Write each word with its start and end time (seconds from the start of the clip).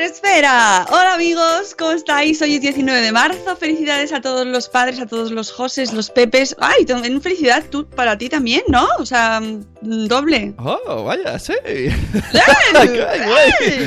Madre 0.00 0.06
Esfera. 0.06 0.86
Hola 0.90 1.14
amigos, 1.14 1.74
¿cómo 1.78 1.92
estáis? 1.92 2.40
Hoy 2.40 2.54
es 2.56 2.60
19 2.62 3.00
de 3.00 3.12
marzo. 3.12 3.56
Felicidades 3.56 4.12
a 4.12 4.20
todos 4.20 4.46
los 4.46 4.68
padres, 4.68 5.00
a 5.00 5.06
todos 5.06 5.30
los 5.30 5.52
Joses, 5.52 5.92
los 5.92 6.10
Pepes. 6.10 6.56
Ay, 6.58 6.84
también 6.84 7.20
felicidad 7.20 7.64
tú, 7.70 7.86
para 7.86 8.16
ti 8.16 8.28
también, 8.28 8.62
¿no? 8.68 8.86
O 8.98 9.06
sea, 9.06 9.40
mm, 9.40 10.06
doble. 10.06 10.54
Oh, 10.58 11.04
vaya, 11.04 11.38
sí. 11.38 11.54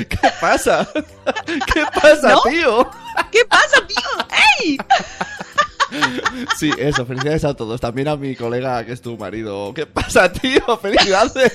¿Qué 0.09 0.17
pasa? 0.39 0.87
¿Qué 1.45 1.83
pasa, 2.01 2.29
¿No? 2.29 2.41
tío? 2.41 2.89
¿Qué 3.31 3.45
pasa, 3.45 3.77
tío? 3.87 4.27
¡Ey! 4.61 4.77
Sí, 6.57 6.71
eso, 6.79 7.05
felicidades 7.05 7.45
a 7.45 7.53
todos. 7.53 7.79
También 7.79 8.07
a 8.07 8.15
mi 8.15 8.35
colega 8.35 8.83
que 8.83 8.93
es 8.93 9.01
tu 9.01 9.15
marido. 9.15 9.75
¿Qué 9.75 9.85
pasa, 9.85 10.31
tío? 10.31 10.75
¡Felicidades 10.81 11.53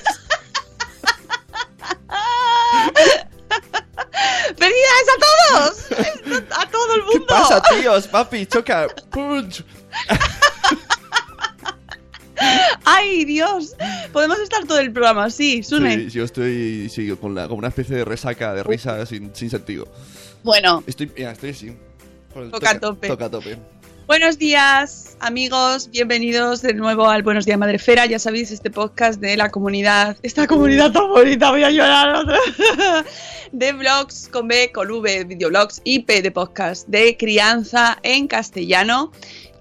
el 7.55 7.61
¿Qué 7.61 7.75
mundo! 7.75 7.81
pasa, 7.81 7.81
tíos? 7.81 8.07
Papi, 8.07 8.45
choca. 8.45 8.87
Punch. 9.09 9.63
¡Ay, 12.85 13.25
Dios! 13.25 13.75
Podemos 14.13 14.39
estar 14.39 14.65
todo 14.65 14.79
el 14.79 14.91
programa 14.91 15.25
así, 15.25 15.61
Sune. 15.63 15.95
Sí, 15.95 16.09
yo 16.09 16.23
estoy 16.23 16.89
sí, 16.89 17.09
con, 17.19 17.35
la, 17.35 17.47
con 17.47 17.57
una 17.57 17.67
especie 17.67 17.97
de 17.97 18.05
resaca 18.05 18.53
de 18.53 18.63
risa 18.63 19.05
sin, 19.05 19.35
sin 19.35 19.49
sentido. 19.49 19.87
Bueno, 20.43 20.83
Estoy, 20.87 21.11
mira, 21.15 21.31
estoy 21.31 21.49
así. 21.51 21.77
Toca 22.51 22.71
a 22.71 22.79
tope. 22.79 23.07
Toca 23.07 23.29
tope. 23.29 23.57
Buenos 24.09 24.39
días, 24.39 25.15
amigos. 25.19 25.91
Bienvenidos 25.91 26.63
de 26.63 26.73
nuevo 26.73 27.07
al 27.07 27.21
Buenos 27.21 27.45
Días 27.45 27.59
Madrefera. 27.59 28.07
Ya 28.07 28.17
sabéis, 28.17 28.49
este 28.49 28.71
podcast 28.71 29.21
de 29.21 29.37
la 29.37 29.51
comunidad, 29.51 30.17
esta 30.23 30.47
comunidad 30.47 30.91
tan 30.91 31.09
bonita, 31.09 31.51
voy 31.51 31.61
a 31.63 31.69
llorar 31.69 32.15
otra 32.15 32.39
de 33.51 33.71
blogs 33.73 34.27
con 34.27 34.47
B, 34.47 34.71
con 34.71 34.89
V, 34.89 35.25
videoblogs 35.25 35.81
y 35.83 35.99
P 35.99 36.23
de 36.23 36.31
podcast 36.31 36.87
de 36.87 37.17
crianza 37.17 37.99
en 38.01 38.27
castellano. 38.27 39.11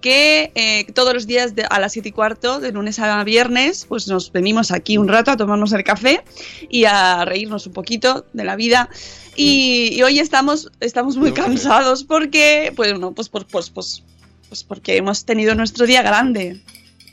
Que 0.01 0.51
eh, 0.55 0.87
todos 0.95 1.13
los 1.13 1.27
días 1.27 1.55
de- 1.55 1.67
a 1.69 1.79
las 1.79 1.93
7 1.93 2.09
y 2.09 2.13
cuarto, 2.13 2.59
de 2.59 2.73
lunes 2.73 2.99
a 3.01 3.23
viernes, 3.25 3.85
pues 3.87 4.09
nos 4.09 4.33
venimos 4.33 4.71
aquí 4.71 4.97
un 4.97 5.09
rato 5.09 5.31
a 5.31 5.37
tomarnos 5.37 5.75
el 5.75 5.85
café 5.85 6.23
y 6.71 6.85
a 6.87 7.27
reírnos 7.27 7.67
un 7.67 7.75
poquito 7.75 8.25
de 8.33 8.45
la 8.45 8.57
vida. 8.57 8.89
Y, 9.37 9.91
y 9.93 10.03
hoy 10.05 10.21
estamos, 10.21 10.71
estamos 10.81 11.19
muy 11.19 11.33
cansados 11.33 12.03
porque, 12.03 12.73
pues, 12.75 12.99
no, 12.99 13.13
pues, 13.13 13.29
pues, 13.29 13.45
pues, 13.51 13.69
pues, 13.71 14.03
pues 14.49 14.65
porque 14.65 14.97
hemos 14.97 15.25
tenido 15.25 15.55
nuestro 15.55 15.87
día 15.87 16.03
grande. 16.03 16.61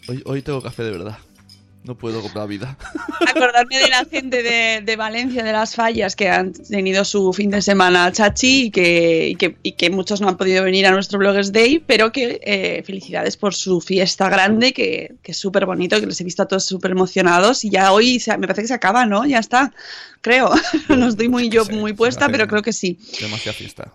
Hoy, 0.08 0.22
hoy 0.26 0.42
tengo 0.42 0.62
café 0.62 0.84
de 0.84 0.92
verdad. 0.92 1.18
No 1.84 1.96
puedo 1.96 2.20
comprar 2.20 2.48
vida. 2.48 2.80
Acordarme 3.28 3.78
de 3.78 3.90
la 3.90 4.04
gente 4.06 4.42
de, 4.42 4.82
de 4.84 4.96
Valencia, 4.96 5.44
de 5.44 5.52
las 5.52 5.76
fallas, 5.76 6.16
que 6.16 6.30
han 6.30 6.52
tenido 6.52 7.06
su 7.06 7.32
fin 7.32 7.52
de 7.52 7.62
semana 7.62 8.12
chachi 8.12 8.64
y 8.66 8.72
que, 8.72 9.28
y 9.30 9.36
que, 9.36 9.58
y 9.62 9.74
que 9.74 9.92
muchos 9.92 10.20
no 10.20 10.28
han 10.28 10.36
podido 10.36 10.64
venir 10.64 10.88
a 10.88 10.92
nuestro 10.92 11.20
Bloggers 11.20 11.52
Day, 11.52 11.78
pero 11.86 12.12
que 12.12 12.40
eh, 12.44 12.82
felicidades 12.84 13.38
por 13.38 13.54
su 13.54 13.82
fiesta 13.82 14.30
grande, 14.30 14.74
que, 14.74 15.14
que 15.22 15.32
es 15.34 15.38
súper 15.38 15.68
bonito, 15.68 16.00
que 16.00 16.08
les 16.08 16.20
he 16.20 16.24
visto 16.24 16.42
a 16.42 16.48
todos 16.48 16.66
súper 16.66 16.90
emocionados 16.90 17.64
y 17.64 17.70
ya 17.70 17.92
hoy 17.92 18.20
se- 18.20 18.36
me 18.40 18.48
parece 18.48 18.64
que 18.64 18.68
se 18.70 18.74
acaba, 18.74 19.06
¿no? 19.06 19.24
Ya 19.26 19.38
está, 19.38 19.72
creo. 20.22 20.52
No 20.90 21.08
estoy 21.10 21.30
muy 21.30 21.50
yo 21.50 21.66
Sí, 21.66 21.74
muy 21.74 21.94
puesta, 21.94 22.30
pero 22.30 22.48
creo 22.48 22.64
que 22.64 22.74
sí. 22.74 22.98
Demasiada 23.20 23.56
fiesta. 23.56 23.94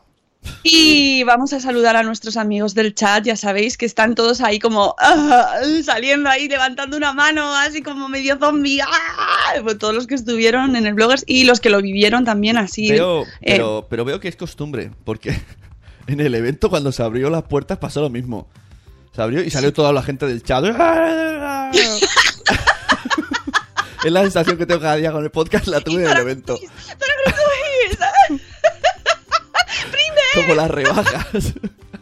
Y 0.63 1.23
vamos 1.25 1.53
a 1.53 1.61
saludar 1.61 1.97
a 1.97 2.03
nuestros 2.03 2.37
amigos 2.37 2.75
del 2.75 2.95
chat, 2.95 3.25
ya 3.25 3.37
sabéis 3.37 3.77
que 3.77 3.87
están 3.87 4.15
todos 4.15 4.41
ahí 4.41 4.59
como 4.59 4.95
ah, 4.99 5.55
saliendo 5.85 6.29
ahí, 6.29 6.49
levantando 6.49 6.97
una 6.97 7.13
mano, 7.13 7.55
así 7.57 7.83
como 7.83 8.09
medio 8.09 8.39
zombie. 8.39 8.81
ah, 8.81 9.55
pues 9.63 9.79
todos 9.79 9.95
los 9.95 10.07
que 10.07 10.15
estuvieron 10.15 10.77
en 10.77 10.87
el 10.87 10.95
bloggers 10.95 11.25
y 11.27 11.45
los 11.45 11.61
que 11.61 11.71
lo 11.71 11.81
vivieron 11.81 12.25
también 12.25 12.59
así. 12.59 12.91
Veo, 12.91 13.23
eh, 13.23 13.57
pero, 13.57 13.87
pero 13.89 14.05
veo 14.05 14.21
que 14.21 14.29
es 14.29 14.37
costumbre, 14.37 14.91
porque 15.05 15.41
en 16.07 16.21
el 16.21 16.35
evento 16.35 16.71
cuando 16.71 16.93
se 16.93 17.03
abrió 17.03 17.31
las 17.31 17.45
puertas 17.45 17.79
pasó 17.79 18.01
lo 18.01 18.11
mismo. 18.11 18.49
Se 19.15 19.23
abrió 19.23 19.43
y 19.43 19.51
salió 19.51 19.73
toda 19.73 19.93
la 19.93 20.03
gente 20.03 20.27
del 20.27 20.43
chat. 20.43 20.65
es 24.05 24.13
la 24.13 24.23
sensación 24.23 24.57
que 24.57 24.67
tengo 24.67 24.81
cada 24.81 24.97
día 24.97 25.13
con 25.13 25.25
el 25.25 25.31
podcast, 25.31 25.67
la 25.67 25.81
tuve 25.81 26.05
en 26.05 26.11
el 26.11 26.19
evento. 26.19 26.59
Como 30.41 30.55
las 30.55 30.71
rebajas. 30.71 31.55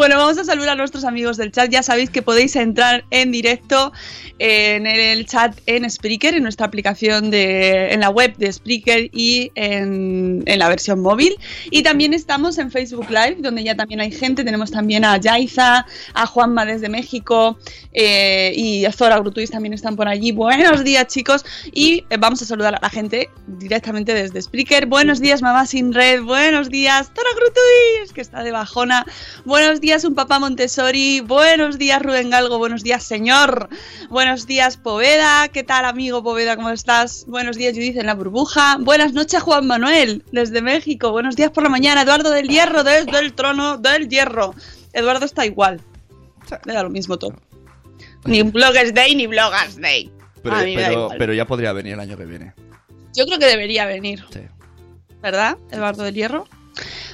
Bueno, 0.00 0.16
vamos 0.16 0.38
a 0.38 0.44
saludar 0.44 0.70
a 0.70 0.74
nuestros 0.76 1.04
amigos 1.04 1.36
del 1.36 1.52
chat. 1.52 1.70
Ya 1.70 1.82
sabéis 1.82 2.08
que 2.08 2.22
podéis 2.22 2.56
entrar 2.56 3.04
en 3.10 3.30
directo 3.32 3.92
en 4.38 4.86
el 4.86 5.26
chat 5.26 5.54
en 5.66 5.88
Spreaker, 5.90 6.32
en 6.32 6.42
nuestra 6.42 6.64
aplicación 6.64 7.30
de, 7.30 7.92
en 7.92 8.00
la 8.00 8.08
web 8.08 8.34
de 8.38 8.50
Spreaker 8.50 9.10
y 9.12 9.52
en, 9.56 10.42
en 10.46 10.58
la 10.58 10.70
versión 10.70 11.00
móvil. 11.00 11.36
Y 11.70 11.82
también 11.82 12.14
estamos 12.14 12.56
en 12.56 12.70
Facebook 12.70 13.10
Live, 13.10 13.36
donde 13.40 13.62
ya 13.62 13.74
también 13.74 14.00
hay 14.00 14.10
gente. 14.10 14.42
Tenemos 14.42 14.70
también 14.70 15.04
a 15.04 15.18
Yaiza, 15.18 15.84
a 16.14 16.26
Juanma 16.26 16.64
desde 16.64 16.88
México 16.88 17.58
eh, 17.92 18.54
y 18.56 18.86
a 18.86 18.92
Zora 18.92 19.18
Grutuis 19.18 19.50
también 19.50 19.74
están 19.74 19.96
por 19.96 20.08
allí. 20.08 20.32
Buenos 20.32 20.82
días, 20.82 21.08
chicos. 21.08 21.44
Y 21.74 22.06
eh, 22.08 22.16
vamos 22.18 22.40
a 22.40 22.46
saludar 22.46 22.74
a 22.74 22.78
la 22.80 22.88
gente 22.88 23.28
directamente 23.46 24.14
desde 24.14 24.40
Spreaker. 24.40 24.86
Buenos 24.86 25.20
días, 25.20 25.42
mamá 25.42 25.66
sin 25.66 25.92
red. 25.92 26.22
Buenos 26.22 26.70
días, 26.70 27.08
Zora 27.14 27.28
Grutuis, 27.36 28.14
que 28.14 28.22
está 28.22 28.42
de 28.42 28.52
bajona. 28.52 29.04
Buenos 29.44 29.82
días, 29.82 29.89
un 29.90 30.14
papá 30.14 30.38
Montessori. 30.38 31.20
Buenos 31.20 31.76
días, 31.76 32.00
Rubén 32.00 32.30
Galgo. 32.30 32.58
Buenos 32.58 32.84
días, 32.84 33.02
señor. 33.02 33.68
Buenos 34.08 34.46
días, 34.46 34.76
Poveda. 34.76 35.48
¿Qué 35.48 35.64
tal, 35.64 35.84
amigo 35.84 36.22
Poveda? 36.22 36.54
¿Cómo 36.54 36.70
estás? 36.70 37.24
Buenos 37.26 37.56
días, 37.56 37.74
Judith 37.74 37.96
en 37.96 38.06
la 38.06 38.14
burbuja. 38.14 38.76
Buenas 38.78 39.12
noches, 39.12 39.42
Juan 39.42 39.66
Manuel, 39.66 40.24
desde 40.30 40.62
México. 40.62 41.10
Buenos 41.10 41.34
días 41.34 41.50
por 41.50 41.64
la 41.64 41.68
mañana, 41.70 42.02
Eduardo 42.02 42.30
del 42.30 42.48
Hierro, 42.48 42.84
desde 42.84 43.18
el 43.18 43.32
trono 43.34 43.78
del 43.78 44.08
Hierro. 44.08 44.54
Eduardo 44.92 45.26
está 45.26 45.44
igual. 45.44 45.80
Le 46.64 46.72
da 46.72 46.84
lo 46.84 46.90
mismo 46.90 47.18
todo. 47.18 47.34
Ni 48.26 48.42
Bloggers 48.42 48.94
Day 48.94 49.16
ni 49.16 49.26
Bloggers 49.26 49.80
Day. 49.80 50.10
Pero, 50.42 50.54
A 50.56 50.62
mí 50.62 50.76
me 50.76 50.82
da 50.82 50.88
pero, 50.88 51.00
igual. 51.02 51.18
pero 51.18 51.34
ya 51.34 51.46
podría 51.46 51.72
venir 51.72 51.94
el 51.94 52.00
año 52.00 52.16
que 52.16 52.26
viene. 52.26 52.54
Yo 53.14 53.26
creo 53.26 53.40
que 53.40 53.46
debería 53.46 53.86
venir. 53.86 54.24
Sí. 54.32 54.40
¿Verdad, 55.20 55.58
Eduardo 55.72 56.04
del 56.04 56.14
Hierro? 56.14 56.46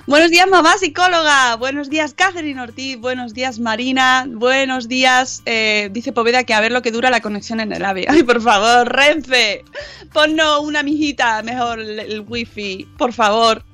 Buenos 0.07 0.31
días, 0.31 0.47
mamá 0.49 0.79
psicóloga. 0.79 1.57
Buenos 1.57 1.91
días, 1.91 2.15
Catherine 2.15 2.61
Ortiz. 2.61 2.97
Buenos 3.01 3.35
días, 3.35 3.59
Marina. 3.59 4.25
Buenos 4.29 4.87
días, 4.87 5.43
eh, 5.47 5.89
dice 5.91 6.13
Poveda 6.13 6.45
que 6.45 6.55
a 6.55 6.61
ver 6.61 6.71
lo 6.71 6.81
que 6.81 6.93
dura 6.93 7.11
la 7.11 7.21
conexión 7.21 7.59
en 7.59 7.73
el 7.73 7.85
AVE. 7.85 8.07
Ay, 8.09 8.23
por 8.23 8.41
favor, 8.41 8.89
Renfe. 8.95 9.65
Ponnos 10.13 10.61
una 10.61 10.85
mijita, 10.85 11.43
mejor 11.43 11.81
el, 11.81 12.21
wifi, 12.21 12.87
por 12.97 13.13
favor. 13.13 13.65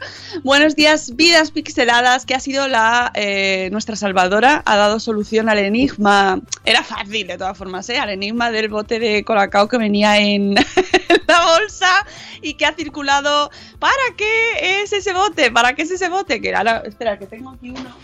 Buenos 0.43 0.75
días, 0.75 1.15
vidas 1.17 1.50
pixeladas, 1.50 2.25
que 2.25 2.35
ha 2.35 2.41
sido 2.41 2.67
la 2.67 3.12
eh, 3.15 3.69
nuestra 3.71 3.94
salvadora. 3.94 4.62
Ha 4.65 4.77
dado 4.77 5.00
solución 5.00 5.50
al 5.50 5.59
enigma. 5.59 6.41
Era 6.65 6.83
fácil, 6.83 7.27
de 7.27 7.37
todas 7.37 7.59
formas, 7.59 7.91
¿eh? 7.91 7.99
Al 7.99 8.09
enigma 8.09 8.50
del 8.50 8.71
bote 8.71 8.99
de 8.99 9.23
colacao 9.23 9.69
que 9.69 9.77
venía 9.77 10.19
en 10.19 10.55
la 11.27 11.44
bolsa 11.44 12.06
y 12.41 12.55
que 12.55 12.65
ha 12.65 12.73
circulado. 12.73 13.50
¿Para 13.79 14.03
qué 14.17 14.83
es 14.83 14.93
ese 14.94 15.12
bote? 15.12 15.50
¿Para 15.50 15.75
qué 15.75 15.81
es 15.82 15.90
ese 15.90 16.08
bote? 16.08 16.40
Que 16.40 16.55
ahora, 16.55 16.82
espera, 16.87 17.19
que 17.19 17.26
tengo 17.26 17.50
aquí 17.50 17.70
uno 17.70 17.94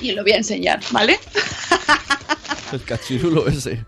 y 0.00 0.12
lo 0.12 0.22
voy 0.22 0.32
a 0.32 0.36
enseñar, 0.36 0.80
¿vale? 0.90 1.18
El 2.72 2.82
cachirulo 2.82 3.46
ese. 3.46 3.84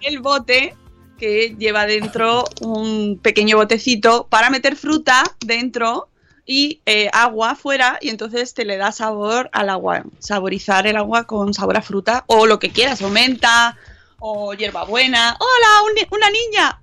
El 0.00 0.20
bote 0.20 0.74
que 1.18 1.54
lleva 1.58 1.86
dentro 1.86 2.44
un 2.60 3.18
pequeño 3.22 3.56
botecito 3.56 4.26
para 4.28 4.50
meter 4.50 4.76
fruta 4.76 5.24
dentro 5.44 6.08
y 6.44 6.80
eh, 6.86 7.08
agua 7.12 7.54
fuera 7.56 7.98
y 8.00 8.10
entonces 8.10 8.54
te 8.54 8.64
le 8.64 8.76
da 8.76 8.92
sabor 8.92 9.48
al 9.52 9.68
agua, 9.70 10.04
saborizar 10.18 10.86
el 10.86 10.96
agua 10.96 11.24
con 11.24 11.54
sabor 11.54 11.76
a 11.76 11.82
fruta 11.82 12.24
o 12.26 12.46
lo 12.46 12.58
que 12.58 12.70
quieras, 12.70 13.02
o 13.02 13.08
menta 13.08 13.76
o 14.18 14.54
hierbabuena. 14.54 15.36
¡Hola, 15.40 15.90
un- 15.90 16.16
una 16.16 16.30
niña! 16.30 16.78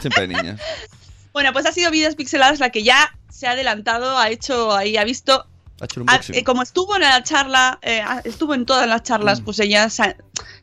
Siempre 0.00 0.22
hay 0.22 0.28
niñas. 0.28 0.60
Bueno, 1.32 1.52
pues 1.52 1.66
ha 1.66 1.72
sido 1.72 1.90
Vidas 1.90 2.14
Pixeladas 2.14 2.60
la 2.60 2.70
que 2.70 2.82
ya 2.82 3.16
se 3.30 3.46
ha 3.46 3.52
adelantado, 3.52 4.18
ha 4.18 4.28
hecho 4.30 4.74
ahí, 4.74 4.96
ha 4.96 5.04
visto. 5.04 5.46
Ha 5.80 5.84
hecho 5.86 6.00
un 6.00 6.08
ha- 6.08 6.12
unboxing. 6.14 6.34
eh, 6.36 6.44
como 6.44 6.62
estuvo 6.62 6.94
en 6.94 7.02
la 7.02 7.22
charla, 7.22 7.78
eh, 7.82 8.02
ah, 8.04 8.20
estuvo 8.24 8.54
en 8.54 8.66
todas 8.66 8.86
las 8.88 9.02
charlas, 9.02 9.40
Mm. 9.40 9.44
pues 9.44 9.58
ella 9.58 9.90
se, 9.90 10.16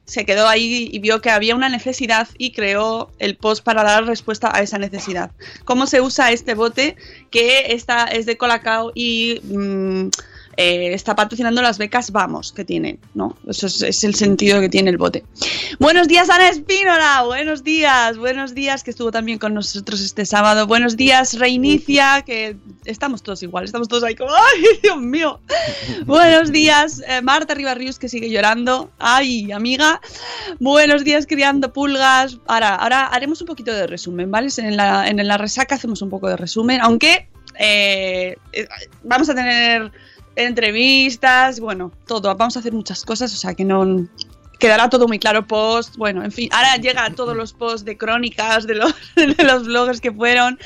se 0.06 0.26
quedó 0.26 0.48
ahí 0.48 0.90
y 0.92 1.00
vio 1.00 1.20
que 1.22 1.30
había 1.30 1.56
una 1.56 1.68
necesidad 1.70 2.28
y 2.38 2.52
creó 2.52 3.12
el 3.20 3.36
post 3.36 3.64
para 3.64 3.84
dar 3.84 4.06
respuesta 4.06 4.50
a 4.56 4.62
esa 4.62 4.78
necesidad. 4.78 5.32
¿Cómo 5.66 5.88
se 5.88 6.00
usa 6.02 6.32
este 6.32 6.54
bote 6.54 6.96
que 7.32 7.74
está, 7.74 8.06
es 8.06 8.26
de 8.26 8.38
Colacao 8.38 8.92
y 8.96 9.42
mm, 9.44 10.10
eh, 10.62 10.94
está 10.94 11.16
patrocinando 11.16 11.62
las 11.62 11.78
becas 11.78 12.12
Vamos 12.12 12.52
que 12.52 12.66
tiene? 12.66 13.00
¿no? 13.14 13.38
Eso 13.48 13.68
es, 13.68 13.82
es 13.82 14.04
el 14.04 14.14
sentido 14.14 14.60
que 14.60 14.68
tiene 14.68 14.90
el 14.90 14.98
bote. 14.98 15.24
Buenos 15.80 16.10
días, 16.10 16.30
Ana 16.30 16.50
Espínola. 16.50 17.24
Buenos 17.24 17.64
días, 17.64 18.18
buenos 18.18 18.54
días, 18.54 18.84
que 18.84 18.92
estuvo 18.92 19.10
también 19.10 19.40
con 19.40 19.54
nosotros 19.54 20.02
este 20.02 20.26
sábado. 20.26 20.68
Buenos 20.68 20.98
días, 20.98 21.40
Reinicia, 21.40 22.24
que 22.26 22.58
estamos 22.84 23.24
todos 23.24 23.42
igual, 23.42 23.64
estamos 23.64 23.88
todos 23.88 24.04
ahí 24.04 24.16
como, 24.16 24.32
¡ay, 24.34 24.80
Dios 24.84 24.98
mío! 24.98 25.40
Buenos 26.06 26.52
días, 26.52 27.02
eh, 27.08 27.22
Marta 27.22 27.54
Ribarrius, 27.54 27.98
que 27.98 28.10
sigue 28.10 28.30
llorando. 28.30 28.92
¡Ay, 29.00 29.54
amiga! 29.54 30.02
Buenos 30.60 31.06
días, 31.06 31.26
criando 31.26 31.72
pulgas. 31.72 32.38
Ahora, 32.48 32.76
ahora 32.76 33.06
haremos 33.06 33.40
un 33.40 33.48
poquito 33.48 33.72
de 33.72 33.88
resumen, 33.88 34.30
¿vale? 34.30 34.50
En 34.58 34.76
la, 34.76 35.08
en 35.08 35.26
la 35.26 35.38
resaca 35.38 35.76
hacemos 35.76 36.02
un 36.02 36.10
poco 36.10 36.28
de 36.28 36.36
resumen, 36.36 36.82
aunque 36.82 37.30
eh, 37.58 38.36
vamos 39.04 39.30
a 39.30 39.36
tener 39.36 39.92
entrevistas, 40.46 41.60
bueno, 41.60 41.92
todo, 42.08 42.36
vamos 42.36 42.56
a 42.56 42.60
hacer 42.60 42.74
muchas 42.74 43.04
cosas, 43.04 43.34
o 43.34 43.38
sea 43.38 43.54
que 43.54 43.66
no 43.66 44.08
quedará 44.60 44.90
todo 44.90 45.08
muy 45.08 45.20
claro 45.20 45.48
post, 45.48 45.96
bueno, 45.98 46.24
en 46.24 46.32
fin, 46.32 46.50
ahora 46.52 46.76
llega 46.76 47.10
todos 47.12 47.36
los 47.36 47.54
posts 47.54 47.86
de 47.86 47.98
crónicas 47.98 48.68
de 48.68 48.76
los, 48.76 48.94
de 49.16 49.44
los 49.44 49.66
bloggers 49.66 50.02
que 50.02 50.12
fueron. 50.12 50.60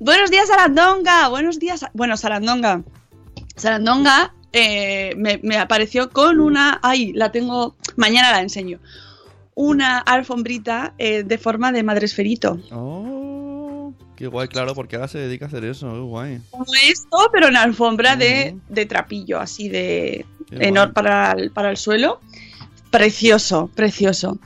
Buenos 0.00 0.30
días, 0.30 0.48
Sarandonga, 0.48 1.28
buenos 1.28 1.58
días, 1.58 1.84
bueno, 1.94 2.16
Sarandonga, 2.16 2.82
Sarandonga 3.54 4.34
eh, 4.52 5.14
me, 5.16 5.38
me 5.42 5.56
apareció 5.58 6.10
con 6.10 6.40
una, 6.40 6.80
ay, 6.82 7.12
la 7.12 7.30
tengo, 7.30 7.76
mañana 7.96 8.32
la 8.32 8.40
enseño, 8.40 8.80
una 9.54 9.98
alfombrita 9.98 10.94
eh, 10.98 11.22
de 11.24 11.38
forma 11.38 11.72
de 11.72 11.82
madresferito. 11.82 12.58
Oh, 12.70 13.35
qué 14.16 14.26
guay, 14.26 14.48
claro, 14.48 14.74
porque 14.74 14.96
ahora 14.96 15.08
se 15.08 15.18
dedica 15.18 15.44
a 15.44 15.48
hacer 15.48 15.64
eso, 15.64 15.92
qué 15.92 15.98
guay. 16.00 16.40
como 16.50 16.64
esto, 16.88 17.30
pero 17.32 17.48
en 17.48 17.56
alfombra 17.56 18.16
de, 18.16 18.56
de 18.68 18.86
trapillo, 18.86 19.38
así 19.38 19.68
de 19.68 20.24
Qué 20.48 20.56
enor- 20.70 20.84
guay. 20.86 20.92
para, 20.92 21.32
el, 21.32 21.50
para 21.50 21.70
el 21.70 21.76
suelo. 21.76 22.20
Precioso, 22.90 23.68
precioso. 23.74 24.38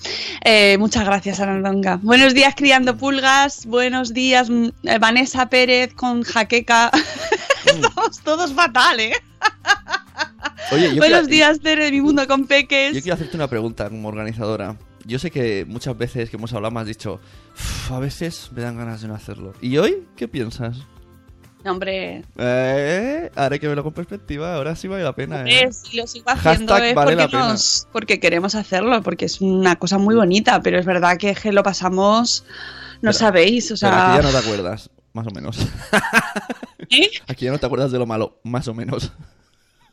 Eh, 0.44 0.76
muchas 0.78 1.04
gracias, 1.04 1.38
Arandonga. 1.40 2.00
Buenos 2.02 2.34
días, 2.34 2.54
criando 2.56 2.96
pulgas. 2.96 3.66
Buenos 3.66 4.12
días, 4.14 4.50
mm, 4.50 4.68
eh, 4.84 4.98
Vanessa 4.98 5.48
Pérez 5.48 5.92
con 5.94 6.22
jaqueca. 6.22 6.90
Estamos 7.66 8.18
todos 8.24 8.52
fatal, 8.52 8.98
¿eh? 8.98 9.12
Oye, 10.72 10.88
yo 10.94 10.96
Buenos 10.96 11.28
días, 11.28 11.60
Tere 11.60 11.84
de 11.84 11.92
mi 11.92 12.00
mundo 12.00 12.26
con 12.26 12.46
peques. 12.46 12.94
Yo 12.94 13.02
quiero 13.02 13.14
hacerte 13.14 13.36
una 13.36 13.46
pregunta 13.48 13.88
como 13.88 14.08
organizadora. 14.08 14.76
Yo 15.06 15.18
sé 15.18 15.30
que 15.30 15.64
muchas 15.66 15.96
veces 15.96 16.30
que 16.30 16.36
hemos 16.36 16.52
hablado 16.52 16.72
me 16.74 16.80
has 16.80 16.86
dicho, 16.86 17.20
"Uf, 17.54 17.92
a 17.92 17.98
veces 17.98 18.50
me 18.54 18.62
dan 18.62 18.76
ganas 18.76 19.00
de 19.02 19.08
no 19.08 19.14
hacerlo. 19.14 19.52
¿Y 19.60 19.76
hoy 19.78 20.06
qué 20.16 20.28
piensas? 20.28 20.78
No, 21.64 21.72
hombre, 21.72 22.24
Eh, 22.38 23.30
ahora 23.36 23.58
que 23.58 23.68
verlo 23.68 23.82
con 23.84 23.92
perspectiva, 23.92 24.54
ahora 24.56 24.74
sí 24.76 24.88
vale 24.88 25.02
la 25.04 25.14
pena. 25.14 25.42
¿eh? 25.46 25.64
eh, 25.64 25.72
si 25.72 25.96
lo 25.98 26.06
sigo 26.06 26.24
haciendo 26.30 26.72
Hashtag 26.72 26.88
es 26.90 26.94
vale 26.94 27.16
la 27.16 27.22
porque, 27.24 27.36
nos- 27.36 27.86
porque 27.92 28.20
queremos 28.20 28.54
hacerlo, 28.54 29.02
porque 29.02 29.26
es 29.26 29.40
una 29.42 29.76
cosa 29.76 29.98
muy 29.98 30.14
bonita, 30.14 30.62
pero 30.62 30.78
es 30.78 30.86
verdad 30.86 31.18
que, 31.18 31.34
que 31.34 31.52
lo 31.52 31.62
pasamos, 31.62 32.44
no 33.02 33.10
Pero- 33.10 33.12
sabéis, 33.12 33.70
o 33.72 33.74
Pero 33.78 33.92
aquí 33.94 34.06
sea... 34.06 34.16
ya 34.16 34.22
no 34.22 34.30
te 34.30 34.36
acuerdas, 34.38 34.90
más 35.12 35.26
o 35.26 35.30
menos. 35.32 35.58
¿Eh? 36.88 37.10
Aquí 37.28 37.44
ya 37.44 37.50
no 37.52 37.58
te 37.58 37.66
acuerdas 37.66 37.92
de 37.92 37.98
lo 37.98 38.06
malo, 38.06 38.40
más 38.42 38.66
o 38.68 38.72
menos. 38.74 39.12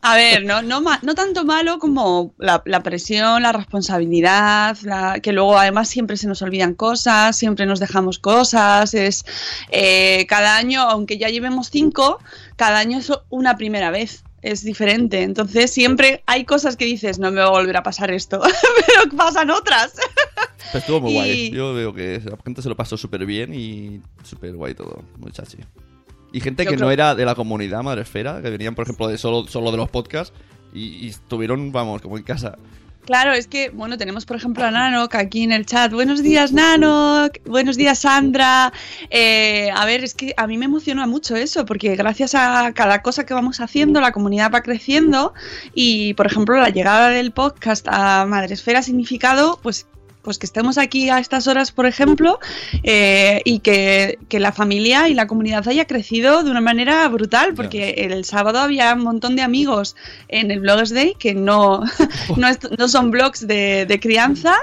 A 0.09 0.15
ver, 0.15 0.45
no, 0.45 0.61
no, 0.61 0.81
no 1.01 1.15
tanto 1.15 1.43
malo 1.43 1.79
como 1.79 2.33
la, 2.37 2.61
la 2.65 2.81
presión, 2.81 3.41
la 3.43 3.51
responsabilidad, 3.51 4.77
la- 4.83 5.19
que 5.19 5.33
luego 5.33 5.57
además 5.57 5.89
siempre 5.89 6.15
se 6.17 6.27
nos 6.27 6.41
olvidan 6.41 6.73
cosas, 6.75 7.35
siempre 7.35 7.65
nos 7.65 7.79
dejamos 7.79 8.19
cosas. 8.19 8.93
Es 8.93 9.25
eh, 9.69 10.25
cada 10.27 10.55
año, 10.57 10.81
aunque 10.81 11.17
ya 11.17 11.29
llevemos 11.29 11.69
cinco, 11.69 12.19
cada 12.55 12.79
año 12.79 12.99
es 12.99 13.11
una 13.29 13.57
primera 13.57 13.91
vez. 13.91 14.23
Es 14.43 14.63
diferente. 14.63 15.23
Entonces 15.23 15.71
siempre 15.71 16.23
hay 16.25 16.45
cosas 16.45 16.77
que 16.77 16.85
dices, 16.85 17.19
no 17.19 17.31
me 17.31 17.41
va 17.41 17.47
a 17.47 17.51
volver 17.51 17.75
a 17.75 17.83
pasar 17.83 18.11
esto, 18.11 18.39
pero 18.87 19.17
pasan 19.17 19.49
otras. 19.49 19.93
Pero 20.71 20.79
estuvo 20.79 21.01
muy 21.01 21.11
Y- 21.11 21.15
guay. 21.15 21.51
Yo 21.51 21.73
veo 21.73 21.93
que 21.93 22.21
la 22.23 22.37
gente 22.45 22.61
se 22.61 22.69
lo 22.69 22.77
pasó 22.77 22.95
súper 22.97 23.25
bien 23.25 23.53
y 23.53 23.99
súper 24.23 24.53
guay 24.55 24.73
todo, 24.75 25.03
muy 25.17 25.31
chachi. 25.31 25.57
Y 26.31 26.41
gente 26.41 26.63
Yo 26.65 26.71
que 26.71 26.75
creo- 26.75 26.87
no 26.87 26.91
era 26.91 27.15
de 27.15 27.25
la 27.25 27.35
comunidad 27.35 27.83
Madresfera, 27.83 28.41
que 28.41 28.49
venían, 28.49 28.75
por 28.75 28.83
ejemplo, 28.83 29.07
de 29.07 29.17
solo, 29.17 29.47
solo 29.47 29.71
de 29.71 29.77
los 29.77 29.89
podcasts 29.89 30.33
y, 30.73 31.05
y 31.05 31.07
estuvieron, 31.09 31.71
vamos, 31.71 32.01
como 32.01 32.17
en 32.17 32.23
casa. 32.23 32.57
Claro, 33.05 33.31
es 33.31 33.47
que, 33.47 33.69
bueno, 33.69 33.97
tenemos 33.97 34.25
por 34.25 34.35
ejemplo 34.35 34.65
a 34.65 34.69
Nanok 34.71 35.15
aquí 35.15 35.43
en 35.43 35.53
el 35.53 35.65
chat. 35.65 35.93
Buenos 35.93 36.21
días, 36.21 36.51
Nanok. 36.51 37.37
Buenos 37.45 37.77
días, 37.77 37.99
Sandra. 37.99 38.73
Eh, 39.09 39.69
a 39.73 39.85
ver, 39.85 40.03
es 40.03 40.13
que 40.13 40.33
a 40.35 40.45
mí 40.45 40.57
me 40.57 40.65
emociona 40.65 41.07
mucho 41.07 41.37
eso, 41.37 41.65
porque 41.65 41.95
gracias 41.95 42.35
a 42.35 42.73
cada 42.73 43.01
cosa 43.01 43.25
que 43.25 43.33
vamos 43.33 43.61
haciendo, 43.61 44.01
la 44.01 44.11
comunidad 44.11 44.51
va 44.53 44.61
creciendo. 44.61 45.33
Y, 45.73 46.15
por 46.15 46.25
ejemplo, 46.25 46.57
la 46.57 46.67
llegada 46.67 47.07
del 47.09 47.31
podcast 47.31 47.87
a 47.89 48.25
Madresfera 48.25 48.79
ha 48.79 48.83
significado, 48.83 49.57
pues, 49.63 49.87
pues 50.27 50.39
que 50.39 50.45
estemos 50.45 50.77
aquí 50.77 51.09
a 51.09 51.19
estas 51.19 51.47
horas, 51.47 51.71
por 51.71 51.85
ejemplo, 51.85 52.37
eh, 52.83 53.41
y 53.45 53.59
que, 53.59 54.19
que 54.27 54.41
la 54.41 54.51
familia 54.51 55.07
y 55.07 55.13
la 55.13 55.25
comunidad 55.25 55.65
haya 55.69 55.85
crecido 55.85 56.43
de 56.43 56.51
una 56.51 56.59
manera 56.59 57.07
brutal, 57.07 57.53
porque 57.53 57.91
el 57.91 58.25
sábado 58.25 58.59
había 58.59 58.93
un 58.93 59.03
montón 59.03 59.37
de 59.37 59.41
amigos 59.41 59.95
en 60.27 60.51
el 60.51 60.59
Bloggers 60.59 60.89
Day 60.89 61.15
que 61.17 61.33
no, 61.33 61.81
no, 62.77 62.87
son 62.89 63.09
blogs 63.09 63.47
de, 63.47 63.85
de 63.85 63.99
crianza 64.01 64.53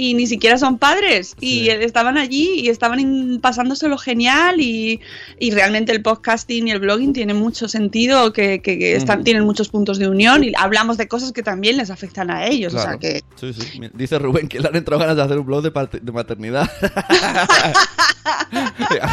y 0.00 0.14
ni 0.14 0.28
siquiera 0.28 0.58
son 0.58 0.78
padres 0.78 1.34
y 1.40 1.70
estaban 1.70 2.16
allí 2.18 2.50
y 2.60 2.68
estaban 2.68 3.40
pasándoselo 3.42 3.98
genial 3.98 4.60
y, 4.60 5.00
y 5.40 5.50
realmente 5.50 5.90
el 5.90 6.02
podcasting 6.02 6.68
y 6.68 6.70
el 6.70 6.78
blogging 6.78 7.12
tienen 7.12 7.36
mucho 7.36 7.66
sentido, 7.68 8.32
que, 8.32 8.60
que- 8.62 8.78
que 8.78 8.94
están, 8.94 9.24
tienen 9.24 9.42
muchos 9.44 9.68
puntos 9.70 9.98
de 9.98 10.06
unión 10.08 10.44
y 10.44 10.52
hablamos 10.56 10.98
de 10.98 11.08
cosas 11.08 11.32
que 11.32 11.42
también 11.42 11.76
les 11.76 11.90
afectan 11.90 12.30
a 12.30 12.46
ellos, 12.46 12.74
o 12.74 12.80
sea 12.80 12.96
que... 12.96 13.24
Sí, 13.34 13.52
sí. 13.52 13.80
Mi- 13.80 13.90
Dice 13.92 14.20
Rubén 14.20 14.46
que 14.46 14.60
le 14.60 14.68
han 14.68 14.76
entrado 14.76 15.00
ganas 15.00 15.16
de 15.16 15.22
hacer 15.22 15.36
un 15.38 15.46
blog 15.46 15.62
de, 15.64 16.00
de 16.00 16.12
maternidad. 16.12 16.70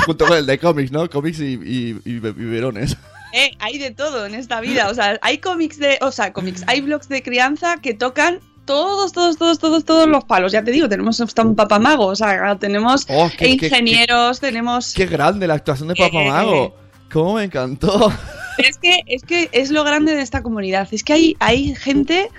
Junto 0.05 0.25
con 0.27 0.37
el 0.37 0.45
de 0.45 0.59
cómics, 0.59 0.91
¿no? 0.91 1.09
Cómics 1.09 1.39
y, 1.39 1.53
y, 1.63 1.99
y 2.05 2.19
be- 2.19 2.31
biberones. 2.33 2.97
Eh, 3.33 3.51
hay 3.59 3.77
de 3.77 3.91
todo 3.91 4.25
en 4.25 4.35
esta 4.35 4.61
vida. 4.61 4.89
O 4.89 4.93
sea, 4.93 5.19
hay 5.21 5.39
cómics 5.39 5.77
de. 5.79 5.97
O 6.01 6.11
sea, 6.11 6.31
cómics. 6.31 6.63
Hay 6.67 6.81
blogs 6.81 7.09
de 7.09 7.21
crianza 7.23 7.77
que 7.81 7.93
tocan 7.93 8.39
todos, 8.65 9.11
todos, 9.13 9.37
todos, 9.37 9.59
todos, 9.59 9.85
todos 9.85 10.07
los 10.07 10.23
palos. 10.25 10.51
Ya 10.51 10.63
te 10.63 10.71
digo, 10.71 10.89
tenemos 10.89 11.19
hasta 11.21 11.43
un 11.43 11.55
papamago. 11.55 12.07
O 12.07 12.15
sea, 12.15 12.55
tenemos 12.57 13.05
Oh, 13.09 13.29
qué- 13.37 13.57
qué- 13.57 13.67
ingenieros, 13.67 14.39
tenemos. 14.39 14.93
¡Qué 14.93 15.05
grande 15.05 15.47
la 15.47 15.53
actuación 15.55 15.87
de 15.89 15.95
Papá 15.95 16.21
Eh. 16.23 16.27
Mago! 16.29 16.75
¡Cómo 17.11 17.35
me 17.35 17.43
encantó! 17.43 18.11
Es 18.57 18.77
que, 18.77 19.01
es 19.07 19.23
que 19.23 19.49
es 19.51 19.69
lo 19.69 19.83
grande 19.83 20.15
de 20.15 20.21
esta 20.21 20.41
comunidad. 20.41 20.87
Es 20.91 21.03
que 21.03 21.11
hay, 21.11 21.35
hay 21.41 21.75
gente. 21.75 22.29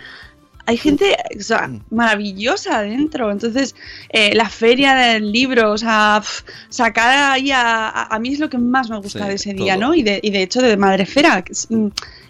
hay 0.64 0.78
gente 0.78 1.14
o 1.38 1.42
sea, 1.42 1.70
maravillosa 1.90 2.78
adentro. 2.78 3.30
Entonces, 3.30 3.74
eh, 4.08 4.34
la 4.34 4.48
feria 4.48 4.94
del 4.94 5.30
libro, 5.30 5.72
o 5.72 5.76
sea, 5.78 6.20
pf, 6.22 6.42
sacar 6.70 7.32
ahí 7.32 7.50
a, 7.50 7.88
a, 7.90 8.14
a 8.16 8.18
mí 8.18 8.32
es 8.32 8.38
lo 8.38 8.48
que 8.48 8.56
más 8.56 8.88
me 8.88 8.96
gusta 8.96 9.24
Sí, 9.24 9.28
de 9.28 9.34
ese 9.34 9.52
día, 9.52 9.74
todo. 9.74 9.88
¿no? 9.88 9.94
Y 9.94 10.02
de, 10.02 10.18
y 10.22 10.30
de 10.30 10.42
hecho 10.42 10.62
de 10.62 10.76
Madrefera, 10.78 11.44
mm, 11.68 11.86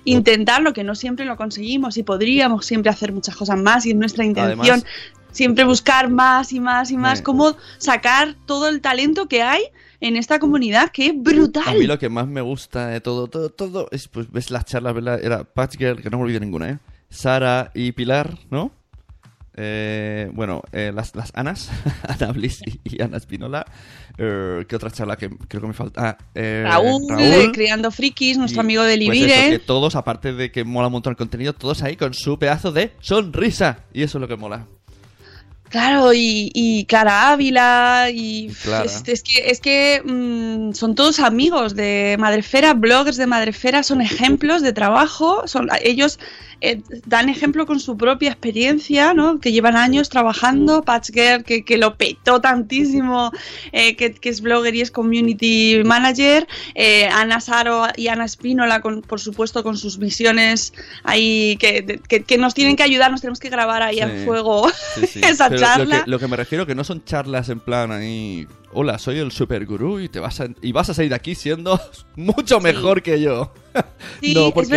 intentarlo, 0.07 0.73
que 0.73 0.85
no 0.85 0.95
siempre 0.95 1.27
lo 1.27 1.37
conseguimos 1.37 1.99
y 1.99 2.03
podríamos 2.03 2.65
siempre 2.65 2.91
hacer 2.91 3.13
muchas 3.13 3.37
cosas 3.37 3.59
más 3.59 3.85
y 3.85 3.91
es 3.91 3.97
nuestra 3.97 4.25
intención. 4.25 4.61
Además- 4.81 4.85
siempre 5.33 5.65
buscar 5.65 6.09
más 6.09 6.53
y 6.55 6.61
más 6.61 6.91
y 6.91 6.97
más, 6.97 7.19
Sí. 7.19 7.25
cómo 7.25 7.57
sacar 7.77 8.35
todo 8.47 8.69
el 8.69 8.81
talento 8.81 9.27
que 9.29 9.43
hay 9.43 9.63
en 10.01 10.17
esta 10.17 10.39
comunidad, 10.39 10.91
que 10.91 11.09
es 11.09 11.13
brutal. 11.15 11.65
A 11.67 11.75
mí 11.75 11.87
lo 11.87 11.99
que 11.99 12.09
más 12.09 12.27
me 12.27 12.41
gusta 12.41 12.87
de 12.87 13.03
todo, 13.03 13.27
todo, 13.27 13.51
todo, 13.51 13.89
es 13.91 14.09
pues 14.09 14.31
ves 14.33 14.51
las 14.51 14.65
charlas, 14.65 14.95
¿verdad? 14.95 15.23
Era 15.23 15.45
Patch 15.45 15.77
Girl, 15.77 16.01
que 16.01 16.09
no 16.09 16.17
me 16.17 16.25
olvido 16.25 16.41
ninguna, 16.41 16.71
¿eh? 16.71 16.79
Sara 17.11 17.71
y 17.75 17.93
Pilar, 17.93 18.39
¿no? 18.51 18.71
Eh, 19.57 20.31
bueno, 20.35 20.63
eh, 20.73 20.93
las, 20.95 21.15
las 21.15 21.33
Anas, 21.35 21.71
Ana 22.09 22.33
Bliss 22.33 22.61
y, 22.67 22.81
y 22.97 23.03
Ana 23.03 23.17
Espinola. 23.17 23.65
Eh, 24.19 24.65
¿Qué 24.69 24.77
otra 24.77 24.91
charla 24.91 25.17
que 25.17 25.31
creo 25.31 25.63
que 25.63 25.69
me 25.69 25.73
falta? 25.75 26.19
Ah, 26.19 26.19
Raúl, 26.35 27.07
de 27.17 27.51
Criando 27.53 27.91
Frikis, 27.91 28.39
nuestro 28.39 28.61
Y, 28.63 28.65
amigo 28.65 28.83
de 28.83 28.97
pues 28.97 28.99
Libire. 28.99 29.41
eso, 29.41 29.51
que 29.51 29.59
todos, 29.59 29.97
aparte 29.97 30.33
de 30.33 30.51
que 30.53 30.65
mola 30.65 30.89
un 30.89 30.93
montón 30.95 31.13
el 31.13 31.17
contenido, 31.17 31.53
todos 31.55 31.83
ahí 31.83 31.97
con 31.97 32.13
su 32.15 32.39
pedazo 32.39 32.73
de 32.73 32.93
sonrisa. 33.01 33.81
Y 33.93 34.03
eso 34.03 34.19
es 34.19 34.21
lo 34.21 34.29
que 34.29 34.37
mola. 34.37 34.67
Claro, 35.69 36.13
y, 36.13 36.51
y 36.55 36.85
Clara 36.85 37.31
Ávila, 37.33 38.09
y 38.13 38.49
Clara. 38.63 38.85
es, 38.85 39.03
es 39.07 39.23
que, 39.23 39.51
es 39.51 39.61
que 39.61 40.01
mm, 40.05 40.73
son 40.75 40.95
todos 40.95 41.19
amigos 41.21 41.75
de 41.75 42.17
Madrefera, 42.19 42.75
bloggers 42.75 43.17
de 43.17 43.27
Madrefera, 43.27 43.83
son 43.83 44.01
ejemplos 44.01 44.63
de 44.63 44.73
trabajo, 44.73 45.43
son, 45.47 45.69
ellos 45.83 46.19
eh, 46.63 46.81
dan 47.05 47.29
ejemplo 47.29 47.67
con 47.67 47.81
su 47.81 47.97
propia 47.99 48.31
experiencia, 48.31 49.13
¿no? 49.13 49.41
que 49.41 49.53
llevan 49.53 49.77
años 49.77 50.09
trabajando, 50.09 50.83
Patch 50.83 51.11
Girl, 51.13 51.45
que, 51.45 51.65
que 51.65 51.77
lo 51.77 51.97
petó 51.97 52.41
tantísimo, 52.41 53.31
eh, 53.73 53.95
que, 53.97 54.15
que 54.15 54.29
es 54.31 54.41
blogger 54.41 54.75
y 54.75 54.81
es 54.81 54.91
community 54.91 55.83
manager, 55.85 56.47
eh, 56.75 57.09
Ana 57.13 57.41
Saro 57.41 57.89
y 57.97 58.09
Ana 58.09 58.25
Espínola, 58.25 58.81
con, 58.81 59.03
por 59.03 59.21
supuesto, 59.21 59.63
con 59.63 59.77
sus 59.77 59.99
visiones 59.99 60.73
ahí, 61.03 61.57
que, 61.59 62.01
que, 62.09 62.39
nos 62.39 62.55
tienen 62.55 62.77
que 62.77 62.85
ayudar, 62.85 63.11
nos 63.11 63.21
tenemos 63.21 63.41
que 63.41 63.51
grabar 63.51 63.83
ahí 63.83 63.97
Sí. 63.97 64.03
a 64.03 64.25
fuego 64.27 64.69
Sí, 64.95 65.07
sí. 65.07 65.21
esa 65.25 65.49
charla. 65.57 65.99
Lo 65.99 66.05
que, 66.05 66.11
lo 66.11 66.19
que 66.19 66.29
me 66.29 66.37
refiero 66.37 66.67
que 66.67 66.75
no 66.75 66.85
son 66.85 67.05
charlas 67.05 67.49
en 67.49 67.61
plan 67.61 67.93
ahí. 67.93 68.47
Hola, 68.73 68.99
soy 68.99 69.19
el 69.19 69.33
super 69.33 69.65
gurú 69.67 70.01
y 70.01 70.09
te 70.09 70.21
vas 70.21 70.41
a, 70.41 70.49
y 70.61 70.73
vas 70.73 70.91
a 70.91 70.95
salir 70.95 71.11
de 71.11 71.17
aquí 71.17 71.35
siendo 71.35 71.81
mucho 72.17 72.61
mejor 72.61 73.03
que 73.03 73.21
yo. 73.21 73.53
Sí, 74.23 74.33
no, 74.33 74.47
es 74.47 74.53
porque 74.55 74.67
es 74.67 74.71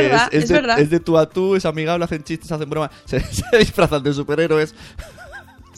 de, 0.50 0.54
verdad. 0.54 0.78
es 0.78 0.90
de 0.90 1.00
tú 1.00 1.18
a 1.18 1.30
tú, 1.30 1.56
es 1.56 1.66
amigable, 1.66 2.04
hacen 2.04 2.22
chistes, 2.22 2.52
hacen 2.52 2.70
bromas, 2.70 2.92
se, 3.06 3.22
se 3.22 3.58
disfrazan 3.58 4.04
de 4.04 4.14
superhéroes. 4.14 4.76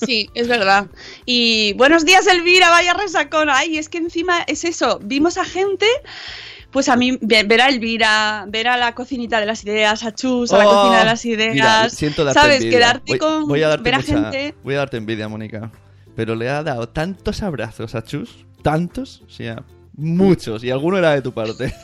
Sí, 0.05 0.29
es 0.33 0.47
verdad. 0.47 0.87
Y 1.25 1.73
buenos 1.73 2.05
días, 2.05 2.25
Elvira, 2.25 2.71
vaya 2.71 2.95
resacón. 2.95 3.49
Ay, 3.51 3.77
es 3.77 3.89
que 3.89 3.99
encima 3.99 4.41
es 4.47 4.65
eso. 4.65 4.99
Vimos 5.03 5.37
a 5.37 5.45
gente. 5.45 5.85
Pues 6.71 6.87
a 6.89 6.95
mí, 6.95 7.17
ve- 7.21 7.43
ver 7.43 7.61
a 7.61 7.67
Elvira, 7.69 8.45
ver 8.47 8.67
a 8.69 8.77
la 8.77 8.95
cocinita 8.95 9.39
de 9.39 9.45
las 9.45 9.63
ideas, 9.65 10.03
a 10.03 10.13
Chus, 10.15 10.53
a 10.53 10.57
la 10.57 10.67
Oh, 10.67 10.71
cocina 10.83 10.99
de 10.99 11.05
las 11.05 11.25
ideas. 11.25 11.53
Mira, 11.53 11.89
siento 11.89 12.23
darte 12.23 12.39
¿Sabes? 12.39 12.57
envidia. 12.57 12.77
Quedarte 12.77 13.03
Voy- 13.11 13.19
con. 13.19 13.47
voy 13.47 13.61
a 13.63 13.67
darte 13.67 13.83
ver 13.83 13.95
a 13.95 14.01
gente. 14.01 14.55
Voy 14.63 14.75
a 14.75 14.77
darte 14.77 14.97
envidia, 14.97 15.27
Mónica. 15.27 15.69
Pero 16.15 16.35
le 16.35 16.49
ha 16.49 16.63
dado 16.63 16.87
tantos 16.89 17.41
abrazos 17.43 17.93
a 17.95 18.03
Chus, 18.03 18.45
tantos, 18.63 19.21
o 19.27 19.29
sea, 19.29 19.63
muchos, 19.95 20.63
y 20.63 20.69
alguno 20.71 20.97
era 20.97 21.11
de 21.11 21.21
tu 21.21 21.33
parte. 21.33 21.73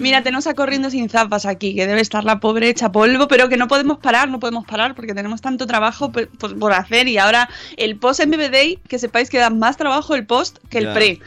Mira, 0.00 0.22
tenemos 0.22 0.46
a 0.46 0.54
corriendo 0.54 0.90
sin 0.90 1.08
zapas 1.08 1.46
aquí, 1.46 1.74
que 1.74 1.86
debe 1.86 2.00
estar 2.00 2.24
la 2.24 2.40
pobre 2.40 2.68
hecha 2.68 2.90
polvo, 2.92 3.28
pero 3.28 3.48
que 3.48 3.56
no 3.56 3.68
podemos 3.68 3.98
parar, 3.98 4.28
no 4.28 4.40
podemos 4.40 4.66
parar 4.66 4.94
porque 4.94 5.14
tenemos 5.14 5.40
tanto 5.40 5.66
trabajo 5.66 6.10
por, 6.12 6.28
por 6.58 6.72
hacer 6.72 7.08
y 7.08 7.18
ahora 7.18 7.48
el 7.76 7.96
post 7.96 8.20
en 8.20 8.30
BBD, 8.30 8.78
que 8.88 8.98
sepáis 8.98 9.30
que 9.30 9.38
da 9.38 9.50
más 9.50 9.76
trabajo 9.76 10.14
el 10.14 10.26
post 10.26 10.58
que 10.70 10.78
el 10.78 10.84
Ya. 10.86 10.94
pre. 10.94 11.20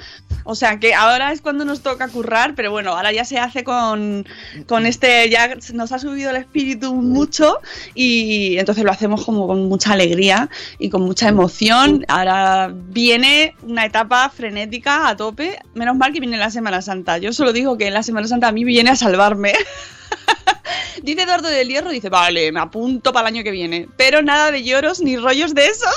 O 0.43 0.55
sea 0.55 0.79
que 0.79 0.95
ahora 0.95 1.31
es 1.31 1.41
cuando 1.41 1.65
nos 1.65 1.81
toca 1.81 2.07
currar, 2.07 2.55
pero 2.55 2.71
bueno, 2.71 2.91
ahora 2.93 3.11
ya 3.11 3.25
se 3.25 3.37
hace 3.37 3.63
con, 3.63 4.25
con 4.65 4.85
este, 4.87 5.29
ya 5.29 5.55
nos 5.73 5.91
ha 5.91 5.99
subido 5.99 6.31
el 6.31 6.37
espíritu 6.37 6.95
mucho 6.95 7.59
y 7.93 8.57
entonces 8.57 8.83
lo 8.83 8.91
hacemos 8.91 9.23
como 9.23 9.45
con 9.45 9.67
mucha 9.69 9.93
alegría 9.93 10.49
y 10.79 10.89
con 10.89 11.03
mucha 11.03 11.27
emoción. 11.27 12.05
Ahora 12.07 12.71
viene 12.73 13.55
una 13.61 13.85
etapa 13.85 14.29
frenética 14.29 15.07
a 15.09 15.15
tope, 15.15 15.59
menos 15.75 15.95
mal 15.95 16.11
que 16.11 16.19
viene 16.19 16.37
la 16.37 16.49
Semana 16.49 16.81
Santa. 16.81 17.19
Yo 17.19 17.33
solo 17.33 17.53
digo 17.53 17.77
que 17.77 17.91
la 17.91 18.01
Semana 18.01 18.27
Santa 18.27 18.40
a 18.47 18.51
mí 18.51 18.63
viene 18.63 18.91
a 18.91 18.95
salvarme. 18.95 19.53
Dice 21.03 21.23
Eduardo 21.23 21.47
del 21.47 21.67
Hierro, 21.67 21.89
dice, 21.89 22.09
vale, 22.09 22.51
me 22.51 22.59
apunto 22.59 23.11
para 23.11 23.27
el 23.27 23.35
año 23.35 23.43
que 23.43 23.51
viene. 23.51 23.87
Pero 23.97 24.21
nada 24.21 24.51
de 24.51 24.63
lloros 24.63 25.01
ni 25.01 25.17
rollos 25.17 25.55
de 25.55 25.65
esos. 25.65 25.95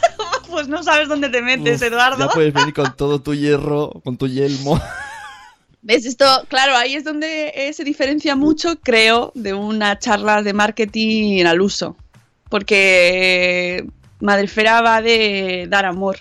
pues 0.50 0.68
no 0.68 0.82
sabes 0.82 1.08
dónde 1.08 1.28
te 1.28 1.42
metes, 1.42 1.82
Uf, 1.82 1.88
Eduardo. 1.88 2.26
Ya 2.26 2.32
puedes 2.32 2.54
venir 2.54 2.72
con 2.72 2.96
todo 2.96 3.20
tu 3.20 3.34
hierro, 3.34 4.00
con 4.04 4.16
tu 4.16 4.28
yelmo. 4.28 4.80
¿Ves? 5.82 6.06
Esto, 6.06 6.24
claro, 6.48 6.76
ahí 6.76 6.94
es 6.94 7.04
donde 7.04 7.52
eh, 7.54 7.72
se 7.72 7.84
diferencia 7.84 8.34
mucho, 8.34 8.80
creo, 8.80 9.30
de 9.34 9.54
una 9.54 9.98
charla 9.98 10.42
de 10.42 10.52
marketing 10.52 11.44
al 11.44 11.60
uso. 11.60 11.96
Porque 12.48 13.86
Madrefera 14.20 14.80
va 14.80 15.02
de 15.02 15.66
dar 15.68 15.84
amor. 15.84 16.18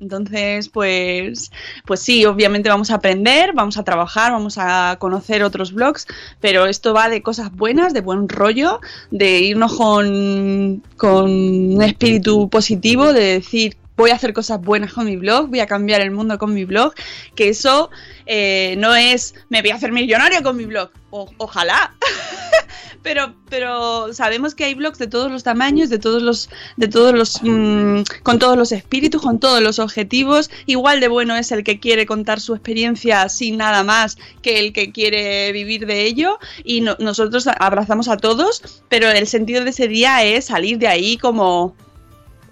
Entonces, 0.00 0.68
pues, 0.68 1.52
pues 1.86 2.00
sí, 2.00 2.24
obviamente 2.24 2.68
vamos 2.68 2.90
a 2.90 2.96
aprender, 2.96 3.52
vamos 3.54 3.76
a 3.78 3.84
trabajar, 3.84 4.32
vamos 4.32 4.56
a 4.58 4.96
conocer 4.98 5.42
otros 5.42 5.72
blogs, 5.72 6.06
pero 6.40 6.66
esto 6.66 6.92
va 6.92 7.08
de 7.08 7.22
cosas 7.22 7.52
buenas, 7.52 7.94
de 7.94 8.00
buen 8.00 8.28
rollo, 8.28 8.80
de 9.10 9.40
irnos 9.40 9.74
con, 9.74 10.82
con 10.96 11.30
un 11.30 11.82
espíritu 11.82 12.48
positivo, 12.50 13.12
de 13.12 13.24
decir, 13.24 13.76
voy 13.96 14.10
a 14.10 14.14
hacer 14.14 14.32
cosas 14.32 14.60
buenas 14.60 14.92
con 14.92 15.06
mi 15.06 15.16
blog, 15.16 15.48
voy 15.48 15.60
a 15.60 15.66
cambiar 15.66 16.00
el 16.00 16.10
mundo 16.10 16.38
con 16.38 16.52
mi 16.52 16.64
blog, 16.64 16.94
que 17.34 17.48
eso 17.48 17.90
eh, 18.26 18.74
no 18.78 18.94
es, 18.94 19.34
me 19.48 19.60
voy 19.62 19.70
a 19.70 19.76
hacer 19.76 19.92
millonario 19.92 20.42
con 20.42 20.56
mi 20.56 20.64
blog, 20.64 20.90
ojalá. 21.10 21.94
pero, 23.02 23.34
pero 23.50 24.12
sabemos 24.14 24.54
que 24.54 24.64
hay 24.64 24.74
blogs 24.74 24.98
de 24.98 25.06
todos 25.06 25.30
los 25.30 25.42
tamaños, 25.44 25.90
de 25.90 25.98
todos 25.98 26.22
los, 26.22 26.48
de 26.76 26.88
todos 26.88 27.14
los, 27.14 27.40
mm, 27.42 28.02
con 28.22 28.38
todos 28.38 28.56
los 28.56 28.72
espíritus, 28.72 29.20
con 29.22 29.38
todos 29.38 29.62
los 29.62 29.78
objetivos. 29.78 30.50
Igual 30.66 31.00
de 31.00 31.08
bueno 31.08 31.36
es 31.36 31.52
el 31.52 31.62
que 31.64 31.78
quiere 31.78 32.06
contar 32.06 32.40
su 32.40 32.54
experiencia 32.54 33.28
sin 33.28 33.58
nada 33.58 33.84
más 33.84 34.16
que 34.42 34.58
el 34.58 34.72
que 34.72 34.90
quiere 34.90 35.52
vivir 35.52 35.86
de 35.86 36.02
ello. 36.04 36.38
Y 36.64 36.80
no- 36.80 36.96
nosotros 36.98 37.46
abrazamos 37.46 38.08
a 38.08 38.16
todos, 38.16 38.82
pero 38.88 39.10
el 39.10 39.26
sentido 39.26 39.62
de 39.64 39.70
ese 39.70 39.86
día 39.86 40.24
es 40.24 40.46
salir 40.46 40.78
de 40.78 40.88
ahí 40.88 41.18
como 41.18 41.76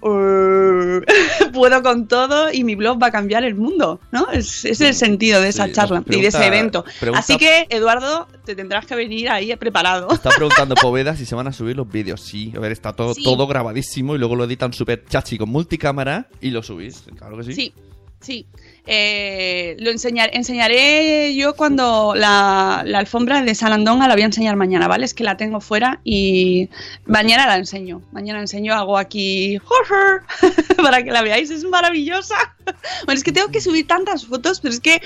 "Uh, 0.03 1.01
puedo 1.53 1.81
con 1.83 2.07
todo 2.07 2.51
y 2.51 2.63
mi 2.63 2.75
blog 2.75 3.01
va 3.01 3.07
a 3.07 3.11
cambiar 3.11 3.43
el 3.43 3.55
mundo, 3.55 3.99
¿no? 4.11 4.29
Es, 4.31 4.65
es 4.65 4.81
el 4.81 4.93
sentido 4.93 5.41
de 5.41 5.49
esa 5.49 5.65
Sí, 5.67 5.71
charla 5.73 6.03
y 6.07 6.21
de 6.21 6.27
ese 6.27 6.45
evento. 6.45 6.83
pregunta- 6.99 7.19
Así 7.19 7.37
que, 7.37 7.67
Eduardo, 7.69 8.27
te 8.45 8.55
tendrás 8.55 8.85
que 8.85 8.95
venir 8.95 9.29
ahí 9.29 9.55
preparado. 9.55 10.09
Está 10.11 10.29
preguntando 10.35 10.75
Poveda 10.75 11.15
si 11.15 11.25
se 11.25 11.35
van 11.35 11.47
a 11.47 11.53
subir 11.53 11.75
los 11.75 11.87
vídeos. 11.89 12.21
Sí, 12.21 12.53
a 12.55 12.59
ver, 12.59 12.71
está 12.71 12.93
todo, 12.93 13.13
Sí. 13.13 13.23
todo 13.23 13.47
grabadísimo 13.47 14.15
y 14.15 14.17
luego 14.19 14.35
lo 14.35 14.43
editan 14.45 14.73
súper 14.73 15.05
chachi 15.05 15.37
con 15.37 15.49
multicámara 15.49 16.27
y 16.41 16.49
lo 16.51 16.61
subís. 16.63 17.03
Claro 17.17 17.37
que 17.37 17.43
sí. 17.43 17.53
Sí, 17.53 17.73
sí. 18.19 18.47
Eh, 18.85 19.77
lo 19.79 19.91
enseñar, 19.91 20.29
enseñaré 20.33 21.33
yo 21.35 21.55
cuando 21.55 22.13
la, 22.15 22.83
la 22.85 22.99
alfombra 22.99 23.41
de 23.41 23.55
San 23.55 23.71
Andonga 23.71 24.09
la 24.09 24.13
voy 24.13 24.23
a 24.23 24.25
enseñar 24.25 24.57
mañana, 24.57 24.89
¿vale? 24.89 25.05
Es 25.05 25.13
que 25.13 25.23
la 25.23 25.37
tengo 25.37 25.61
fuera 25.61 26.01
y 26.03 26.69
mañana 27.05 27.47
la 27.47 27.55
enseño. 27.55 28.01
Mañana 28.11 28.41
enseño, 28.41 28.73
hago 28.73 28.97
aquí 28.97 29.57
para 30.83 31.03
que 31.03 31.11
la 31.11 31.21
veáis, 31.21 31.49
es 31.49 31.63
maravillosa. 31.63 32.35
Bueno, 33.05 33.17
es 33.17 33.23
que 33.25 33.33
tengo 33.33 33.49
que 33.49 33.59
subir 33.59 33.87
tantas 33.87 34.25
fotos, 34.25 34.61
pero 34.61 34.73
es 34.73 34.79
que 34.79 35.01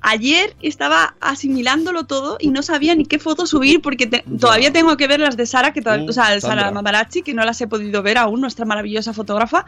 ayer 0.00 0.54
estaba 0.62 1.14
asimilándolo 1.20 2.04
todo 2.04 2.36
y 2.40 2.48
no 2.50 2.62
sabía 2.62 2.94
ni 2.94 3.04
qué 3.06 3.18
foto 3.18 3.46
subir 3.46 3.80
porque 3.82 4.06
te- 4.06 4.24
todavía 4.40 4.72
tengo 4.72 4.96
que 4.96 5.06
ver 5.06 5.20
las 5.20 5.36
de 5.36 5.46
Sara, 5.46 5.72
que 5.72 5.82
todavía, 5.82 6.06
Uh, 6.06 6.10
o 6.10 6.12
sea, 6.12 6.30
de 6.30 6.40
Sara. 6.40 6.70
Mamarazzi, 6.70 7.22
que 7.22 7.34
no 7.34 7.44
las 7.44 7.60
he 7.60 7.66
podido 7.66 8.02
ver 8.02 8.18
aún, 8.18 8.40
nuestra 8.40 8.64
maravillosa 8.64 9.12
fotógrafa, 9.12 9.66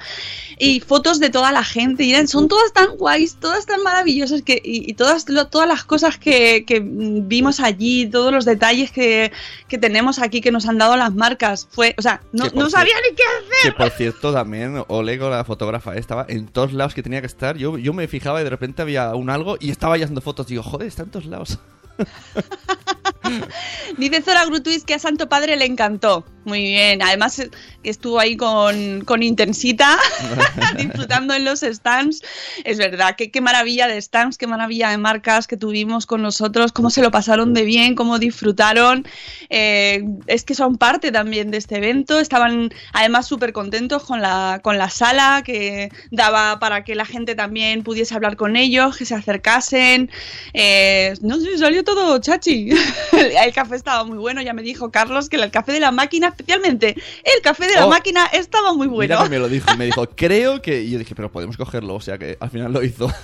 y 0.59 0.81
fotos 0.81 1.19
de 1.21 1.31
toda 1.31 1.53
la 1.53 1.65
gente, 1.65 2.05
y 2.05 2.13
eran- 2.13 2.29
son 2.29 2.49
todas 2.49 2.73
tan 2.73 2.97
guays, 2.97 3.37
todas 3.37 3.67
tan 3.67 3.83
maravillosas, 3.83 4.43
que, 4.43 4.61
y, 4.65 4.89
y 4.91 4.95
todas, 4.95 5.29
lo- 5.29 5.47
todas 5.49 5.67
las 5.69 5.85
cosas 5.85 6.19
que, 6.19 6.65
que, 6.67 6.81
mm, 6.81 7.29
vimos 7.29 7.61
allí, 7.61 8.07
todos 8.07 8.33
los 8.33 8.45
detalles 8.45 8.91
que, 8.91 9.33
que 9.69 9.79
tenemos 9.79 10.19
aquí 10.19 10.41
que 10.41 10.53
nos 10.53 10.67
han 10.69 10.79
dado 10.79 10.97
las 10.97 11.15
marcas, 11.15 11.69
fue, 11.71 11.95
o 11.99 12.03
sea, 12.03 12.21
no, 12.33 12.45
no 12.55 12.71
sabía 12.71 12.95
ni 13.09 13.17
qué 13.17 13.23
hacer. 13.23 13.73
Que 13.73 13.79
por 13.79 13.91
cierto, 13.91 14.33
también 14.33 14.83
Olego, 14.89 15.31
la 15.31 15.45
fotógrafa, 15.45 15.97
estaba 15.97 16.27
en 16.29 16.47
todos 16.49 16.73
lados 16.73 16.95
que 16.95 17.03
tenía 17.03 17.21
que 17.21 17.27
estar. 17.27 17.57
Yo, 17.57 17.79
yo 17.79 17.93
me 17.93 18.07
fijaba 18.09 18.41
y 18.41 18.45
de 18.45 18.51
repente 18.51 18.83
había 18.83 19.15
un 19.15 19.31
algo 19.31 19.57
y 19.61 19.71
estaba 19.71 19.97
ya 19.97 20.05
haciendo 20.05 20.20
fotos. 20.21 20.47
Digo, 20.47 20.63
joder, 20.63 20.89
está 20.89 21.03
en 21.03 21.11
todos 21.11 21.27
lados. 21.27 21.59
Dice 23.99 24.23
Zora 24.23 24.47
Grutuis 24.47 24.85
que 24.85 24.95
a 24.95 24.99
Santo 24.99 25.29
Padre 25.29 25.57
le 25.57 25.67
encantó. 25.67 26.25
Muy 26.45 26.63
bien, 26.63 27.03
además 27.03 27.39
eh, 27.39 27.51
estuvo 27.83 28.19
ahí 28.19 28.37
con, 28.37 29.03
con 29.05 29.23
Intensita, 29.23 29.99
disfrutando 30.79 31.35
en 31.35 31.45
los 31.45 31.61
stands. 31.61 32.23
Es 32.65 32.79
verdad, 32.79 33.15
qué, 33.17 33.31
qué 33.31 33.43
maravilla 33.43 33.87
de 33.87 34.01
stands, 34.01 34.39
qué 34.39 34.47
maravilla 34.47 34.89
de 34.89 34.97
marcas 34.97 35.47
que 35.47 35.59
tuvimos 35.59 36.07
con 36.07 36.23
nosotros, 36.23 36.73
cómo 36.73 36.89
se 36.89 37.03
lo 37.03 37.11
pasaron 37.11 37.53
de 37.53 37.65
bien, 37.65 37.95
cómo 37.95 38.19
disfrutaron. 38.19 39.07
Eh, 39.51 40.03
es 40.29 40.45
que 40.45 40.55
son 40.55 40.79
parte 40.79 41.13
también 41.13 41.51
de 41.51 41.59
este 41.59 41.77
evento, 41.77 42.19
estaban 42.19 42.73
además 42.95 43.27
súper 43.27 43.53
contentos 43.53 44.05
con 44.05 44.23
la, 44.23 44.61
con 44.63 44.79
la 44.79 44.89
sala 44.89 45.43
que 45.45 45.91
daba 46.11 46.59
para 46.59 46.85
que 46.85 46.95
la 46.95 47.05
gente 47.05 47.35
también 47.35 47.83
pudiese 47.83 48.15
hablar 48.15 48.37
con 48.37 48.57
ellos, 48.57 48.97
que 48.97 49.05
se 49.05 49.15
acercasen. 49.15 50.11
Eh, 50.55 51.13
no 51.21 51.39
sé, 51.39 51.59
salió 51.59 51.85
todo 51.85 52.19
chachi. 52.19 52.71
el 53.13 53.53
café 53.53 53.77
estaba 53.77 54.05
muy 54.05 54.17
bueno, 54.17 54.41
ya 54.41 54.55
me 54.55 54.63
dijo 54.63 54.91
Carlos 54.91 55.29
que 55.29 55.37
el 55.37 55.51
café 55.51 55.73
de 55.73 55.81
la 55.81 55.91
máquina 55.91 56.31
especialmente 56.41 56.95
el 57.25 57.43
café 57.43 57.67
de 57.67 57.75
la 57.75 57.87
Oh. 57.87 57.91
máquina 57.91 58.27
estaba 58.27 58.73
muy 58.75 58.87
bueno. 58.89 59.15
Mira 59.15 59.23
que 59.25 59.31
me 59.31 59.39
lo 59.39 59.49
dijo, 59.49 59.77
me 59.77 59.87
dijo, 59.87 60.07
creo 60.17 60.61
que... 60.61 60.83
Y 60.83 60.91
yo 60.91 60.99
dije, 60.99 61.15
pero 61.15 61.31
podemos 61.31 61.57
cogerlo, 61.57 61.95
o 61.95 62.01
sea 62.01 62.19
que 62.19 62.37
al 62.41 62.51
final 62.51 62.73
lo 62.73 62.83
hizo. 62.83 63.11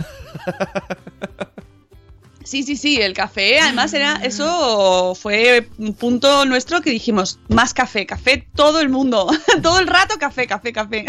Sí, 2.44 2.62
sí, 2.62 2.76
sí, 2.76 3.00
el 3.02 3.12
café, 3.12 3.58
además 3.58 3.92
era, 3.92 4.14
eso 4.23 5.16
fue 5.16 5.68
un 5.78 5.94
punto 5.94 6.44
nuestro 6.44 6.80
que 6.80 6.90
dijimos, 6.90 7.40
más 7.49 7.75
café, 7.75 8.06
café 8.06 8.46
todo 8.54 8.78
el 8.80 8.88
mundo, 8.88 9.28
todo 9.64 9.80
el 9.80 9.88
rato 9.88 10.14
café, 10.16 10.46
café, 10.46 10.73
café. 10.73 11.06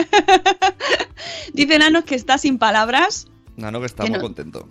Dice 1.53 1.77
Nanos 1.77 2.05
que 2.05 2.15
está 2.15 2.39
sin 2.39 2.57
palabras. 2.57 3.27
Nano 3.55 3.79
que 3.81 3.85
está 3.85 4.05
Que 4.05 4.09
muy 4.09 4.17
no- 4.17 4.23
contento. 4.23 4.67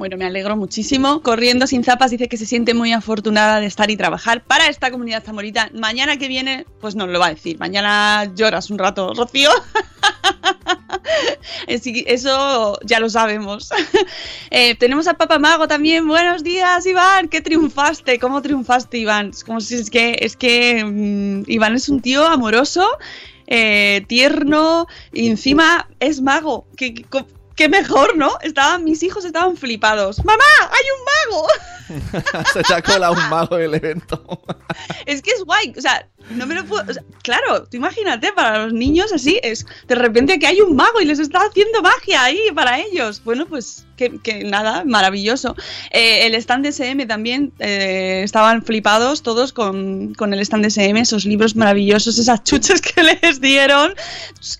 Bueno, 0.00 0.16
me 0.16 0.24
alegro 0.24 0.56
muchísimo. 0.56 1.20
Corriendo 1.20 1.66
sin 1.66 1.84
zapas 1.84 2.10
dice 2.10 2.26
que 2.26 2.38
se 2.38 2.46
siente 2.46 2.72
muy 2.72 2.90
afortunada 2.90 3.60
de 3.60 3.66
estar 3.66 3.90
y 3.90 3.98
trabajar 3.98 4.42
para 4.42 4.66
esta 4.68 4.90
comunidad 4.90 5.22
zamorita. 5.22 5.68
Mañana 5.74 6.16
que 6.16 6.26
viene, 6.26 6.64
pues 6.80 6.94
nos 6.94 7.10
lo 7.10 7.20
va 7.20 7.26
a 7.26 7.34
decir. 7.34 7.58
Mañana 7.58 8.24
lloras 8.34 8.70
un 8.70 8.78
rato, 8.78 9.12
Rocío. 9.12 9.50
Eso 11.66 12.78
ya 12.82 12.98
lo 12.98 13.10
sabemos. 13.10 13.68
Eh, 14.52 14.74
tenemos 14.74 15.06
a 15.06 15.14
Papa 15.14 15.38
Mago 15.38 15.68
también. 15.68 16.08
Buenos 16.08 16.42
días, 16.42 16.84
Iván. 16.86 17.28
¿Qué 17.28 17.42
triunfaste? 17.42 18.18
¿Cómo 18.18 18.40
triunfaste, 18.40 18.98
Iván? 18.98 19.30
Es 19.30 19.44
como 19.44 19.60
si 19.60 19.74
es 19.74 19.90
que 19.90 20.16
es 20.20 20.34
que 20.34 20.82
mm, 20.82 21.44
Iván 21.46 21.76
es 21.76 21.88
un 21.88 22.00
tío 22.00 22.26
amoroso, 22.26 22.88
eh, 23.46 24.02
tierno 24.08 24.86
y 25.12 25.28
encima 25.28 25.88
es 26.00 26.20
mago. 26.20 26.66
¿Qué, 26.76 26.94
qué, 26.94 27.04
qué 27.60 27.68
mejor, 27.68 28.16
¿no? 28.16 28.38
Estaban 28.40 28.84
mis 28.84 29.02
hijos 29.02 29.22
estaban 29.26 29.54
flipados. 29.54 30.24
¡Mamá, 30.24 30.42
hay 30.62 30.84
un 30.96 31.04
mago! 31.28 32.44
Se 32.54 32.62
te 32.62 32.72
ha 32.72 32.80
colado 32.80 33.12
un 33.12 33.28
mago 33.28 33.58
en 33.58 33.64
el 33.64 33.74
evento. 33.74 34.40
Es 35.04 35.20
que 35.20 35.32
es 35.32 35.44
guay, 35.44 35.74
o 35.76 35.80
sea, 35.82 36.08
no 36.30 36.46
me 36.46 36.54
lo 36.54 36.64
puedo. 36.64 36.84
claro, 37.22 37.64
tú 37.64 37.76
imagínate, 37.76 38.32
para 38.32 38.64
los 38.64 38.72
niños 38.72 39.12
así, 39.12 39.40
es 39.42 39.66
de 39.88 39.94
repente 39.94 40.38
que 40.38 40.46
hay 40.46 40.60
un 40.60 40.76
mago 40.76 41.00
y 41.00 41.04
les 41.04 41.18
está 41.18 41.40
haciendo 41.40 41.82
magia 41.82 42.22
ahí 42.24 42.40
para 42.54 42.78
ellos. 42.78 43.22
Bueno, 43.24 43.46
pues 43.46 43.84
que, 44.22 44.44
nada, 44.44 44.84
maravilloso. 44.84 45.54
Eh, 45.90 46.26
el 46.26 46.34
stand 46.36 46.64
de 46.64 46.72
SM 46.72 47.06
también 47.06 47.52
eh, 47.58 48.22
estaban 48.24 48.62
flipados 48.62 49.22
todos 49.22 49.52
con, 49.52 50.14
con 50.14 50.32
el 50.32 50.40
stand 50.40 50.62
de 50.62 50.70
SM, 50.70 51.00
esos 51.00 51.24
libros 51.24 51.56
maravillosos, 51.56 52.18
esas 52.18 52.42
chuches 52.44 52.80
que 52.94 53.02
les 53.02 53.40
dieron. 53.40 53.94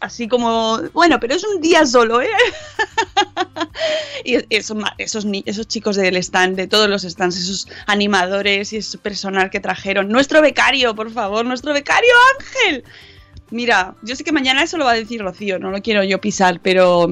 Así 0.00 0.28
como, 0.28 0.80
bueno, 0.92 1.18
pero 1.20 1.34
es 1.34 1.44
un 1.44 1.60
día 1.60 1.86
solo, 1.86 2.20
¿eh? 2.20 2.28
y 4.24 4.36
esos, 4.50 4.76
esos, 4.98 5.26
esos 5.46 5.68
chicos 5.68 5.96
del 5.96 6.16
stand, 6.16 6.56
de 6.56 6.66
todos 6.66 6.88
los 6.88 7.02
stands, 7.02 7.38
esos 7.38 7.68
animadores 7.86 8.72
y 8.72 8.78
ese 8.78 8.98
personal 8.98 9.50
que 9.50 9.60
trajeron. 9.60 10.08
Nuestro 10.08 10.42
becario, 10.42 10.94
por 10.94 11.10
favor, 11.10 11.44
nuestro 11.50 11.74
becario 11.74 12.10
Ángel. 12.38 12.84
Mira, 13.50 13.94
yo 14.02 14.16
sé 14.16 14.24
que 14.24 14.32
mañana 14.32 14.62
eso 14.62 14.78
lo 14.78 14.84
va 14.84 14.92
a 14.92 14.94
decir 14.94 15.20
Rocío, 15.20 15.58
no 15.58 15.70
lo 15.70 15.82
quiero 15.82 16.02
yo 16.04 16.20
pisar, 16.20 16.60
pero, 16.62 17.10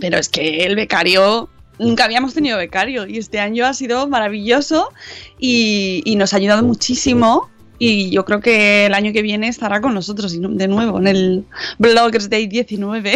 pero 0.00 0.18
es 0.18 0.28
que 0.28 0.64
el 0.64 0.74
becario, 0.74 1.48
nunca 1.78 2.04
habíamos 2.04 2.34
tenido 2.34 2.56
becario 2.56 3.06
y 3.06 3.18
este 3.18 3.40
año 3.40 3.66
ha 3.66 3.74
sido 3.74 4.08
maravilloso 4.08 4.90
y, 5.38 6.02
y 6.04 6.16
nos 6.16 6.32
ha 6.32 6.38
ayudado 6.38 6.62
muchísimo. 6.62 7.50
Y 7.76 8.10
yo 8.10 8.24
creo 8.24 8.40
que 8.40 8.86
el 8.86 8.94
año 8.94 9.12
que 9.12 9.20
viene 9.20 9.48
estará 9.48 9.80
con 9.80 9.94
nosotros 9.94 10.32
de 10.40 10.68
nuevo 10.68 10.98
en 10.98 11.08
el 11.08 11.44
Bloggers 11.78 12.30
Day 12.30 12.46
19. 12.46 13.14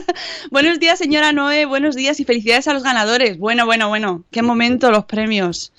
buenos 0.50 0.80
días, 0.80 0.98
señora 0.98 1.32
Noé. 1.32 1.66
Buenos 1.66 1.94
días 1.94 2.18
y 2.18 2.24
felicidades 2.24 2.66
a 2.68 2.72
los 2.72 2.82
ganadores. 2.82 3.38
Bueno, 3.38 3.66
bueno, 3.66 3.88
bueno. 3.88 4.24
Qué 4.30 4.40
momento 4.40 4.90
los 4.90 5.04
premios. 5.04 5.72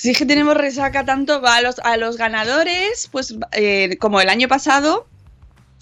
Si 0.00 0.08
es 0.12 0.16
que 0.16 0.24
tenemos 0.24 0.56
resaca 0.56 1.04
tanto 1.04 1.42
va 1.42 1.56
a 1.56 1.60
los, 1.60 1.78
a 1.80 1.98
los 1.98 2.16
ganadores, 2.16 3.06
pues 3.12 3.34
eh, 3.52 3.98
como 3.98 4.18
el 4.22 4.30
año 4.30 4.48
pasado, 4.48 5.06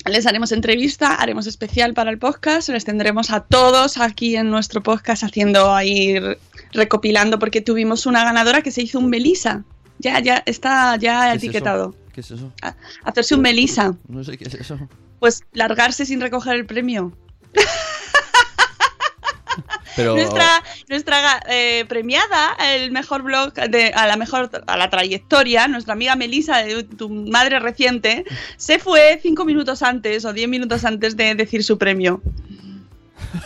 les 0.07 0.27
haremos 0.27 0.51
entrevista, 0.51 1.15
haremos 1.15 1.47
especial 1.47 1.95
para 1.95 2.11
el 2.11 2.19
podcast, 2.19 2.69
les 2.71 2.85
tendremos 2.85 3.31
a 3.31 3.43
todos 3.45 3.97
aquí 3.99 4.35
en 4.35 4.51
nuestro 4.51 4.83
podcast 4.83 5.23
haciendo 5.23 5.73
ahí, 5.73 6.19
re- 6.19 6.37
recopilando, 6.73 7.39
porque 7.39 7.61
tuvimos 7.61 8.07
una 8.07 8.25
ganadora 8.25 8.61
que 8.63 8.73
se 8.73 8.83
hizo 8.83 8.99
un 8.99 9.09
Melisa. 9.09 9.63
Ya, 10.01 10.19
ya, 10.19 10.43
está 10.47 10.97
ya 10.97 11.31
¿Qué 11.31 11.37
es 11.37 11.45
etiquetado. 11.45 11.95
¿Qué 12.13 12.21
es 12.23 12.31
eso? 12.33 12.53
Hacerse 13.05 13.37
un 13.37 13.43
Melisa. 13.43 13.95
No 14.09 14.25
sé 14.25 14.37
qué 14.37 14.49
es 14.49 14.55
eso. 14.55 14.79
Pues 15.21 15.45
largarse 15.53 16.05
sin 16.05 16.21
recoger 16.21 16.57
el 16.57 16.67
premio. 16.67 17.13
Pero... 19.97 20.15
Nuestra, 20.15 20.63
nuestra 20.89 21.41
eh, 21.49 21.85
premiada, 21.89 22.57
el 22.75 22.91
mejor 22.91 23.23
blog 23.23 23.55
de, 23.55 23.89
a 23.89 24.07
la 24.07 24.17
mejor 24.17 24.51
a 24.67 24.77
la 24.77 24.91
trayectoria, 24.91 25.69
nuestra 25.69 25.95
amiga 25.95 26.17
Melisa, 26.17 26.59
de 26.59 26.85
tu 26.85 27.09
madre 27.09 27.59
reciente, 27.59 28.25
se 28.57 28.79
fue 28.79 29.19
cinco 29.23 29.45
minutos 29.45 29.83
antes 29.83 30.25
o 30.25 30.33
diez 30.33 30.49
minutos 30.49 30.85
antes 30.85 31.17
de 31.17 31.35
decir 31.35 31.65
su 31.65 31.79
premio. 31.79 32.23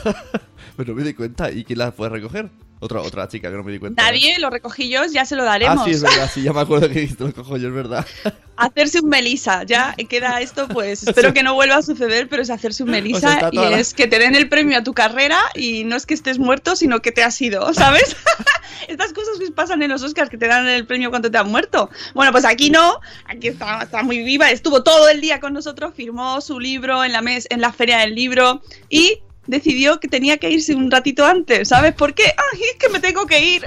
Pero 0.76 0.94
me 0.94 1.02
di 1.02 1.14
cuenta. 1.14 1.50
¿Y 1.50 1.64
quién 1.64 1.78
la 1.78 1.92
fue 1.92 2.06
a 2.06 2.10
recoger? 2.10 2.50
Otra, 2.80 3.00
otra 3.00 3.28
chica 3.28 3.48
que 3.50 3.56
no 3.56 3.62
me 3.62 3.70
di 3.70 3.78
cuenta. 3.78 4.02
Nadie 4.02 4.38
lo 4.40 4.50
recogí 4.50 4.88
yo, 4.88 5.04
ya 5.06 5.24
se 5.24 5.36
lo 5.36 5.44
daremos. 5.44 5.82
Ah, 5.82 5.84
sí, 5.84 5.92
es 5.92 6.02
verdad. 6.02 6.30
Sí, 6.32 6.42
ya 6.42 6.52
me 6.52 6.60
acuerdo 6.62 6.88
que 6.88 7.08
lo 7.18 7.32
cojo 7.32 7.56
yo, 7.56 7.68
es 7.68 7.74
verdad. 7.74 8.06
hacerse 8.56 9.00
un 9.00 9.08
Melisa, 9.08 9.62
ya 9.64 9.94
queda 10.08 10.40
esto, 10.40 10.68
pues 10.68 11.02
espero 11.02 11.32
que 11.32 11.42
no 11.42 11.54
vuelva 11.54 11.76
a 11.76 11.82
suceder, 11.82 12.28
pero 12.28 12.42
es 12.42 12.50
hacerse 12.50 12.82
un 12.82 12.90
Melisa 12.90 13.34
está 13.34 13.48
y 13.52 13.56
toda 13.56 13.70
la- 13.70 13.78
es 13.78 13.94
que 13.94 14.06
te 14.06 14.18
den 14.18 14.34
el 14.34 14.48
premio 14.48 14.78
a 14.78 14.82
tu 14.82 14.92
carrera 14.94 15.38
y 15.54 15.84
no 15.84 15.96
es 15.96 16.06
que 16.06 16.14
estés 16.14 16.38
muerto, 16.38 16.76
sino 16.76 17.00
que 17.00 17.12
te 17.12 17.22
has 17.22 17.40
ido, 17.40 17.72
¿sabes? 17.74 18.16
Estas 18.88 19.12
cosas 19.12 19.38
que 19.38 19.50
pasan 19.52 19.82
en 19.82 19.90
los 19.90 20.02
Oscars 20.02 20.28
que 20.30 20.38
te 20.38 20.48
dan 20.48 20.66
el 20.66 20.86
premio 20.86 21.10
cuando 21.10 21.30
te 21.30 21.38
han 21.38 21.48
muerto. 21.48 21.88
Bueno, 22.14 22.32
pues 22.32 22.44
aquí 22.44 22.68
no, 22.70 23.00
aquí 23.26 23.48
está, 23.48 23.82
está 23.82 24.02
muy 24.02 24.18
viva, 24.24 24.50
estuvo 24.50 24.82
todo 24.82 25.08
el 25.08 25.20
día 25.20 25.40
con 25.40 25.52
nosotros, 25.52 25.94
firmó 25.94 26.40
su 26.40 26.58
libro 26.60 27.04
en 27.04 27.12
la 27.12 27.22
mes, 27.22 27.46
en 27.50 27.60
la 27.60 27.72
feria 27.72 27.98
del 27.98 28.14
libro 28.14 28.60
y 28.88 29.20
decidió 29.46 29.98
que 30.00 30.08
tenía 30.08 30.36
que 30.38 30.50
irse 30.50 30.74
un 30.74 30.90
ratito 30.90 31.24
antes, 31.26 31.68
¿sabes 31.68 31.94
por 31.94 32.14
qué? 32.14 32.24
Ay, 32.24 32.60
es 32.72 32.76
que 32.78 32.88
me 32.88 33.00
tengo 33.00 33.26
que 33.26 33.40
ir. 33.40 33.64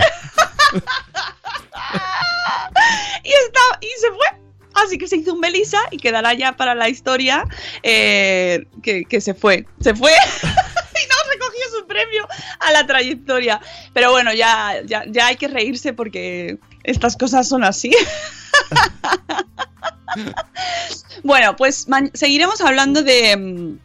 y 3.23 3.29
está 3.29 3.59
y 3.81 3.87
se 3.99 4.07
fue. 4.09 4.44
Así 4.75 4.97
que 4.97 5.07
se 5.07 5.17
hizo 5.17 5.33
un 5.33 5.39
Melissa 5.39 5.79
y 5.91 5.97
quedará 5.97 6.33
ya 6.33 6.55
para 6.55 6.75
la 6.75 6.89
historia 6.89 7.45
eh, 7.83 8.65
que, 8.83 9.05
que 9.05 9.21
se 9.21 9.33
fue. 9.33 9.65
Se 9.79 9.95
fue 9.95 10.11
y 10.41 11.07
no 11.07 11.31
recogió 11.31 11.61
su 11.79 11.87
premio 11.87 12.27
a 12.59 12.71
la 12.71 12.85
trayectoria. 12.85 13.61
Pero 13.93 14.11
bueno, 14.11 14.33
ya, 14.33 14.81
ya, 14.85 15.03
ya 15.07 15.27
hay 15.27 15.37
que 15.37 15.47
reírse 15.47 15.93
porque 15.93 16.57
estas 16.83 17.15
cosas 17.15 17.47
son 17.47 17.63
así. 17.63 17.91
bueno, 21.23 21.55
pues 21.55 21.87
seguiremos 22.13 22.61
hablando 22.61 23.03
de... 23.03 23.37
mm, 23.37 23.79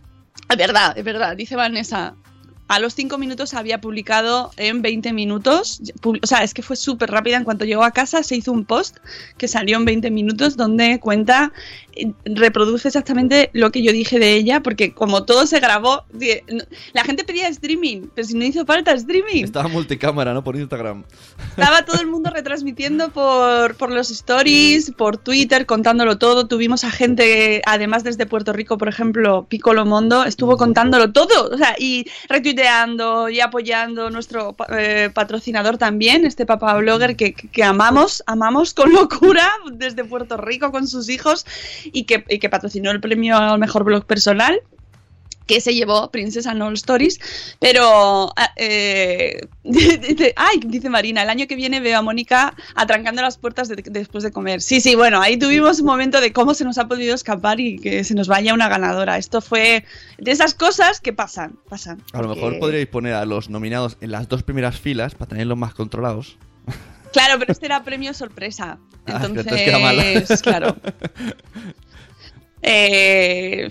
Es 0.51 0.57
verdad, 0.57 0.97
es 0.97 1.05
verdad, 1.05 1.37
dice 1.37 1.57
Vanessa. 1.57 2.15
A 2.71 2.79
los 2.79 2.95
5 2.95 3.19
minutos 3.19 3.53
había 3.55 3.81
publicado 3.81 4.53
en 4.57 4.81
20 4.81 5.13
minutos. 5.13 5.83
O 6.05 6.25
sea, 6.25 6.45
es 6.45 6.55
que 6.55 6.63
fue 6.63 6.77
súper 6.77 7.11
rápida. 7.11 7.37
En 7.37 7.43
cuanto 7.43 7.65
llegó 7.65 7.83
a 7.83 7.91
casa, 7.91 8.23
se 8.23 8.37
hizo 8.37 8.53
un 8.53 8.65
post 8.65 8.99
que 9.39 9.49
salió 9.49 9.77
en 9.77 9.85
20 9.85 10.09
minutos 10.13 10.57
donde 10.57 11.01
cuenta, 11.01 11.53
eh, 11.97 12.13
reproduce 12.25 12.87
exactamente 12.87 13.51
lo 13.55 13.73
que 13.73 13.83
yo 13.83 13.91
dije 13.91 14.21
de 14.21 14.35
ella, 14.35 14.61
porque 14.61 14.95
como 14.95 15.25
todo 15.25 15.47
se 15.47 15.59
grabó, 15.59 16.05
la 16.93 17.03
gente 17.03 17.25
pedía 17.25 17.49
streaming, 17.49 18.03
pero 18.15 18.29
si 18.29 18.35
no 18.35 18.45
hizo 18.45 18.65
falta 18.65 18.93
streaming. 18.93 19.43
Estaba 19.43 19.69
multicámara, 19.69 20.33
¿no? 20.33 20.45
Por 20.45 20.55
Instagram. 20.55 21.03
Estaba 21.49 21.85
todo 21.85 22.01
el 22.01 22.07
mundo 22.07 22.31
retransmitiendo 22.31 23.11
por, 23.11 23.75
por 23.75 23.91
los 23.91 24.13
stories, 24.13 24.93
por 24.93 25.19
Twitter, 25.19 25.67
contándolo 25.67 26.19
todo. 26.19 26.47
Tuvimos 26.47 26.85
a 26.85 26.93
gente, 26.93 27.63
además 27.67 28.05
desde 28.05 28.27
Puerto 28.27 28.53
Rico, 28.53 28.79
por 28.79 28.87
ejemplo, 28.87 29.47
Piccolo 29.49 29.85
Mondo, 29.85 30.23
estuvo 30.23 30.57
contándolo 30.57 31.11
todo. 31.11 31.51
O 31.53 31.59
sea, 31.59 31.75
y 31.77 32.07
retuiteando 32.29 32.60
y 33.31 33.41
apoyando 33.41 34.11
nuestro 34.11 34.55
eh, 34.71 35.11
patrocinador 35.13 35.79
también, 35.79 36.25
este 36.25 36.47
papá 36.47 36.75
blogger 36.75 37.17
que, 37.17 37.65
amamos, 37.65 38.23
amamos 38.27 38.75
con 38.75 38.93
locura 38.93 39.51
desde 39.73 40.05
Puerto 40.05 40.37
Rico 40.37 40.71
con 40.71 40.87
sus 40.87 41.09
hijos 41.09 41.47
y 41.85 42.05
que 42.05 42.49
patrocinó 42.51 42.91
el 42.91 43.01
premio 43.01 43.37
al 43.37 43.59
mejor 43.59 43.85
blog 43.85 44.05
personal 44.05 44.61
que 45.55 45.61
se 45.61 45.75
llevó 45.75 46.11
Princess 46.11 46.47
and 46.47 46.63
All 46.63 46.75
Stories, 46.75 47.19
pero 47.59 48.33
ah, 48.37 48.53
eh, 48.57 49.41
dice, 49.65 50.33
ay, 50.37 50.61
dice 50.65 50.89
Marina, 50.89 51.23
el 51.25 51.29
año 51.31 51.47
que 51.49 51.57
viene 51.57 51.81
veo 51.81 51.99
a 51.99 52.03
Mónica 52.03 52.55
atrancando 52.77 53.21
las 53.23 53.37
puertas 53.37 53.69
de- 53.69 53.83
después 53.85 54.23
de 54.23 54.31
comer. 54.31 54.63
Sí, 54.63 54.81
sí, 54.81 54.95
bueno, 54.95 55.21
ahí 55.21 55.37
tuvimos 55.37 55.81
un 55.81 55.87
momento 55.87 56.21
de 56.21 56.33
cómo 56.33 56.55
se 56.55 56.65
nos 56.65 56.79
ha 56.79 56.87
podido 56.87 57.15
escapar 57.15 57.59
y 57.61 57.79
que 57.79 58.05
se 58.05 58.15
nos 58.15 58.29
vaya 58.29 58.55
una 58.55 58.69
ganadora. 58.69 59.19
Esto 59.19 59.41
fue 59.41 59.85
de 60.19 60.31
esas 60.31 60.55
cosas 60.55 61.01
que 61.01 61.13
pasan, 61.13 61.59
pasan. 61.69 62.03
A 62.13 62.19
lo 62.23 62.29
porque- 62.29 62.41
mejor 62.41 62.59
podríais 62.61 62.87
poner 62.87 63.15
a 63.15 63.25
los 63.25 63.51
nominados 63.51 63.97
en 64.01 64.13
las 64.13 64.29
dos 64.29 64.43
primeras 64.45 64.79
filas 64.79 65.15
para 65.15 65.29
tenerlos 65.31 65.59
más 65.59 65.75
controlados. 65.75 66.39
Claro, 67.13 67.41
pero 67.41 67.51
este 67.51 67.67
era 67.67 67.83
premio 67.83 68.15
sorpresa. 68.15 68.79
Ah, 69.07 69.23
Entonces, 69.27 70.43
claro. 70.43 70.77
Eh, 72.63 73.71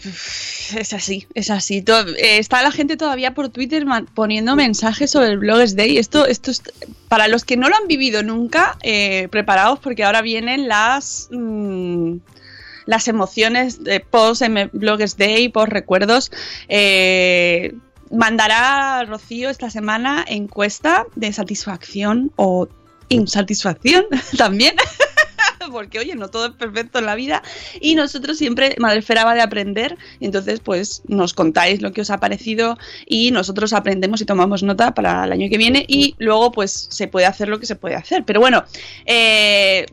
es 0.75 0.93
así, 0.93 1.27
es 1.33 1.49
así. 1.49 1.83
Eh, 2.17 2.37
está 2.37 2.61
la 2.61 2.71
gente 2.71 2.97
todavía 2.97 3.33
por 3.33 3.49
Twitter 3.49 3.85
poniendo 4.13 4.55
mensajes 4.55 5.11
sobre 5.11 5.29
el 5.29 5.39
Bloggers 5.39 5.75
Day. 5.75 5.97
Esto, 5.97 6.25
esto 6.25 6.51
es, 6.51 6.63
para 7.07 7.27
los 7.27 7.43
que 7.43 7.57
no 7.57 7.69
lo 7.69 7.75
han 7.75 7.87
vivido 7.87 8.23
nunca, 8.23 8.77
eh, 8.81 9.27
preparaos 9.29 9.79
porque 9.79 10.03
ahora 10.03 10.21
vienen 10.21 10.67
las 10.67 11.29
mm, 11.31 12.17
las 12.85 13.07
emociones 13.07 13.83
de 13.83 13.99
post 13.99 14.41
Bloggers 14.73 15.17
Day, 15.17 15.49
post 15.49 15.71
recuerdos. 15.71 16.31
Eh, 16.67 17.75
mandará 18.11 19.05
Rocío 19.05 19.49
esta 19.49 19.69
semana 19.69 20.25
encuesta 20.27 21.05
de 21.15 21.31
satisfacción 21.31 22.31
o 22.35 22.67
insatisfacción 23.09 24.05
también. 24.37 24.75
Porque, 25.71 25.99
oye, 25.99 26.15
no 26.15 26.29
todo 26.29 26.47
es 26.47 26.53
perfecto 26.53 26.99
en 26.99 27.05
la 27.05 27.15
vida. 27.15 27.43
Y 27.79 27.95
nosotros 27.95 28.37
siempre, 28.37 28.75
Madrefera 28.79 29.25
va 29.25 29.35
de 29.35 29.41
aprender. 29.41 29.97
Entonces, 30.19 30.59
pues, 30.59 31.01
nos 31.07 31.33
contáis 31.33 31.81
lo 31.81 31.91
que 31.91 32.01
os 32.01 32.09
ha 32.09 32.19
parecido. 32.19 32.77
Y 33.05 33.31
nosotros 33.31 33.73
aprendemos 33.73 34.21
y 34.21 34.25
tomamos 34.25 34.63
nota 34.63 34.93
para 34.93 35.25
el 35.25 35.31
año 35.31 35.49
que 35.49 35.57
viene. 35.57 35.85
Y 35.87 36.15
luego, 36.17 36.51
pues, 36.51 36.87
se 36.89 37.07
puede 37.07 37.25
hacer 37.25 37.47
lo 37.49 37.59
que 37.59 37.65
se 37.65 37.75
puede 37.75 37.95
hacer. 37.95 38.23
Pero 38.25 38.39
bueno, 38.39 38.63
eh, 39.05 39.85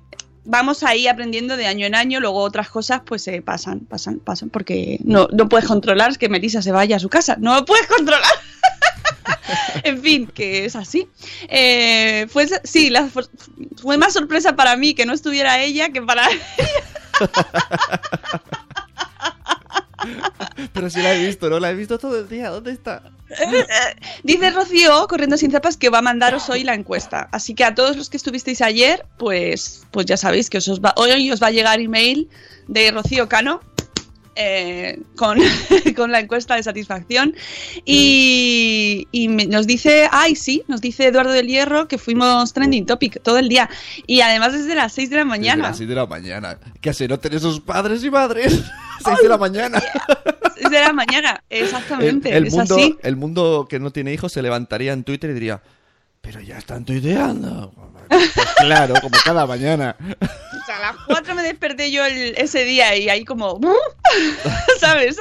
vamos 0.44 0.83
ahí 0.83 1.07
aprendiendo 1.09 1.57
de 1.57 1.66
año 1.66 1.87
en 1.87 1.94
año. 1.94 2.20
Luego 2.20 2.40
otras 2.40 2.68
cosas, 2.70 3.02
pues, 3.05 3.22
se 3.22 3.42
pasan, 3.42 3.81
pasan, 3.81 4.18
pasan. 4.20 4.50
Porque 4.50 4.98
no, 5.05 5.29
no 5.33 5.48
puedes 5.48 5.66
controlar 5.66 6.16
que 6.18 6.29
Melissa 6.29 6.62
se 6.62 6.72
vaya 6.72 6.96
a 6.96 7.00
su 7.00 7.09
casa. 7.09 7.37
No 7.38 7.55
lo 7.55 7.64
puedes 7.64 7.87
controlar. 7.87 8.22
en 9.84 10.02
fin, 10.02 10.26
que 10.26 10.64
es 10.66 10.76
así. 10.76 11.08
Eh, 11.48 12.26
fue, 12.30 12.46
sí, 12.64 12.90
la- 12.90 13.08
fue 13.76 13.96
más 13.96 14.12
sorpresa 14.12 14.54
para 14.56 14.76
mí 14.76 14.94
que 14.94 15.06
no 15.06 15.12
estuviera 15.12 15.60
ella 15.62 15.90
que 15.90 16.02
para 16.02 16.28
Pero 20.72 20.90
si 20.90 21.00
la 21.02 21.14
he 21.14 21.26
visto, 21.26 21.50
¿no? 21.50 21.58
La 21.58 21.70
he 21.70 21.74
visto 21.74 21.98
todo 21.98 22.18
el 22.18 22.28
día. 22.28 22.50
¿Dónde 22.50 22.72
está? 22.72 23.02
Dice 24.22 24.50
Rocío, 24.50 25.06
corriendo 25.08 25.36
sin 25.36 25.50
zapas, 25.50 25.76
que 25.76 25.88
va 25.88 25.98
a 25.98 26.02
mandaros 26.02 26.48
hoy 26.48 26.62
la 26.64 26.74
encuesta. 26.74 27.28
Así 27.32 27.54
que 27.54 27.64
a 27.64 27.74
todos 27.74 27.96
los 27.96 28.08
que 28.08 28.16
estuvisteis 28.16 28.62
ayer, 28.62 29.04
pues, 29.18 29.84
pues 29.90 30.06
ya 30.06 30.16
sabéis 30.16 30.48
que 30.50 30.58
os 30.58 30.68
os 30.68 30.80
va, 30.80 30.94
hoy 30.96 31.30
os 31.30 31.42
va 31.42 31.48
a 31.48 31.50
llegar 31.50 31.80
email 31.80 32.28
de 32.68 32.90
Rocío 32.92 33.28
Cano. 33.28 33.60
Eh, 34.37 35.01
con, 35.16 35.38
con 35.96 36.12
la 36.12 36.20
encuesta 36.20 36.55
de 36.57 36.62
satisfacción 36.62 37.35
y, 37.85 39.09
y 39.11 39.29
me- 39.29 39.46
nos 39.46 39.66
dice, 39.66 40.09
ay 40.12 40.37
sí, 40.37 40.62
nos 40.68 40.81
dice 40.81 41.07
Eduardo 41.07 41.33
del 41.33 41.46
Hierro 41.49 41.88
que 41.88 41.99
fuimos 41.99 42.53
trending 42.53 42.87
topic 42.87 43.22
todo 43.22 43.38
el 43.38 43.49
día 43.49 43.68
y 44.07 44.20
además 44.20 44.53
desde 44.53 44.75
las 44.75 44.92
6 44.92 45.11
de 45.11 45.16
la 45.16 45.22
Desde 45.22 45.31
mañana. 45.38 45.62
las 45.68 45.77
6 45.79 45.88
de 45.88 45.94
la 45.94 46.07
mañana. 46.07 46.59
Que 46.81 46.92
se 46.92 47.09
noten 47.09 47.33
esos 47.35 47.61
padres 47.61 48.05
y 48.05 48.11
madres. 48.11 48.62
6 49.05 49.18
de 49.22 49.29
la 49.29 49.38
mañana. 49.38 49.83
6 50.57 50.70
de 50.70 50.81
la 50.81 50.92
mañana, 50.92 51.42
El, 51.51 51.64
exactamente, 51.64 52.37
el 52.37 52.46
es 52.46 52.53
mundo, 52.55 52.77
así. 52.77 52.96
el 53.03 53.16
mundo 53.16 53.66
que 53.68 53.79
no 53.79 53.90
tiene 53.90 54.12
hijos 54.12 54.33
se 54.33 54.42
levantaría 54.42 54.92
en 54.92 55.05
Twitter 55.05 55.31
y 55.31 55.35
diría: 55.35 55.62
Pero 56.26 56.40
ya 56.40 56.58
están 56.58 56.84
tuiteando. 56.84 57.72
Pues 58.08 58.32
claro, 58.58 58.94
como 59.00 59.16
cada 59.24 59.46
mañana. 59.46 59.96
O 60.00 60.66
sea, 60.66 60.76
a 60.76 60.92
las 60.92 60.96
4 61.06 61.34
me 61.34 61.42
desperté 61.42 61.90
yo 61.92 62.04
el- 62.04 62.34
ese 62.36 62.64
día 62.64 62.96
y 62.96 63.08
ahí 63.08 63.24
como... 63.24 63.60
¿Sabes? 64.80 65.16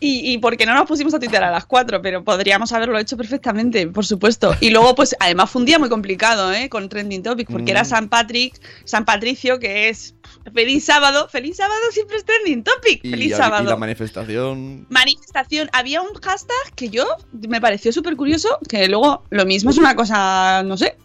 Y, 0.00 0.32
y 0.32 0.38
porque 0.38 0.66
no 0.66 0.74
nos 0.74 0.86
pusimos 0.86 1.14
a 1.14 1.18
tuitear 1.18 1.44
a 1.44 1.50
las 1.50 1.66
4, 1.66 2.02
pero 2.02 2.22
podríamos 2.24 2.72
haberlo 2.72 2.98
hecho 2.98 3.16
perfectamente, 3.16 3.86
por 3.86 4.04
supuesto. 4.04 4.54
Y 4.60 4.70
luego, 4.70 4.94
pues, 4.94 5.16
además 5.20 5.50
fue 5.50 5.60
un 5.62 5.66
día 5.66 5.78
muy 5.78 5.88
complicado, 5.88 6.52
¿eh? 6.52 6.68
Con 6.68 6.88
Trending 6.88 7.22
Topic, 7.22 7.48
porque 7.50 7.72
Mm. 7.72 7.76
era 7.76 7.84
San 7.84 8.08
Patrick, 8.08 8.60
San 8.84 9.04
Patricio, 9.04 9.58
que 9.58 9.88
es... 9.88 10.14
Feliz 10.52 10.84
sábado, 10.84 11.28
feliz 11.28 11.56
sábado 11.56 11.80
siempre 11.90 12.16
es 12.18 12.24
Trending 12.24 12.62
Topic, 12.62 13.00
Y, 13.04 13.10
feliz 13.10 13.32
y 13.32 13.34
sábado. 13.36 13.64
la 13.68 13.76
manifestación. 13.76 14.86
Manifestación. 14.90 15.68
Había 15.72 16.02
un 16.02 16.12
hashtag 16.22 16.74
que 16.74 16.88
yo 16.88 17.04
me 17.48 17.60
pareció 17.60 17.92
súper 17.92 18.16
curioso, 18.16 18.58
que 18.68 18.86
luego 18.88 19.24
lo 19.30 19.44
mismo 19.46 19.70
es 19.70 19.78
una 19.78 19.94
cosa, 19.96 20.62
no 20.64 20.76
sé, 20.76 20.96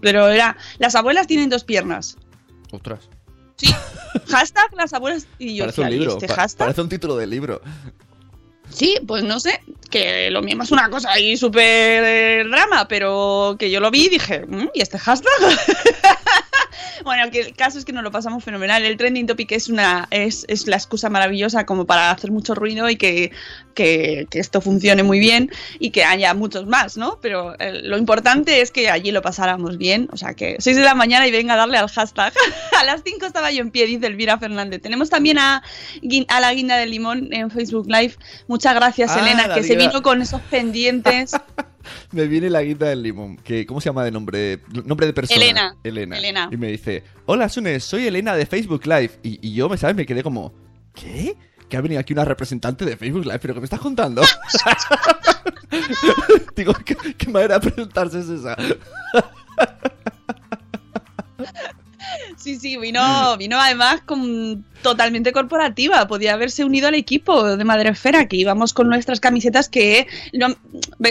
pero 0.00 0.28
era, 0.28 0.56
las 0.78 0.94
abuelas 0.94 1.26
tienen 1.26 1.50
dos 1.50 1.64
piernas. 1.64 2.16
Ostras. 2.70 3.08
Sí, 3.56 3.74
hashtag 4.28 4.74
las 4.76 4.92
abuelas 4.92 5.26
y 5.38 5.56
yo 5.56 5.64
Parece 5.64 5.80
un 5.80 5.86
decía, 5.86 5.96
¿y 5.96 5.98
libro. 6.00 6.12
este 6.14 6.26
pa- 6.28 6.34
hashtag? 6.34 6.58
Parece 6.66 6.80
un 6.82 6.88
título 6.88 7.16
de 7.16 7.26
libro. 7.26 7.60
Sí, 8.70 8.98
pues 9.06 9.22
no 9.22 9.38
sé, 9.40 9.60
que 9.90 10.28
lo 10.30 10.42
mismo 10.42 10.64
es 10.64 10.72
una 10.72 10.90
cosa 10.90 11.12
ahí 11.12 11.36
súper 11.36 11.62
eh, 12.04 12.44
drama, 12.50 12.88
pero 12.88 13.56
que 13.58 13.70
yo 13.70 13.78
lo 13.80 13.90
vi 13.90 14.06
y 14.06 14.08
dije, 14.10 14.44
"Mm, 14.46 14.68
¿y 14.74 14.82
este 14.82 14.98
hashtag? 14.98 15.30
Bueno, 17.04 17.30
que 17.30 17.40
el 17.40 17.54
caso 17.54 17.78
es 17.78 17.84
que 17.84 17.92
nos 17.92 18.02
lo 18.02 18.10
pasamos 18.10 18.44
fenomenal. 18.44 18.84
El 18.84 18.96
trending 18.96 19.26
topic 19.26 19.52
es 19.52 19.68
una 19.68 20.08
es, 20.10 20.44
es 20.48 20.66
la 20.66 20.76
excusa 20.76 21.10
maravillosa 21.10 21.66
como 21.66 21.86
para 21.86 22.10
hacer 22.10 22.30
mucho 22.30 22.54
ruido 22.54 22.88
y 22.88 22.96
que, 22.96 23.32
que, 23.74 24.26
que 24.30 24.38
esto 24.38 24.60
funcione 24.60 25.02
muy 25.02 25.18
bien 25.18 25.50
y 25.78 25.90
que 25.90 26.04
haya 26.04 26.34
muchos 26.34 26.66
más, 26.66 26.96
¿no? 26.96 27.18
Pero 27.20 27.58
eh, 27.58 27.80
lo 27.82 27.98
importante 27.98 28.60
es 28.60 28.70
que 28.70 28.90
allí 28.90 29.12
lo 29.12 29.22
pasáramos 29.22 29.78
bien, 29.78 30.08
o 30.12 30.16
sea 30.16 30.34
que 30.34 30.56
6 30.58 30.76
de 30.76 30.82
la 30.82 30.94
mañana 30.94 31.26
y 31.26 31.30
venga 31.30 31.54
a 31.54 31.56
darle 31.56 31.78
al 31.78 31.88
hashtag. 31.88 32.32
a 32.78 32.84
las 32.84 33.02
5 33.04 33.26
estaba 33.26 33.50
yo 33.50 33.60
en 33.60 33.70
pie, 33.70 33.86
dice 33.86 34.06
Elvira 34.06 34.38
Fernández. 34.38 34.80
Tenemos 34.82 35.10
también 35.10 35.38
a, 35.38 35.62
a 36.28 36.40
la 36.40 36.54
guinda 36.54 36.76
de 36.76 36.86
limón 36.86 37.32
en 37.32 37.50
Facebook 37.50 37.86
Live. 37.88 38.14
Muchas 38.48 38.74
gracias, 38.74 39.10
Ah, 39.10 39.20
Elena, 39.20 39.54
que 39.54 39.62
se 39.62 39.76
vino 39.76 40.02
con 40.02 40.22
esos 40.22 40.40
pendientes. 40.42 41.32
Me 42.12 42.26
viene 42.26 42.50
la 42.50 42.62
guita 42.62 42.86
del 42.86 43.02
limón. 43.02 43.36
Que, 43.36 43.66
¿Cómo 43.66 43.80
se 43.80 43.88
llama 43.88 44.04
de 44.04 44.10
nombre? 44.10 44.60
Nombre 44.84 45.06
de 45.06 45.12
persona. 45.12 45.40
Elena. 45.40 45.76
Elena. 45.84 46.18
Elena. 46.18 46.48
Y 46.52 46.56
me 46.56 46.68
dice: 46.68 47.02
Hola, 47.26 47.48
Sunes, 47.48 47.84
soy 47.84 48.06
Elena 48.06 48.34
de 48.36 48.46
Facebook 48.46 48.86
Live. 48.86 49.12
Y, 49.22 49.38
y 49.46 49.54
yo, 49.54 49.68
¿me 49.68 49.76
sabes? 49.76 49.96
Me 49.96 50.06
quedé 50.06 50.22
como: 50.22 50.52
¿Qué? 50.94 51.36
Que 51.68 51.76
ha 51.76 51.80
venido 51.80 52.00
aquí 52.00 52.12
una 52.12 52.24
representante 52.24 52.84
de 52.84 52.96
Facebook 52.96 53.24
Live. 53.24 53.38
¿Pero 53.40 53.54
qué 53.54 53.60
me 53.60 53.64
estás 53.64 53.80
contando? 53.80 54.22
Digo, 56.56 56.72
¿qué, 56.84 56.96
qué 57.18 57.28
manera 57.30 57.58
de 57.58 57.70
presentarse 57.70 58.20
es 58.20 58.28
esa? 58.28 58.56
Sí, 62.36 62.56
sí, 62.60 62.76
vino, 62.76 63.36
vino 63.38 63.58
además 63.58 64.02
con, 64.06 64.64
totalmente 64.82 65.32
corporativa. 65.32 66.06
Podía 66.06 66.34
haberse 66.34 66.64
unido 66.64 66.86
al 66.86 66.94
equipo 66.94 67.56
de 67.56 67.64
Madrefera, 67.64 68.28
que 68.28 68.36
íbamos 68.36 68.72
con 68.72 68.88
nuestras 68.88 69.18
camisetas 69.18 69.68
que... 69.68 70.06
no- 70.32 70.54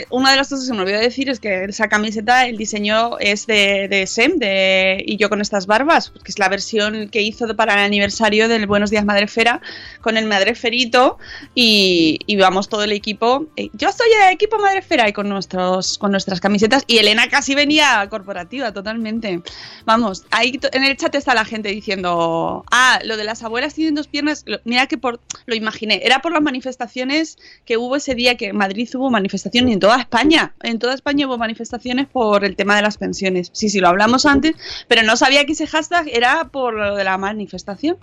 una 0.10 0.32
de 0.32 0.38
las 0.38 0.50
cosas 0.50 0.68
que 0.68 0.74
me 0.74 0.82
olvidé 0.82 1.00
decir 1.00 1.30
es 1.30 1.40
que 1.40 1.66
esa 1.66 1.88
camiseta, 1.88 2.48
el 2.48 2.58
diseño 2.58 3.20
es 3.20 3.46
de, 3.46 3.88
de 3.88 4.08
Sem, 4.08 4.38
de 4.38 5.04
Y 5.06 5.18
yo 5.18 5.30
con 5.30 5.42
estas 5.42 5.68
barbas, 5.68 6.12
que 6.24 6.32
es 6.32 6.40
la 6.40 6.50
versión 6.50 7.10
que 7.10 7.22
hizo 7.22 7.56
para 7.56 7.74
el 7.74 7.80
aniversario 7.80 8.48
del 8.48 8.66
Buenos 8.66 8.90
Días 8.90 9.06
Madrefera, 9.06 9.62
con 10.02 10.18
el 10.18 10.26
Madreferito, 10.26 11.20
y, 11.54 12.18
y 12.26 12.36
vamos 12.38 12.68
todo 12.68 12.84
el 12.84 12.92
equipo. 12.94 13.46
eh, 13.58 13.70
Yo 13.74 13.92
soy 13.92 14.08
el 14.26 14.34
equipo 14.34 14.58
Madrefera 14.58 15.08
y 15.08 15.14
con, 15.14 15.30
nuestros, 15.30 15.98
con 16.00 16.12
nuestras 16.12 16.40
camisetas, 16.42 16.84
y 16.88 16.98
Elena 16.98 17.30
casi 17.30 17.54
venía 17.54 18.08
corporativa, 18.10 18.72
totalmente. 18.72 19.42
Vamos, 19.86 20.26
ahí 20.32 20.60
en 20.72 20.84
el 20.84 20.98
chat 20.98 21.14
está 21.14 21.36
la 21.36 21.46
gente 21.46 21.70
diciendo, 21.70 22.66
ah, 22.72 23.00
lo 23.04 23.18
de 23.18 23.24
las 23.24 23.44
abuelas 23.44 23.76
tienen 23.76 23.94
dos 23.94 24.08
piernas, 24.08 24.46
mira 24.64 24.88
que 24.88 24.98
por, 24.98 25.20
lo 25.46 25.56
imaginé, 25.56 26.02
era 26.04 26.20
por 26.20 26.32
las 26.32 26.42
manifestaciones 26.42 27.38
que 27.66 27.78
hubo 27.78 27.96
ese 27.96 28.16
día 28.16 28.36
que 28.36 28.48
en 28.48 28.58
Madrid 28.58 28.90
hubo 28.96 29.12
manifestaciones 29.12 29.75
en 29.76 29.80
toda 29.82 29.98
España, 30.00 30.56
en 30.64 30.80
toda 30.80 30.94
España 30.94 31.28
hubo 31.28 31.38
manifestaciones 31.38 32.08
por 32.08 32.46
el 32.46 32.56
tema 32.56 32.76
de 32.78 32.82
las 32.82 32.98
pensiones. 32.98 33.50
Sí, 33.54 33.70
sí, 33.70 33.80
lo 33.80 33.90
hablamos 33.90 34.26
antes, 34.26 34.56
pero 34.88 35.04
no 35.04 35.18
sabía 35.18 35.46
que 35.46 35.52
ese 35.52 35.68
hashtag 35.68 36.08
era 36.08 36.46
por 36.46 36.74
lo 36.74 36.96
de 36.96 37.04
la 37.04 37.18
manifestación. 37.18 37.98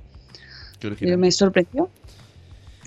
Qué. 0.78 0.94
Eh, 1.00 1.16
Me 1.16 1.32
sorprendió. 1.32 1.88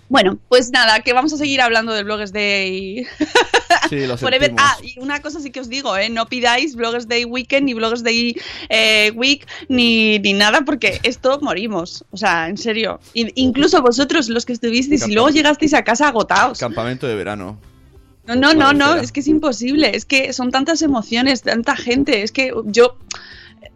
Bueno, 0.07 0.37
pues 0.49 0.69
nada, 0.69 0.99
que 0.99 1.13
vamos 1.13 1.33
a 1.33 1.37
seguir 1.37 1.61
hablando 1.61 1.91
del 1.91 2.05
Bloggers 2.05 2.31
Day 2.31 3.07
Sí, 3.89 4.05
lo 4.05 4.17
Forever. 4.19 4.53
Ah, 4.57 4.77
y 4.83 4.99
una 4.99 5.19
cosa 5.19 5.39
sí 5.39 5.49
que 5.49 5.59
os 5.59 5.67
digo, 5.67 5.97
¿eh? 5.97 6.09
no 6.09 6.27
pidáis 6.27 6.75
Bloggers 6.75 7.07
Day 7.07 7.25
Weekend 7.25 7.65
ni 7.65 7.73
Bloggers 7.73 8.03
Day 8.03 8.39
eh, 8.69 9.11
Week 9.15 9.47
ni, 9.67 10.19
ni 10.19 10.33
nada 10.33 10.61
porque 10.61 10.99
esto 11.01 11.39
morimos. 11.41 12.05
O 12.11 12.17
sea, 12.17 12.47
en 12.47 12.57
serio. 12.57 12.99
Incluso 13.15 13.81
vosotros, 13.81 14.29
los 14.29 14.45
que 14.45 14.53
estuvisteis 14.53 15.07
y 15.07 15.13
luego 15.13 15.29
llegasteis 15.29 15.73
a 15.73 15.83
casa 15.83 16.07
agotados. 16.07 16.59
Campamento 16.59 17.07
de 17.07 17.15
verano. 17.15 17.59
No, 18.27 18.35
no, 18.35 18.53
no, 18.53 18.73
no, 18.73 18.95
es 18.95 19.11
que 19.11 19.19
es 19.19 19.27
imposible. 19.27 19.95
Es 19.95 20.05
que 20.05 20.33
son 20.33 20.51
tantas 20.51 20.81
emociones, 20.81 21.41
tanta 21.43 21.75
gente. 21.75 22.23
Es 22.23 22.31
que 22.31 22.51
yo 22.65 22.97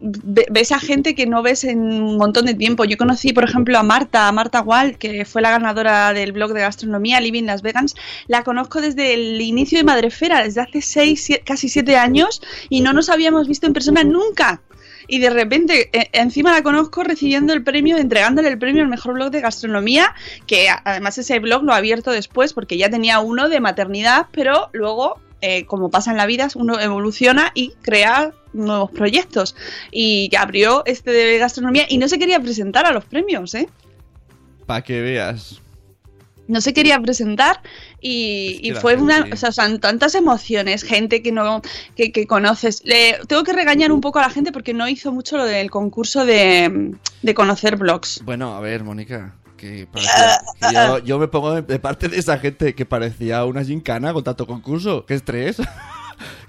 ve- 0.00 0.46
ves 0.50 0.72
a 0.72 0.80
gente 0.80 1.14
que 1.14 1.26
no 1.26 1.42
ves 1.42 1.62
en 1.64 1.80
un 1.80 2.16
montón 2.16 2.46
de 2.46 2.54
tiempo. 2.54 2.84
Yo 2.84 2.96
conocí, 2.96 3.32
por 3.32 3.44
ejemplo, 3.44 3.78
a 3.78 3.82
Marta, 3.82 4.26
a 4.28 4.32
Marta 4.32 4.60
Wall, 4.62 4.98
que 4.98 5.24
fue 5.24 5.42
la 5.42 5.50
ganadora 5.50 6.12
del 6.12 6.32
blog 6.32 6.52
de 6.52 6.60
gastronomía 6.60 7.20
Living 7.20 7.44
Las 7.44 7.62
Vegans. 7.62 7.94
La 8.26 8.42
conozco 8.42 8.80
desde 8.80 9.14
el 9.14 9.40
inicio 9.40 9.78
de 9.78 9.84
Madrefera, 9.84 10.42
desde 10.42 10.62
hace 10.62 10.82
seis, 10.82 11.28
casi 11.44 11.68
siete 11.68 11.96
años, 11.96 12.40
y 12.68 12.80
no 12.80 12.92
nos 12.92 13.08
habíamos 13.08 13.46
visto 13.46 13.66
en 13.66 13.72
persona 13.72 14.02
nunca. 14.04 14.62
Y 15.10 15.18
de 15.18 15.30
repente, 15.30 15.90
eh, 15.92 16.08
encima 16.12 16.52
la 16.52 16.62
conozco 16.62 17.02
recibiendo 17.02 17.52
el 17.52 17.64
premio, 17.64 17.96
entregándole 17.96 18.48
el 18.48 18.58
premio 18.58 18.84
al 18.84 18.88
mejor 18.88 19.14
blog 19.14 19.32
de 19.32 19.40
gastronomía, 19.40 20.14
que 20.46 20.68
además 20.84 21.18
ese 21.18 21.40
blog 21.40 21.64
lo 21.64 21.72
ha 21.72 21.78
abierto 21.78 22.12
después 22.12 22.52
porque 22.52 22.78
ya 22.78 22.88
tenía 22.90 23.18
uno 23.18 23.48
de 23.48 23.58
maternidad, 23.58 24.26
pero 24.30 24.70
luego, 24.72 25.20
eh, 25.40 25.66
como 25.66 25.90
pasa 25.90 26.12
en 26.12 26.16
la 26.16 26.26
vida, 26.26 26.46
uno 26.54 26.78
evoluciona 26.78 27.50
y 27.54 27.72
crea 27.82 28.32
nuevos 28.52 28.92
proyectos. 28.92 29.56
Y 29.90 30.30
abrió 30.36 30.84
este 30.86 31.10
de 31.10 31.38
gastronomía 31.38 31.86
y 31.88 31.98
no 31.98 32.06
se 32.06 32.20
quería 32.20 32.38
presentar 32.38 32.86
a 32.86 32.92
los 32.92 33.04
premios, 33.04 33.52
¿eh? 33.56 33.68
Para 34.66 34.82
que 34.82 35.00
veas. 35.00 35.60
No 36.50 36.60
se 36.60 36.74
quería 36.74 37.00
presentar 37.00 37.60
y, 38.00 38.60
que 38.62 38.74
fue 38.80 38.96
una, 38.96 39.26
o 39.32 39.36
sea, 39.36 39.52
son 39.52 39.80
tantas 39.80 40.14
emociones, 40.14 40.82
gente 40.82 41.22
que 41.22 41.32
no 41.32 41.62
que, 41.96 42.12
que 42.12 42.26
conoces. 42.26 42.82
Le, 42.84 43.18
tengo 43.26 43.42
que 43.44 43.52
regañar 43.52 43.92
un 43.92 44.00
poco 44.00 44.18
a 44.18 44.22
la 44.22 44.30
gente 44.30 44.52
porque 44.52 44.74
no 44.74 44.88
hizo 44.88 45.12
mucho 45.12 45.36
lo 45.36 45.44
del 45.44 45.70
concurso 45.70 46.24
de, 46.26 46.92
de 47.22 47.34
conocer 47.34 47.76
blogs. 47.76 48.22
Bueno, 48.24 48.54
a 48.54 48.60
ver, 48.60 48.84
Mónica. 48.84 49.34
Que 49.56 49.86
parecía- 49.86 50.40
que 50.58 50.74
yo, 50.74 50.98
yo 51.00 51.18
me 51.18 51.28
pongo 51.28 51.52
de, 51.54 51.60
de 51.60 51.78
parte 51.78 52.08
de 52.08 52.18
esa 52.18 52.38
gente 52.38 52.74
que 52.74 52.86
parecía 52.86 53.44
una 53.44 53.62
gincana 53.62 54.14
con 54.14 54.24
tanto 54.24 54.46
concurso. 54.46 55.04
¡Qué 55.04 55.12
estrés! 55.14 55.58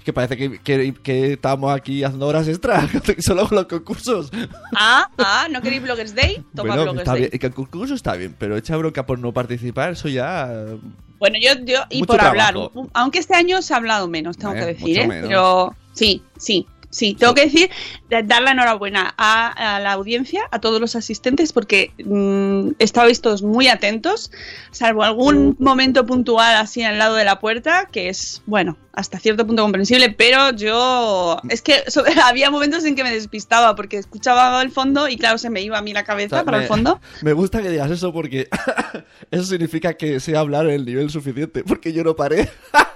Que 0.02 0.12
parece 0.12 0.36
que, 0.36 0.58
que, 0.60 0.94
que 1.02 1.32
estamos 1.34 1.72
aquí 1.72 2.02
haciendo 2.04 2.26
horas 2.26 2.48
extra 2.48 2.88
solo 3.18 3.48
con 3.48 3.56
los 3.56 3.66
concursos. 3.66 4.30
Ah, 4.76 5.08
ah, 5.18 5.48
¿no 5.50 5.60
queréis 5.62 5.82
Bloggers 5.82 6.14
Day? 6.14 6.42
Toma 6.54 6.74
bueno, 6.74 6.82
Bloggers 6.84 7.00
está 7.00 7.12
Day. 7.12 7.20
bien, 7.30 7.30
el 7.42 7.54
concurso 7.54 7.94
está 7.94 8.14
bien, 8.16 8.34
pero 8.38 8.56
echa 8.56 8.76
bronca 8.76 9.04
por 9.06 9.18
no 9.18 9.32
participar, 9.32 9.92
eso 9.92 10.08
ya. 10.08 10.48
eh, 10.50 10.78
Bueno, 11.18 11.36
yo, 11.40 11.52
yo 11.64 11.80
y 11.90 12.00
Mucho 12.00 12.06
por 12.12 12.20
hablar, 12.20 12.52
trabajo. 12.52 12.88
aunque 12.94 13.18
este 13.20 13.34
año 13.34 13.62
se 13.62 13.74
ha 13.74 13.76
hablado 13.76 14.08
menos, 14.08 14.36
tengo 14.36 14.54
Eh, 14.54 14.58
que 14.58 14.64
decir, 14.66 14.88
mucho 14.88 15.00
¿eh? 15.00 15.06
menos. 15.08 15.28
Pero 15.28 15.76
sí, 15.92 16.22
sí, 16.36 16.66
sí, 16.92 17.14
tengo 17.18 17.34
que 17.34 17.46
decir, 17.46 17.68
da- 18.08 18.22
dar 18.22 18.42
la 18.42 18.52
enhorabuena 18.52 19.12
a, 19.18 19.76
a 19.76 19.80
la 19.80 19.92
audiencia, 19.92 20.42
a 20.52 20.60
todos 20.60 20.80
los 20.80 20.94
asistentes, 20.94 21.52
porque 21.52 21.90
mm, 22.04 22.74
estabais 22.78 23.20
todos 23.20 23.42
muy 23.42 23.66
atentos, 23.66 24.30
salvo 24.70 25.02
algún 25.02 25.56
momento 25.58 26.06
puntual 26.06 26.54
así 26.54 26.84
al 26.84 26.98
lado 26.98 27.16
de 27.16 27.24
la 27.24 27.40
puerta, 27.40 27.88
que 27.90 28.08
es, 28.08 28.42
bueno, 28.46 28.76
hasta 28.92 29.18
cierto 29.18 29.46
punto 29.46 29.62
comprensible, 29.62 30.10
pero 30.10 30.50
yo, 30.52 31.38
es 31.48 31.62
que 31.62 31.82
so- 31.88 32.04
había 32.24 32.50
momentos 32.50 32.84
en 32.84 32.94
que 32.94 33.02
me 33.02 33.10
despistaba, 33.12 33.74
porque 33.74 33.96
escuchaba 33.96 34.60
el 34.62 34.70
fondo 34.70 35.08
y 35.08 35.16
claro, 35.16 35.38
se 35.38 35.48
me 35.50 35.62
iba 35.62 35.78
a 35.78 35.82
mí 35.82 35.92
la 35.94 36.04
cabeza 36.04 36.36
o 36.36 36.38
sea, 36.40 36.44
para 36.44 36.58
me, 36.58 36.64
el 36.64 36.68
fondo. 36.68 37.00
Me 37.22 37.32
gusta 37.32 37.62
que 37.62 37.70
digas 37.70 37.90
eso 37.90 38.12
porque 38.12 38.48
eso 39.30 39.44
significa 39.44 39.94
que 39.94 40.20
sé 40.20 40.36
hablar 40.36 40.66
en 40.66 40.72
el 40.74 40.84
nivel 40.84 41.08
suficiente, 41.10 41.64
porque 41.64 41.92
yo 41.94 42.04
no 42.04 42.14
paré. 42.14 42.50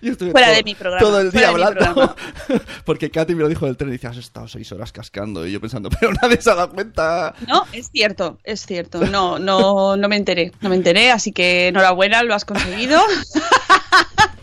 Yo 0.00 0.12
estuve 0.12 0.32
Fuera 0.32 0.48
todo, 0.48 0.56
de 0.56 0.62
mi 0.62 0.74
programa, 0.74 1.00
todo 1.00 1.20
el 1.20 1.30
día 1.30 1.48
hablando. 1.48 2.16
porque 2.84 3.10
Katy 3.10 3.34
me 3.34 3.42
lo 3.42 3.48
dijo 3.48 3.66
del 3.66 3.76
tren 3.76 3.90
y 3.90 3.92
dice, 3.92 4.06
has 4.06 4.16
estado 4.16 4.48
seis 4.48 4.70
horas 4.72 4.92
cascando. 4.92 5.46
Y 5.46 5.52
yo 5.52 5.60
pensando, 5.60 5.90
pero 6.00 6.12
nadie 6.20 6.40
se 6.40 6.50
ha 6.50 6.54
dado 6.54 6.70
cuenta. 6.70 7.34
No, 7.46 7.64
es 7.72 7.90
cierto, 7.92 8.38
es 8.44 8.66
cierto. 8.66 9.00
No, 9.06 9.38
no, 9.38 9.96
no 9.96 10.08
me 10.08 10.16
enteré, 10.16 10.52
no 10.60 10.68
me 10.68 10.76
enteré, 10.76 11.10
así 11.10 11.32
que 11.32 11.68
enhorabuena, 11.68 12.22
lo 12.22 12.34
has 12.34 12.44
conseguido. 12.44 13.00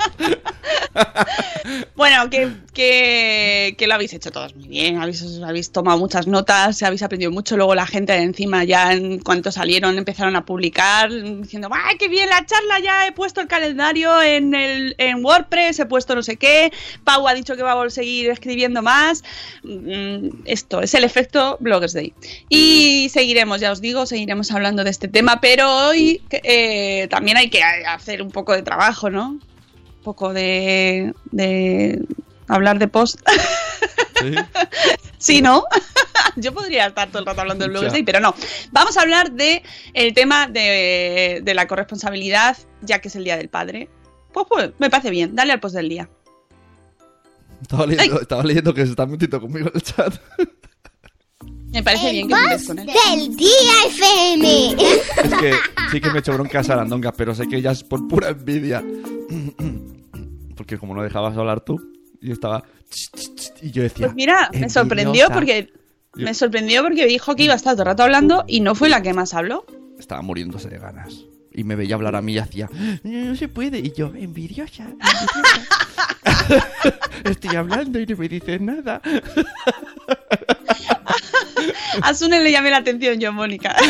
bueno, 1.96 2.30
que, 2.30 3.76
que, 3.78 3.88
lo 3.88 3.94
habéis 3.94 4.14
hecho 4.14 4.32
todos 4.32 4.56
muy 4.56 4.68
bien, 4.68 4.98
habéis, 5.02 5.24
habéis 5.44 5.72
tomado 5.72 5.98
muchas 5.98 6.28
notas, 6.28 6.82
habéis 6.84 7.04
aprendido 7.04 7.32
mucho. 7.32 7.58
Luego 7.58 7.76
la 7.76 7.88
gente 7.88 8.14
de 8.14 8.24
encima 8.24 8.64
ya 8.64 8.94
en 8.94 9.20
cuanto 9.20 9.52
salieron 9.52 9.98
empezaron 9.98 10.36
a 10.36 10.46
publicar 10.46 11.10
diciendo, 11.12 11.70
¡ay, 11.72 11.98
qué 11.98 12.08
bien 12.08 12.30
la 12.30 12.46
charla! 12.46 12.80
Ya 12.80 13.08
he 13.08 13.12
puesto 13.12 13.42
el 13.42 13.48
calendario 13.48 14.22
en, 14.22 14.54
el, 14.54 14.96
en 14.98 15.24
WordPress, 15.24 15.80
he 15.80 15.86
puesto 15.86 16.16
no 16.16 16.24
sé 16.24 16.38
qué, 16.38 16.72
Pau 17.04 17.28
ha 17.28 17.34
dicho 17.34 17.56
que 17.56 17.64
va 17.64 17.82
a 17.82 17.90
seguir 17.90 18.30
escribiendo 18.30 18.82
más. 18.82 19.24
Mm, 19.64 20.30
Esto 20.46 20.82
es 20.82 20.94
el 20.94 21.04
efecto 21.04 21.58
Bloggers 21.60 21.94
Day. 21.94 22.14
Y 22.50 23.10
seguiremos, 23.10 23.60
ya 23.60 23.72
os 23.72 23.82
digo, 23.82 24.06
seguiremos 24.06 24.52
hablando 24.52 24.84
de 24.84 24.90
este 24.90 25.08
tema, 25.08 25.40
pero 25.42 25.88
hoy 25.88 26.22
eh, 26.32 27.08
también 27.10 27.38
hay 27.38 27.50
que 27.50 27.64
hacer 27.64 28.22
un 28.22 28.32
poco 28.32 28.54
de 28.54 28.62
trabajo, 28.62 29.10
¿no? 29.10 29.40
Un 30.08 30.14
poco 30.14 30.32
de, 30.32 31.14
de 31.32 32.02
hablar 32.48 32.80
de 32.80 32.88
post. 32.88 33.20
Sí. 34.22 34.34
Sí, 35.20 35.42
¿no? 35.42 35.64
Yo 36.36 36.54
podría 36.54 36.86
estar 36.86 37.10
todo 37.10 37.20
el 37.20 37.26
rato 37.26 37.42
hablando 37.42 37.64
del 37.64 37.72
Bloggers 37.72 37.92
Ya. 37.92 37.98
Day, 37.98 38.04
pero 38.04 38.20
no. 38.20 38.36
Vamos 38.72 38.96
a 38.96 39.02
hablar 39.02 39.32
de 39.32 39.64
el 39.94 40.14
tema 40.14 40.48
de, 40.48 41.42
de 41.44 41.54
la 41.56 41.68
corresponsabilidad, 41.68 42.56
ya 42.84 43.00
que 43.00 43.08
es 43.08 43.16
el 43.16 43.24
Día 43.24 43.36
del 43.36 43.50
Padre. 43.50 43.90
Pues, 44.32 44.46
pues 44.48 44.72
me 44.78 44.92
parece 44.92 45.10
bien, 45.10 45.36
dale 45.36 45.54
al 45.54 45.60
post 45.60 45.76
del 45.76 45.90
día. 45.90 46.08
Estaba 47.62 47.88
leyendo, 47.88 48.22
estaba 48.22 48.44
leyendo 48.44 48.74
que 48.74 48.86
se 48.86 48.92
está 48.92 49.08
metiendo 49.08 49.42
conmigo 49.42 49.68
en 49.68 49.76
el 49.76 49.82
chat. 49.82 50.14
Me 51.74 51.84
parece 51.84 52.12
bien 52.12 52.28
que 52.30 52.34
empieces 52.34 52.68
con 52.68 52.80
él. 52.80 52.86
Del 52.88 53.36
día 53.36 53.50
FM. 53.88 54.72
Es 54.72 55.34
que 55.34 55.54
sí 55.92 56.00
que 56.00 56.10
me 56.10 56.16
he 56.16 56.20
hecho 56.20 56.34
bronca 56.34 56.60
a 56.62 56.64
Sarandonga, 56.64 57.12
pero 57.12 57.36
sé 57.36 57.48
que 57.48 57.62
ya 57.62 57.72
es 57.72 57.84
por 57.84 58.08
pura 58.08 58.30
envidia. 58.30 58.82
Porque 60.68 60.78
como 60.80 60.94
no 60.94 61.02
dejabas 61.02 61.38
hablar 61.38 61.62
tú, 61.62 61.80
y 62.20 62.30
estaba... 62.30 62.62
Y 63.62 63.72
yo 63.72 63.84
decía... 63.84 64.08
Pues 64.08 64.16
mira, 64.16 64.50
me 64.52 64.70
sorprendió 64.70 65.30
porque 65.30 65.72
Yo- 66.14 66.26
me 66.26 66.34
sorprendió 66.34 66.84
porque 66.84 67.06
dijo 67.06 67.38
que 67.38 67.44
iba 67.44 67.54
a 67.54 67.56
estar 67.56 67.76
todo 67.76 67.84
el 67.84 67.86
rato 67.86 68.04
hablando 68.04 68.44
y 68.48 68.60
no 68.60 68.76
fue 68.76 68.90
la 68.90 69.02
que 69.02 69.14
más 69.14 69.34
habló. 69.34 69.66
Estaba 69.98 70.22
muriéndose 70.22 70.68
de 70.68 70.78
ganas. 70.78 71.24
Y 71.54 71.64
me 71.64 71.78
veía 71.78 71.96
hablar 71.96 72.18
a 72.18 72.22
mí 72.22 72.34
y 72.34 72.40
hacía... 72.40 72.70
No, 73.04 73.26
no 73.28 73.36
se 73.38 73.48
puede. 73.48 73.80
Y 73.80 73.94
yo, 73.94 74.08
envidiosa, 74.14 74.84
envidiosa. 74.84 76.68
Estoy 77.24 77.56
hablando 77.56 77.98
y 78.02 78.06
no 78.06 78.18
me 78.18 78.28
dices 78.28 78.60
nada. 78.60 79.02
A 82.02 82.14
Sune 82.14 82.42
le 82.44 82.52
llamé 82.52 82.72
la 82.72 82.78
atención 82.80 83.22
yo, 83.22 83.32
Mónica. 83.32 83.74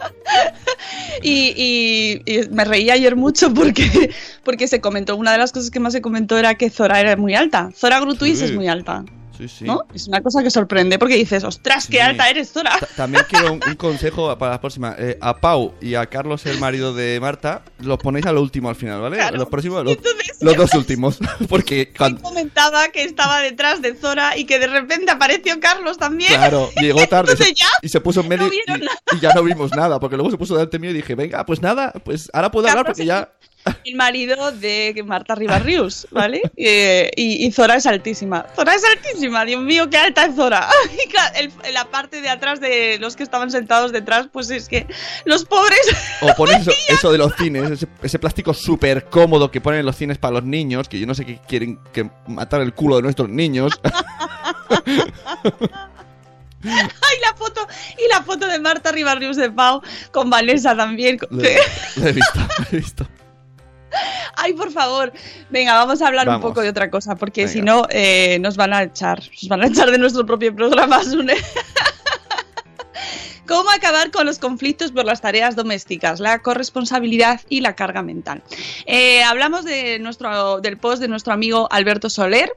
Y, 1.22 1.52
y- 1.56 2.22
y 2.32 2.48
me 2.50 2.64
reí 2.64 2.88
ayer 2.90 3.14
mucho 3.16 3.52
porque, 3.52 4.10
porque 4.44 4.68
se 4.68 4.80
comentó, 4.80 5.16
una 5.16 5.32
de 5.32 5.38
las 5.38 5.52
cosas 5.52 5.70
que 5.70 5.80
más 5.80 5.92
se 5.92 6.00
comentó 6.00 6.38
era 6.38 6.54
que 6.54 6.70
Zora 6.70 7.00
era 7.00 7.16
muy 7.16 7.34
alta. 7.34 7.70
Zora 7.76 8.00
Grutuis 8.00 8.38
Sí. 8.38 8.46
es 8.46 8.52
muy 8.52 8.68
alta, 8.68 9.04
Sí, 9.40 9.48
sí. 9.48 9.64
¿no? 9.64 9.82
Es 9.94 10.06
una 10.08 10.20
cosa 10.22 10.42
que 10.42 10.50
sorprende 10.50 10.98
porque 10.98 11.16
dices, 11.16 11.42
ostras, 11.44 11.86
qué 11.86 11.94
Sí. 11.96 11.98
alta 11.98 12.28
eres, 12.28 12.52
Zora. 12.52 12.76
Ta- 12.78 12.86
También 12.96 13.24
quiero 13.28 13.52
un, 13.54 13.60
un 13.66 13.74
consejo 13.76 14.36
para 14.38 14.52
la 14.52 14.60
próxima. 14.60 14.94
Eh, 14.98 15.16
a 15.20 15.36
Pau 15.38 15.74
y 15.80 15.94
a 15.94 16.06
Carlos, 16.06 16.44
el 16.46 16.58
marido 16.58 16.94
de 16.94 17.18
Marta, 17.20 17.62
los 17.78 17.98
ponéis 17.98 18.26
a 18.26 18.32
lo 18.32 18.42
último 18.42 18.68
al 18.68 18.76
final, 18.76 19.00
¿vale? 19.00 19.16
Claro. 19.16 19.36
Los 19.38 19.48
próximos, 19.48 19.84
los, 19.84 19.96
Entonces, 19.96 20.36
los 20.40 20.56
dos 20.56 20.74
últimos. 20.74 21.18
Porque 21.48 21.92
cuando, 21.96 22.20
comentaba 22.22 22.88
que 22.88 23.04
estaba 23.04 23.40
detrás 23.40 23.80
de 23.82 23.94
Zora 23.94 24.36
y 24.36 24.44
que 24.44 24.58
de 24.58 24.66
repente 24.66 25.10
apareció 25.10 25.58
Carlos 25.60 25.98
también. 25.98 26.30
Claro, 26.32 26.68
llegó 26.80 27.06
tarde 27.06 27.32
Entonces 27.32 27.48
se- 27.48 27.54
ya 27.54 27.68
y 27.82 27.88
se 27.88 28.00
puso 28.00 28.20
en 28.20 28.28
medio 28.28 28.46
no 28.46 28.76
y, 29.14 29.20
ya 29.20 29.32
no 29.34 29.42
vimos 29.42 29.70
nada, 29.72 29.98
porque 30.00 30.16
luego 30.16 30.30
se 30.30 30.36
puso 30.38 30.54
delante 30.54 30.78
mío 30.78 30.90
y 30.90 30.94
dije, 30.94 31.14
venga, 31.14 31.44
pues 31.46 31.62
nada, 31.62 31.92
pues 32.04 32.30
ahora 32.32 32.50
puedo 32.50 32.68
hablar 32.68 32.84
porque 32.86 33.04
ya... 33.06 33.30
el 33.84 33.94
marido 33.94 34.52
de 34.52 35.02
Marta 35.04 35.34
Ribarrius, 35.34 36.06
¿vale? 36.10 36.42
Eh, 36.56 37.10
y, 37.16 37.46
y 37.46 37.52
Zora 37.52 37.76
es 37.76 37.86
altísima. 37.86 38.46
Zora 38.56 38.74
es 38.74 38.82
altísima, 38.84 39.44
Dios 39.44 39.62
mío, 39.62 39.88
qué 39.90 39.98
alta 39.98 40.24
es 40.24 40.34
Zora. 40.34 40.68
El- 41.34 41.52
la 41.74 41.84
parte 41.90 42.20
de 42.20 42.28
atrás 42.28 42.60
de 42.60 42.98
los 43.00 43.16
que 43.16 43.22
estaban 43.22 43.50
sentados 43.50 43.92
detrás, 43.92 44.28
pues 44.32 44.50
es 44.50 44.68
que 44.68 44.86
los 45.24 45.44
pobres. 45.44 45.80
O 46.20 46.34
pones 46.36 46.60
eso, 46.62 46.72
eso 46.88 47.12
de 47.12 47.18
los 47.18 47.34
cines, 47.36 47.70
ese, 47.70 47.86
ese 48.02 48.18
plástico 48.18 48.54
súper 48.54 49.04
cómodo 49.06 49.50
que 49.50 49.60
ponen 49.60 49.80
en 49.80 49.86
los 49.86 49.96
cines 49.96 50.18
para 50.18 50.34
los 50.34 50.44
niños, 50.44 50.88
que 50.88 50.98
yo 50.98 51.06
no 51.06 51.14
sé 51.14 51.24
qué 51.26 51.38
quieren 51.46 51.78
que 51.92 52.08
matar 52.26 52.60
el 52.62 52.72
culo 52.74 52.96
de 52.96 53.02
nuestros 53.02 53.28
niños. 53.28 53.72
¡Ay, 56.62 57.18
la 57.22 57.34
foto! 57.36 57.66
Y 57.98 58.08
la 58.08 58.22
foto 58.22 58.46
de 58.46 58.58
Marta 58.60 58.92
Ribarrius 58.92 59.36
de 59.36 59.50
Pau 59.50 59.80
con 60.12 60.28
Vanessa 60.28 60.76
también. 60.76 61.18
Lo 61.30 61.42
he, 61.42 61.58
lo 61.96 62.06
he 62.08 62.12
visto, 62.12 62.38
lo 62.38 62.64
he 62.70 62.76
visto. 62.76 63.08
Ay, 64.36 64.52
por 64.54 64.70
favor. 64.70 65.12
Venga, 65.50 65.74
vamos 65.74 66.00
a 66.02 66.06
hablar 66.08 66.26
Vamos. 66.26 66.44
un 66.44 66.50
poco 66.50 66.62
de 66.62 66.68
otra 66.68 66.90
cosa, 66.90 67.16
porque 67.16 67.42
Venga. 67.42 67.52
si 67.52 67.62
no, 67.62 67.86
eh, 67.90 68.38
nos 68.40 68.56
van 68.56 68.72
a 68.72 68.82
echar. 68.84 69.20
Nos 69.20 69.48
van 69.48 69.62
a 69.62 69.66
echar 69.66 69.90
de 69.90 69.98
nuestro 69.98 70.24
propio 70.26 70.54
programa, 70.54 71.02
Sune. 71.04 71.34
¿Cómo 73.46 73.68
acabar 73.70 74.12
con 74.12 74.26
los 74.26 74.38
conflictos 74.38 74.92
por 74.92 75.04
las 75.04 75.20
tareas 75.20 75.56
domésticas, 75.56 76.20
la 76.20 76.38
corresponsabilidad 76.38 77.40
y 77.48 77.62
la 77.62 77.74
carga 77.74 78.00
mental? 78.00 78.42
Eh, 78.86 79.24
hablamos 79.24 79.64
de 79.64 79.98
nuestro, 79.98 80.60
del 80.60 80.78
post 80.78 81.02
de 81.02 81.08
nuestro 81.08 81.32
amigo 81.32 81.66
Alberto 81.72 82.08
Soler, 82.08 82.52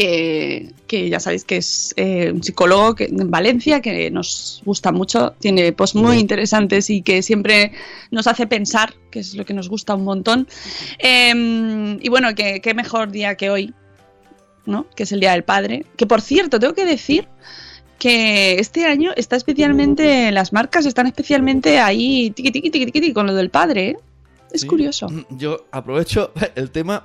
que, 0.00 0.72
que 0.86 1.10
ya 1.10 1.20
sabéis 1.20 1.44
que 1.44 1.58
es 1.58 1.92
eh, 1.96 2.30
un 2.32 2.42
psicólogo 2.42 2.94
que- 2.94 3.04
en 3.04 3.30
Valencia, 3.30 3.82
que 3.82 4.10
nos 4.10 4.62
gusta 4.64 4.92
mucho, 4.92 5.32
tiene 5.38 5.72
posts 5.72 5.94
muy 5.96 6.16
interesantes 6.18 6.88
y 6.88 7.02
que 7.02 7.22
siempre 7.22 7.72
nos 8.10 8.26
hace 8.26 8.46
pensar, 8.46 8.94
que 9.10 9.18
es 9.20 9.34
lo 9.34 9.44
que 9.44 9.52
nos 9.52 9.68
gusta 9.68 9.94
un 9.94 10.04
montón. 10.04 10.48
Eh, 10.98 11.98
y 12.00 12.08
bueno, 12.08 12.34
que 12.34 12.60
qué 12.62 12.72
mejor 12.72 13.10
día 13.10 13.34
que 13.34 13.50
hoy, 13.50 13.74
¿no? 14.64 14.86
Que 14.96 15.02
es 15.02 15.12
el 15.12 15.20
Día 15.20 15.32
del 15.32 15.44
Padre. 15.44 15.84
Que 15.96 16.06
por 16.06 16.22
cierto, 16.22 16.58
tengo 16.58 16.72
que 16.74 16.86
decir 16.86 17.28
que 17.98 18.54
este 18.58 18.86
año 18.86 19.12
está 19.16 19.36
especialmente, 19.36 20.32
las 20.32 20.54
marcas 20.54 20.86
están 20.86 21.06
especialmente 21.08 21.78
ahí, 21.78 22.30
tiqui, 22.30 22.50
tiqui, 22.50 22.70
tiqui, 22.70 22.90
tiqui, 22.90 23.12
con 23.12 23.26
lo 23.26 23.34
del 23.34 23.50
padre. 23.50 23.88
¿eh? 23.90 23.96
Es 24.52 24.62
Sí. 24.62 24.66
curioso. 24.66 25.06
Yo 25.30 25.66
aprovecho 25.70 26.32
el 26.54 26.70
tema 26.70 27.04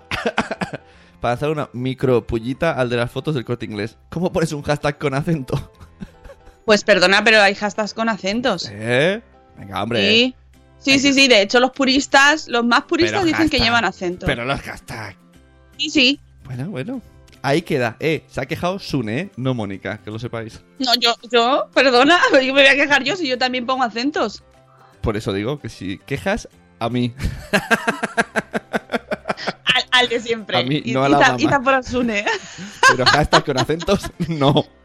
para 1.20 1.34
hacer 1.34 1.50
una 1.50 1.70
micro 1.74 2.26
pullita 2.26 2.72
al 2.72 2.90
de 2.90 2.98
las 2.98 3.12
fotos 3.12 3.36
del 3.36 3.46
corte 3.46 3.66
inglés. 3.66 3.98
¿Cómo 4.10 4.32
pones 4.32 4.52
un 4.52 4.62
hashtag 4.62 4.98
con 4.98 5.14
acento? 5.14 5.72
Pues 6.66 6.84
perdona, 6.84 7.24
pero 7.24 7.42
hay 7.42 7.54
hashtags 7.54 7.94
con 7.94 8.10
acentos. 8.10 8.70
¿Eh? 8.72 9.22
Venga, 9.58 9.84
hombre. 9.84 10.10
Sí. 10.10 10.36
Sí, 10.80 11.00
sí, 11.00 11.14
sí. 11.14 11.28
De 11.28 11.42
hecho, 11.42 11.60
los 11.60 11.72
puristas, 11.72 12.48
los 12.48 12.66
más 12.66 12.84
puristas 12.84 13.22
Pero 13.22 13.26
dicen 13.26 13.50
que 13.50 13.60
llevan 13.60 13.86
acento. 13.86 14.26
Pero 14.26 14.46
los 14.46 14.60
hashtags. 14.62 15.18
Sí, 15.78 15.90
sí. 15.90 16.20
Bueno, 16.44 16.70
bueno. 16.70 17.02
Ahí 17.42 17.62
queda. 17.62 17.96
Eh, 18.00 18.24
se 18.28 18.42
ha 18.42 18.48
quejado 18.48 18.80
Sune, 18.80 19.20
¿eh? 19.20 19.32
No 19.38 19.54
Mónica, 19.54 20.00
que 20.04 20.10
lo 20.10 20.18
sepáis. 20.18 20.62
No, 20.80 20.96
yo, 20.96 21.14
yo, 21.32 21.70
perdona, 21.74 22.20
yo 22.34 22.40
me 22.54 22.64
voy 22.64 22.66
a 22.66 22.76
quejar 22.76 23.04
yo 23.04 23.16
si 23.16 23.28
yo 23.28 23.38
también 23.38 23.68
pongo 23.68 23.84
acentos. 23.84 24.44
Por 25.02 25.16
eso 25.16 25.32
digo 25.32 25.60
que 25.60 25.70
si 25.70 26.00
quejas, 26.00 26.50
a 26.80 26.90
mí. 26.90 27.14
Al, 29.98 30.10
de 30.10 30.20
siempre. 30.20 30.58
A 30.60 30.64
mí, 30.64 30.82
Y- 30.86 30.94
no 30.94 31.04
a 31.04 31.10
y 31.10 31.12
la 31.12 31.20
ta- 31.20 31.28
mamá. 31.32 31.42
y 31.42 31.48
ta 31.48 31.60
por 31.62 31.74
Asune. 31.74 32.26
Pero 32.90 33.06
hashtag 33.06 33.46
con 33.46 33.60
acentos, 33.60 34.12
no. 34.28 34.66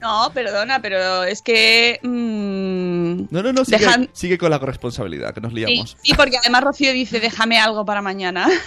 No, 0.00 0.30
perdona, 0.32 0.80
pero 0.80 1.24
es 1.24 1.42
que. 1.42 1.98
mm, 2.02 3.26
No, 3.30 3.42
no, 3.42 3.52
no, 3.52 3.66
sigue, 3.66 3.80
Dejan- 3.86 4.08
sigue 4.14 4.38
con 4.38 4.50
la 4.50 4.58
corresponsabilidad, 4.58 5.34
que 5.34 5.42
nos 5.42 5.50
Sí, 5.52 5.56
liamos. 5.58 5.94
sí, 6.02 6.14
porque 6.14 6.38
además 6.38 6.64
Rocío 6.64 6.90
dice, 6.94 7.20
déjame 7.20 7.58
algo 7.60 7.84
para 7.84 8.00
mañana. 8.00 8.48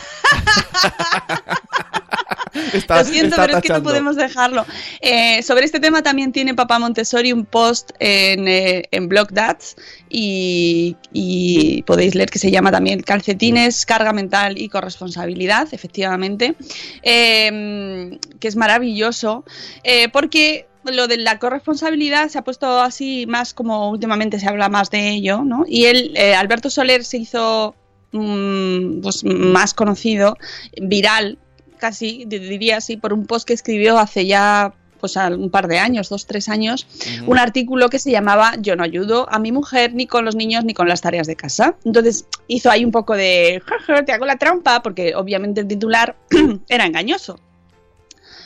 Está, 2.74 3.00
Lo 3.00 3.06
siento, 3.06 3.30
está 3.30 3.46
pero 3.46 3.58
es 3.58 3.64
que 3.64 3.74
no 3.74 3.84
podemos 3.84 4.16
dejarlo. 4.16 4.66
Eh, 5.02 5.42
sobre 5.44 5.66
este 5.66 5.80
tema 5.80 6.04
también 6.04 6.32
tiene 6.32 6.54
Papá 6.54 6.80
Montessori 6.80 7.32
un 7.32 7.46
post 7.46 7.92
en, 8.00 8.48
eh, 8.48 8.84
en 8.92 9.10
Blog 9.10 9.32
Dats 9.32 9.76
y, 10.10 10.96
y 11.12 11.84
podéis 11.84 12.16
leer 12.16 12.30
que 12.30 12.40
se 12.40 12.52
llama 12.52 12.72
también 12.72 13.02
Calcetines, 13.02 13.86
Carga 13.86 14.14
Mental 14.14 14.58
y 14.58 14.70
Corresponsabilidad, 14.70 15.68
efectivamente, 15.72 16.56
eh, 17.02 18.20
que 18.40 18.48
es 18.48 18.56
maravilloso, 18.56 19.44
eh, 19.84 20.10
porque 20.10 20.68
lo 20.92 21.08
de 21.08 21.18
la 21.18 21.40
corresponsabilidad 21.40 22.30
se 22.30 22.38
ha 22.38 22.44
puesto 22.44 22.82
así 22.82 23.26
más 23.28 23.54
como 23.54 23.90
últimamente 23.90 24.40
se 24.40 24.48
habla 24.48 24.70
más 24.70 24.90
de 24.90 25.12
ello, 25.12 25.44
¿no? 25.44 25.64
Y 25.68 25.86
él, 25.86 26.12
eh, 26.16 26.36
Alberto 26.36 26.70
Soler 26.70 27.04
se 27.06 27.18
hizo 27.18 27.76
mm, 28.12 29.02
pues, 29.02 29.24
más 29.24 29.74
conocido, 29.74 30.38
viral, 30.82 31.38
casi, 31.84 32.24
di- 32.26 32.40
diría 32.40 32.78
así, 32.78 32.96
por 32.96 33.12
un 33.12 33.26
post 33.26 33.46
que 33.46 33.54
escribió 33.54 34.00
hace 34.00 34.26
ya 34.26 34.74
pues 35.02 35.18
un 35.18 35.50
par 35.50 35.68
de 35.68 35.80
años, 35.80 36.08
dos, 36.08 36.26
tres 36.28 36.48
años, 36.48 36.88
un 37.28 37.38
artículo 37.38 37.90
que 37.90 38.00
se 38.00 38.10
llamaba 38.10 38.54
Yo 38.62 38.78
no 38.78 38.84
ayudo 38.86 39.28
a 39.30 39.38
mi 39.38 39.52
mujer 39.52 39.94
ni 39.94 40.08
con 40.08 40.24
los 40.24 40.34
niños 40.34 40.64
ni 40.64 40.74
con 40.74 40.88
las 40.88 41.02
tareas 41.02 41.28
de 41.28 41.36
casa. 41.36 41.76
Entonces 41.84 42.26
hizo 42.48 42.72
ahí 42.72 42.86
un 42.86 42.92
poco 42.92 43.14
de, 43.18 43.62
"Jaja, 43.66 44.06
te 44.06 44.14
hago 44.14 44.26
la 44.26 44.38
trampa, 44.38 44.82
porque 44.82 45.14
obviamente 45.14 45.60
el 45.60 45.68
titular 45.68 46.16
era 46.70 46.86
engañoso. 46.86 47.38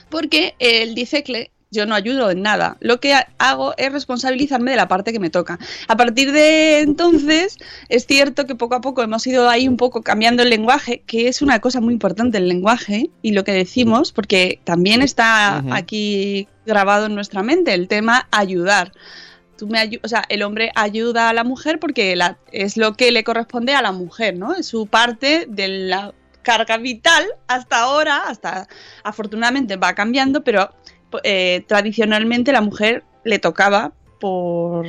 Porque 0.10 0.56
él 0.58 0.96
dice 0.96 1.22
que 1.24 1.52
yo 1.70 1.86
no 1.86 1.96
ayudo 1.96 2.32
en 2.32 2.42
nada. 2.42 2.78
Lo 2.80 3.00
que 3.00 3.14
ha- 3.14 3.28
hago 3.38 3.74
es 3.78 3.92
responsabilizarme 3.92 4.72
de 4.72 4.78
la 4.78 4.88
parte 4.88 5.12
que 5.12 5.20
me 5.20 5.30
toca. 5.30 5.60
A 5.88 5.98
partir 5.98 6.32
de 6.32 6.80
entonces, 6.80 7.58
es 7.90 8.06
cierto 8.06 8.46
que 8.46 8.56
poco 8.56 8.76
a 8.76 8.82
poco 8.82 9.04
hemos 9.04 9.26
ido 9.28 9.50
ahí 9.50 9.68
un 9.68 9.78
poco 9.78 10.02
cambiando 10.02 10.44
el 10.44 10.50
lenguaje, 10.50 11.04
que 11.06 11.28
es 11.28 11.42
una 11.42 11.60
cosa 11.60 11.82
muy 11.82 11.94
importante 11.94 12.38
el 12.38 12.48
lenguaje 12.48 13.10
y 13.22 13.32
lo 13.32 13.44
que 13.44 13.52
decimos, 13.52 14.12
porque 14.12 14.60
también 14.64 15.02
está 15.02 15.58
aquí 15.74 16.48
grabado 16.66 17.08
en 17.08 17.16
nuestra 17.16 17.44
mente 17.44 17.74
el 17.74 17.88
tema 17.88 18.28
ayudar. 18.32 18.92
Tú 19.58 19.68
me 19.68 19.80
ayu- 19.80 20.00
o 20.04 20.08
sea, 20.08 20.24
el 20.30 20.44
hombre 20.44 20.72
ayuda 20.76 21.30
a 21.30 21.34
la 21.34 21.44
mujer 21.44 21.80
porque 21.80 22.16
la- 22.16 22.38
es 22.52 22.78
lo 22.78 22.94
que 22.94 23.12
le 23.12 23.24
corresponde 23.24 23.74
a 23.74 23.82
la 23.82 23.92
mujer, 23.92 24.38
¿no? 24.38 24.54
Es 24.54 24.68
su 24.68 24.86
parte 24.88 25.48
de 25.50 25.68
la 25.68 26.14
carga 26.44 26.78
vital 26.78 27.26
hasta 27.48 27.80
ahora, 27.82 28.24
hasta 28.28 28.68
afortunadamente 29.04 29.76
va 29.76 29.94
cambiando, 29.96 30.44
pero 30.44 30.70
eh, 31.24 31.64
tradicionalmente 31.68 32.52
la 32.52 32.62
mujer 32.62 33.04
le 33.24 33.40
tocaba 33.40 33.94
por 34.20 34.88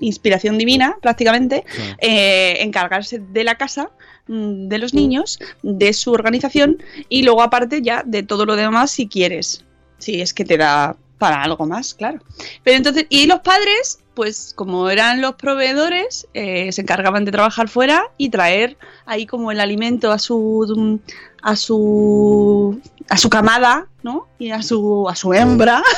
inspiración 0.00 0.58
divina 0.58 0.96
prácticamente 1.02 1.64
eh, 1.98 2.56
encargarse 2.60 3.18
de 3.18 3.44
la 3.44 3.56
casa 3.56 3.90
mm, 4.28 4.68
de 4.68 4.78
los 4.78 4.94
niños 4.94 5.38
de 5.62 5.92
su 5.92 6.12
organización 6.12 6.82
y 7.08 7.22
luego 7.22 7.42
aparte 7.42 7.82
ya 7.82 8.02
de 8.04 8.22
todo 8.22 8.46
lo 8.46 8.56
demás 8.56 8.90
si 8.90 9.08
quieres. 9.08 9.64
Si 9.98 10.20
es 10.22 10.32
que 10.32 10.46
te 10.46 10.56
da 10.56 10.96
para 11.20 11.42
algo 11.42 11.66
más 11.66 11.94
claro 11.94 12.18
pero 12.64 12.76
entonces 12.76 13.06
y 13.10 13.26
los 13.26 13.40
padres 13.40 14.00
pues 14.14 14.52
como 14.56 14.90
eran 14.90 15.20
los 15.20 15.36
proveedores 15.36 16.26
eh, 16.34 16.72
se 16.72 16.80
encargaban 16.80 17.24
de 17.24 17.30
trabajar 17.30 17.68
fuera 17.68 18.10
y 18.16 18.30
traer 18.30 18.76
ahí 19.06 19.26
como 19.26 19.52
el 19.52 19.60
alimento 19.60 20.10
a 20.10 20.18
su 20.18 21.00
a 21.42 21.54
su 21.54 22.80
a 23.08 23.16
su 23.16 23.30
camada 23.30 23.86
no 24.02 24.26
y 24.38 24.50
a 24.50 24.62
su 24.62 25.08
a 25.08 25.14
su 25.14 25.32
hembra 25.34 25.82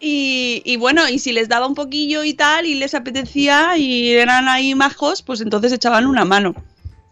y, 0.00 0.62
y 0.64 0.76
bueno, 0.76 1.08
y 1.08 1.18
si 1.18 1.32
les 1.32 1.48
daba 1.48 1.66
un 1.66 1.74
poquillo 1.74 2.24
y 2.24 2.34
tal, 2.34 2.66
y 2.66 2.74
les 2.74 2.94
apetecía 2.94 3.76
y 3.78 4.10
eran 4.10 4.48
ahí 4.48 4.74
majos, 4.74 5.22
pues 5.22 5.40
entonces 5.40 5.72
echaban 5.72 6.06
una 6.06 6.24
mano. 6.24 6.54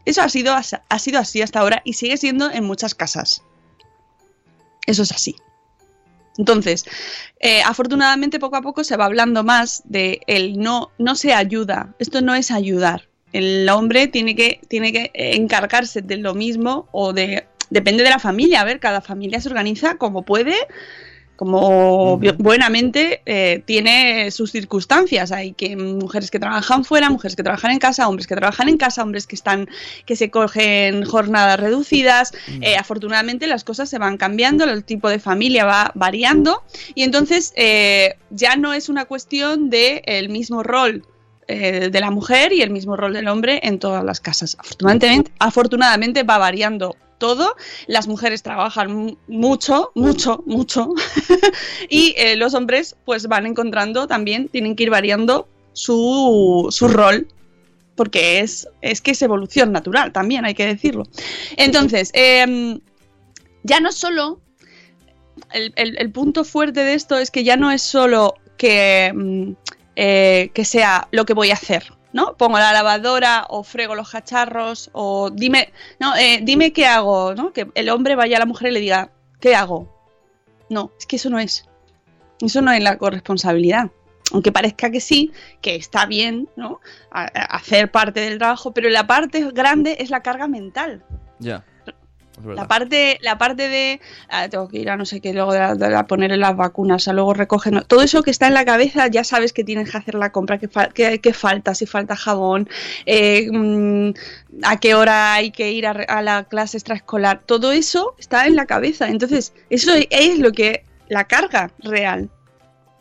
Eso 0.04 0.22
ha 0.22 0.28
sido, 0.28 0.54
ha 0.54 0.98
sido 0.98 1.20
así 1.20 1.40
hasta 1.40 1.60
ahora 1.60 1.82
y 1.84 1.92
sigue 1.92 2.16
siendo 2.16 2.50
en 2.50 2.64
muchas 2.64 2.94
casas. 2.94 3.42
Eso 4.86 5.02
es 5.02 5.12
así. 5.12 5.36
Entonces, 6.38 6.84
eh, 7.40 7.62
afortunadamente 7.62 8.38
poco 8.38 8.56
a 8.56 8.62
poco 8.62 8.84
se 8.84 8.96
va 8.96 9.06
hablando 9.06 9.44
más 9.44 9.82
de 9.84 10.20
el 10.26 10.58
no, 10.58 10.90
no 10.98 11.14
se 11.14 11.32
ayuda. 11.32 11.94
Esto 11.98 12.20
no 12.20 12.34
es 12.34 12.50
ayudar. 12.50 13.08
El 13.32 13.68
hombre 13.68 14.08
tiene 14.08 14.34
que, 14.34 14.60
tiene 14.68 14.92
que 14.92 15.10
encargarse 15.14 16.02
de 16.02 16.16
lo 16.16 16.34
mismo 16.34 16.88
o 16.92 17.12
de... 17.12 17.46
Depende 17.70 18.02
de 18.02 18.10
la 18.10 18.18
familia. 18.18 18.62
A 18.62 18.64
ver, 18.64 18.80
cada 18.80 19.00
familia 19.00 19.40
se 19.40 19.48
organiza 19.48 19.96
como 19.96 20.24
puede 20.24 20.56
como 21.40 22.20
buenamente 22.36 23.22
eh, 23.24 23.62
tiene 23.64 24.30
sus 24.30 24.52
circunstancias. 24.52 25.32
Hay 25.32 25.54
que 25.54 25.74
mujeres 25.74 26.30
que 26.30 26.38
trabajan 26.38 26.84
fuera, 26.84 27.08
mujeres 27.08 27.34
que 27.34 27.42
trabajan 27.42 27.70
en 27.70 27.78
casa, 27.78 28.06
hombres 28.06 28.26
que 28.26 28.36
trabajan 28.36 28.68
en 28.68 28.76
casa, 28.76 29.02
hombres 29.02 29.26
que 29.26 29.36
están 29.36 29.66
que 30.04 30.16
se 30.16 30.30
cogen 30.30 31.02
jornadas 31.06 31.58
reducidas. 31.58 32.34
Eh, 32.60 32.76
afortunadamente 32.76 33.46
las 33.46 33.64
cosas 33.64 33.88
se 33.88 33.96
van 33.96 34.18
cambiando, 34.18 34.64
el 34.64 34.84
tipo 34.84 35.08
de 35.08 35.18
familia 35.18 35.64
va 35.64 35.92
variando 35.94 36.62
y 36.94 37.04
entonces 37.04 37.54
eh, 37.56 38.16
ya 38.28 38.56
no 38.56 38.74
es 38.74 38.90
una 38.90 39.06
cuestión 39.06 39.70
de 39.70 40.02
el 40.04 40.28
mismo 40.28 40.62
rol 40.62 41.06
de 41.48 42.00
la 42.00 42.12
mujer 42.12 42.52
y 42.52 42.62
el 42.62 42.70
mismo 42.70 42.96
rol 42.96 43.12
del 43.12 43.26
hombre 43.26 43.58
en 43.64 43.80
todas 43.80 44.04
las 44.04 44.20
casas. 44.20 44.56
Afortunadamente, 44.60 45.32
afortunadamente 45.40 46.22
va 46.22 46.38
variando 46.38 46.94
todo. 47.20 47.54
Las 47.86 48.08
mujeres 48.08 48.42
trabajan 48.42 48.92
mu- 48.92 49.16
mucho, 49.28 49.92
mucho, 49.94 50.42
mucho. 50.46 50.88
y 51.88 52.14
eh, 52.16 52.34
los 52.34 52.54
hombres 52.54 52.96
pues 53.04 53.28
van 53.28 53.46
encontrando 53.46 54.08
también, 54.08 54.48
tienen 54.48 54.74
que 54.74 54.82
ir 54.82 54.90
variando 54.90 55.46
su, 55.72 56.66
su 56.70 56.88
rol. 56.88 57.28
Porque 57.94 58.40
es, 58.40 58.66
es 58.80 59.00
que 59.02 59.10
es 59.12 59.20
evolución 59.22 59.72
natural, 59.72 60.10
también 60.10 60.44
hay 60.46 60.54
que 60.54 60.64
decirlo. 60.66 61.04
Entonces, 61.56 62.10
em, 62.14 62.80
ya 63.62 63.78
no 63.80 63.92
solo 63.92 64.40
el, 65.52 65.72
el- 65.76 65.98
el 65.98 66.10
punto 66.10 66.44
fuerte 66.44 66.82
de 66.82 66.94
esto 66.94 67.18
es 67.18 67.30
que 67.30 67.44
ya 67.44 67.56
no 67.58 67.70
es 67.70 67.82
solo 67.82 68.34
que, 68.56 69.12
mm, 69.14 69.52
eh, 69.96 70.50
que 70.54 70.64
sea 70.64 71.08
lo 71.10 71.26
que 71.26 71.34
voy 71.34 71.50
a 71.50 71.54
hacer, 71.54 71.92
¿no? 72.12 72.36
Pongo 72.36 72.58
la 72.58 72.72
lavadora 72.72 73.46
o 73.48 73.62
frego 73.62 73.94
los 73.94 74.10
cacharros 74.10 74.90
o 74.92 75.30
dime, 75.30 75.72
no, 75.98 76.16
eh, 76.16 76.40
dime 76.42 76.72
qué 76.72 76.86
hago, 76.86 77.34
¿no? 77.34 77.52
Que 77.52 77.68
el 77.74 77.88
hombre 77.88 78.16
vaya 78.16 78.36
a 78.36 78.40
la 78.40 78.46
mujer 78.46 78.70
y 78.70 78.74
le 78.74 78.80
diga, 78.80 79.10
¿qué 79.40 79.54
hago? 79.54 79.88
No, 80.68 80.92
es 80.98 81.06
que 81.06 81.16
eso 81.16 81.30
no 81.30 81.38
es. 81.38 81.68
Eso 82.40 82.62
no 82.62 82.72
es 82.72 82.82
la 82.82 82.96
corresponsabilidad. 82.98 83.90
Aunque 84.32 84.52
parezca 84.52 84.90
que 84.90 85.00
sí, 85.00 85.32
que 85.60 85.74
está 85.74 86.06
bien, 86.06 86.48
¿no? 86.56 86.80
Hacer 87.10 87.90
parte 87.90 88.20
del 88.20 88.38
trabajo, 88.38 88.72
pero 88.72 88.88
la 88.88 89.06
parte 89.06 89.50
grande 89.50 89.96
es 89.98 90.10
la 90.10 90.22
carga 90.22 90.46
mental. 90.46 91.02
Ya. 91.40 91.64
La 92.56 92.66
parte, 92.68 93.18
la 93.22 93.38
parte 93.38 93.68
de 93.68 94.00
ah, 94.28 94.48
tengo 94.48 94.68
que 94.68 94.78
ir 94.78 94.90
a 94.90 94.96
no 94.96 95.04
sé 95.04 95.20
qué, 95.20 95.32
luego 95.32 95.52
de, 95.52 95.58
la- 95.58 95.74
de 95.74 95.90
la- 95.90 96.06
ponerle 96.06 96.36
las 96.36 96.56
vacunas, 96.56 97.06
a 97.08 97.12
luego 97.12 97.34
recogen. 97.34 97.82
Todo 97.86 98.02
eso 98.02 98.22
que 98.22 98.30
está 98.30 98.46
en 98.48 98.54
la 98.54 98.64
cabeza, 98.64 99.06
ya 99.08 99.24
sabes 99.24 99.52
que 99.52 99.64
tienes 99.64 99.90
que 99.90 99.96
hacer 99.98 100.14
la 100.14 100.32
compra, 100.32 100.58
que, 100.58 100.68
fa- 100.68 100.88
que, 100.88 101.20
que 101.20 101.32
falta, 101.32 101.74
si 101.74 101.86
falta 101.86 102.16
jabón, 102.16 102.68
eh, 103.06 103.48
mm, 103.52 104.10
a 104.64 104.76
qué 104.78 104.94
hora 104.94 105.34
hay 105.34 105.50
que 105.50 105.70
ir 105.72 105.86
a, 105.86 105.90
a 105.90 106.22
la 106.22 106.44
clase 106.44 106.76
extraescolar. 106.76 107.40
Todo 107.44 107.72
eso 107.72 108.14
está 108.18 108.46
en 108.46 108.56
la 108.56 108.66
cabeza. 108.66 109.08
Entonces, 109.08 109.52
eso 109.70 109.92
es 110.10 110.38
lo 110.38 110.52
que 110.52 110.84
la 111.08 111.24
carga 111.24 111.70
real, 111.80 112.30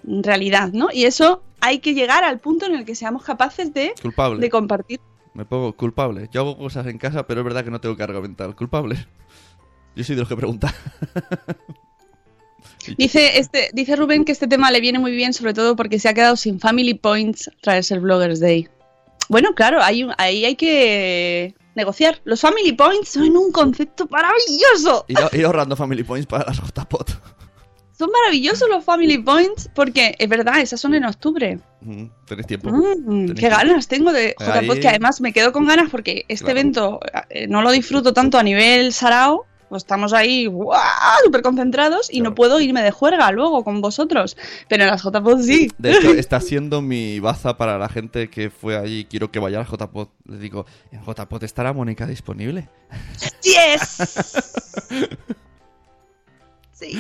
en 0.08 0.23
realidad, 0.23 0.69
¿no? 0.73 0.88
Y 0.91 1.06
eso 1.06 1.43
hay 1.62 1.80
que 1.80 1.93
llegar 1.93 2.23
al 2.23 2.39
punto 2.39 2.65
en 2.65 2.73
el 2.75 2.86
que 2.86 2.95
seamos 2.95 3.23
capaces 3.23 3.73
de, 3.73 3.93
Culpable. 4.02 4.39
de 4.39 4.49
compartir. 4.49 4.99
Me 5.34 5.45
pongo 5.45 5.73
culpable. 5.73 6.28
Yo 6.34 6.41
hago 6.41 6.58
cosas 6.58 6.88
en 6.88 6.97
casa, 6.97 7.28
pero 7.28 7.41
es 7.41 7.45
verdad 7.45 7.63
que 7.63 7.69
no 7.71 7.80
tengo 7.80 7.95
carga 7.95 8.19
mental. 8.19 8.56
Culpable. 8.56 9.06
Yo 9.95 10.04
soy 10.04 10.15
de 10.15 10.21
los 10.21 10.30
que 10.30 10.36
pregunta. 10.36 10.73
Dice, 12.97 13.38
este, 13.38 13.69
dice 13.73 13.95
Rubén 13.95 14.25
que 14.25 14.32
este 14.32 14.47
tema 14.47 14.71
le 14.71 14.80
viene 14.82 14.99
muy 14.99 15.12
bien, 15.12 15.34
sobre 15.34 15.54
todo 15.54 15.75
porque 15.75 15.99
se 15.99 16.10
ha 16.10 16.13
quedado 16.13 16.36
sin 16.36 16.60
Family 16.60 16.93
Points 16.95 17.52
tras 17.62 17.91
el 17.91 17.99
Bloggers 17.99 18.39
Day. 18.39 18.67
Bueno, 19.27 19.54
claro, 19.54 19.81
hay 19.81 20.08
ahí 20.17 20.44
hay 20.46 20.56
que 20.56 21.54
negociar. 21.75 22.19
Los 22.23 22.42
Family 22.42 22.73
Points 22.73 23.10
son 23.10 23.35
un 23.37 23.52
concepto 23.52 24.08
maravilloso. 24.10 25.06
Ir 25.08 25.46
ahorrando 25.46 25.75
Family 25.75 26.04
Points 26.04 26.25
para 26.25 26.46
las 26.46 26.58
JPOT. 26.58 27.12
Son 27.98 28.10
maravillosos 28.12 28.67
los 28.69 28.83
Family 28.83 29.17
Points 29.19 29.69
porque 29.75 30.15
es 30.17 30.29
verdad, 30.29 30.60
esas 30.62 30.79
son 30.79 30.94
en 30.96 31.04
octubre. 31.06 31.60
Mm, 31.81 32.06
Tenéis 32.25 32.48
tiempo. 32.48 32.69
Mm, 32.71 33.27
qué 33.27 33.33
tiempo. 33.35 33.58
ganas 33.58 33.87
tengo 33.87 34.12
de 34.13 34.35
JPod, 34.40 34.71
Ahí- 34.71 34.79
que 34.79 34.87
además 34.87 35.21
me 35.21 35.31
quedo 35.33 35.52
con 35.52 35.65
ganas 35.67 35.90
porque 35.92 36.25
este 36.27 36.46
Claro. 36.46 36.60
evento 36.60 37.00
eh, 37.29 37.46
no 37.48 37.62
lo 37.62 37.71
disfruto 37.71 38.13
tanto 38.13 38.37
a 38.40 38.44
nivel 38.44 38.94
sarao. 38.94 39.46
Pues 39.69 39.83
estamos 39.83 40.13
ahí 40.13 40.49
súper 41.23 41.41
concentrados 41.41 42.09
y 42.11 42.21
no 42.21 42.35
puedo 42.35 42.59
irme 42.59 42.81
de 42.81 42.91
juerga 42.91 43.31
luego 43.31 43.63
con 43.63 43.81
vosotros. 43.81 44.35
Pero 44.67 44.83
en 44.83 44.89
las 44.89 45.03
JPod 45.03 45.41
sí. 45.41 45.71
De 45.77 45.91
hecho, 45.91 46.09
está 46.17 46.41
siendo 46.41 46.81
mi 46.81 47.19
baza 47.19 47.57
para 47.57 47.77
la 47.77 47.87
gente 47.87 48.29
que 48.29 48.49
fue 48.49 48.77
allí. 48.77 49.05
Quiero 49.05 49.31
que 49.31 49.39
vaya 49.39 49.59
al 49.59 49.67
JPOT. 49.67 50.09
Les 50.25 50.39
digo, 50.39 50.65
¿en 50.91 51.01
JPOT 51.03 51.43
estará 51.43 51.71
Mónica 51.73 52.07
disponible? 52.07 52.67
¡Yes! 53.43 54.37
Sí, 56.79 56.93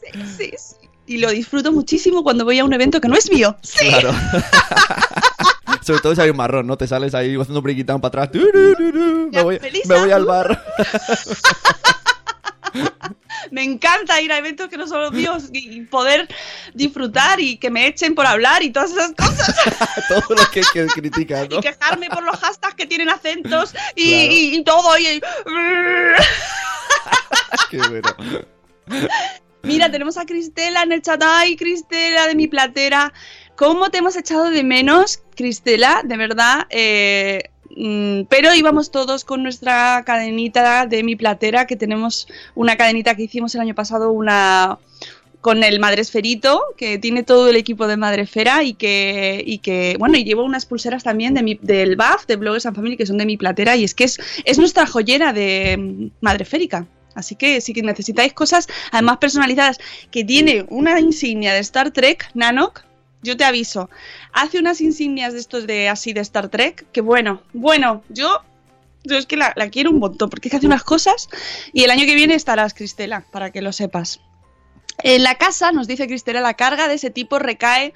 sí, 0.00 0.20
sí, 0.36 0.52
sí. 0.58 0.88
Y 1.06 1.18
lo 1.18 1.30
disfruto 1.30 1.70
muchísimo 1.70 2.24
cuando 2.24 2.44
voy 2.44 2.58
a 2.58 2.64
un 2.64 2.72
evento 2.72 3.00
que 3.00 3.06
no 3.06 3.14
es 3.14 3.30
mío. 3.30 3.56
¡Sí! 3.62 3.86
Claro. 3.88 4.12
Sobre 5.82 6.00
todo 6.00 6.14
si 6.14 6.20
hay 6.20 6.30
un 6.30 6.36
marrón, 6.36 6.66
¿no? 6.66 6.76
Te 6.76 6.86
sales 6.86 7.14
ahí 7.14 7.36
haciendo 7.36 7.62
briquitán 7.62 8.00
para 8.00 8.24
atrás. 8.24 8.42
Me, 9.30 9.42
voy, 9.42 9.60
me 9.88 10.00
voy 10.00 10.10
al 10.10 10.24
bar. 10.24 10.64
Me 13.62 13.70
encanta 13.70 14.20
ir 14.20 14.32
a 14.32 14.38
eventos 14.38 14.68
que 14.68 14.76
no 14.76 14.88
son 14.88 15.02
los 15.02 15.12
míos 15.12 15.44
y 15.52 15.82
poder 15.82 16.26
disfrutar 16.74 17.38
y 17.38 17.58
que 17.58 17.70
me 17.70 17.86
echen 17.86 18.16
por 18.16 18.26
hablar 18.26 18.60
y 18.64 18.70
todas 18.72 18.90
esas 18.90 19.12
cosas. 19.12 19.54
Todo 20.08 20.34
lo 20.34 20.50
que, 20.50 20.62
que 20.72 20.86
criticas, 20.86 21.48
¿no? 21.48 21.58
Y 21.58 21.60
quejarme 21.60 22.10
por 22.10 22.24
los 22.24 22.40
hashtags 22.40 22.74
que 22.74 22.86
tienen 22.86 23.08
acentos 23.08 23.72
y, 23.94 24.10
Claro. 24.10 24.32
y- 24.32 24.56
y 24.56 24.64
todo. 24.64 24.98
y- 24.98 25.20
Qué 27.70 27.78
bueno. 27.88 28.16
Mira, 29.62 29.88
tenemos 29.92 30.18
a 30.18 30.26
Cristela 30.26 30.82
en 30.82 30.90
el 30.90 31.02
chat. 31.02 31.22
Ay, 31.24 31.54
Cristela 31.56 32.26
de 32.26 32.34
mi 32.34 32.48
platera. 32.48 33.12
¿Cómo 33.56 33.90
te 33.92 33.98
hemos 33.98 34.16
echado 34.16 34.50
de 34.50 34.64
menos, 34.64 35.20
Cristela? 35.36 36.00
De 36.04 36.16
verdad. 36.16 36.66
eh, 36.70 37.44
pero 38.28 38.54
íbamos 38.54 38.90
todos 38.90 39.24
con 39.24 39.42
nuestra 39.42 40.02
cadenita 40.04 40.86
de 40.86 41.02
mi 41.02 41.16
platera, 41.16 41.66
que 41.66 41.76
tenemos 41.76 42.28
una 42.54 42.76
cadenita 42.76 43.14
que 43.14 43.24
hicimos 43.24 43.54
el 43.54 43.62
año 43.62 43.74
pasado, 43.74 44.12
una 44.12 44.78
con 45.42 45.64
el 45.64 45.80
Madresferito, 45.80 46.62
que 46.76 46.98
tiene 46.98 47.24
todo 47.24 47.48
el 47.48 47.56
equipo 47.56 47.88
de 47.88 47.96
Madresfera 47.96 48.62
y 48.62 48.74
que, 48.74 49.42
y 49.44 49.58
que 49.58 49.96
bueno, 49.98 50.16
y 50.16 50.22
llevo 50.22 50.44
unas 50.44 50.66
pulseras 50.66 51.02
también 51.02 51.34
de 51.34 51.42
mi, 51.42 51.58
del 51.60 51.96
BAF, 51.96 52.26
de 52.26 52.36
Bloggers 52.36 52.64
and 52.64 52.76
Family, 52.76 52.96
que 52.96 53.06
son 53.06 53.18
de 53.18 53.26
mi 53.26 53.36
platera, 53.36 53.74
y 53.74 53.82
es 53.82 53.92
que 53.92 54.04
es, 54.04 54.20
es 54.44 54.58
nuestra 54.58 54.86
joyera 54.86 55.32
de 55.32 55.76
mm, 55.76 56.24
Madreférica. 56.24 56.86
Así 57.14 57.34
que 57.34 57.60
si 57.60 57.72
necesitáis 57.74 58.32
cosas, 58.32 58.68
además 58.92 59.18
personalizadas, 59.18 59.78
que 60.10 60.24
tiene 60.24 60.64
una 60.68 60.98
insignia 61.00 61.52
de 61.52 61.58
Star 61.58 61.90
Trek, 61.90 62.30
Nanok, 62.34 62.84
yo 63.22 63.36
te 63.36 63.44
aviso, 63.44 63.88
hace 64.32 64.58
unas 64.58 64.80
insignias 64.80 65.32
de 65.32 65.40
estos 65.40 65.66
de 65.66 65.88
así 65.88 66.12
de 66.12 66.20
Star 66.20 66.48
Trek, 66.48 66.86
que 66.92 67.00
bueno, 67.00 67.42
bueno, 67.52 68.02
yo, 68.08 68.42
yo 69.04 69.16
es 69.16 69.26
que 69.26 69.36
la, 69.36 69.52
la 69.56 69.70
quiero 69.70 69.90
un 69.90 69.98
montón, 69.98 70.28
porque 70.28 70.48
es 70.48 70.50
que 70.50 70.56
hace 70.58 70.66
unas 70.66 70.84
cosas, 70.84 71.28
y 71.72 71.84
el 71.84 71.90
año 71.90 72.04
que 72.04 72.14
viene 72.14 72.34
estarás, 72.34 72.74
Cristela, 72.74 73.24
para 73.32 73.50
que 73.50 73.62
lo 73.62 73.72
sepas. 73.72 74.20
En 75.02 75.22
la 75.22 75.36
casa, 75.36 75.72
nos 75.72 75.86
dice 75.86 76.06
Cristela, 76.06 76.40
la 76.40 76.54
carga 76.54 76.88
de 76.88 76.94
ese 76.94 77.10
tipo 77.10 77.38
recae 77.38 77.94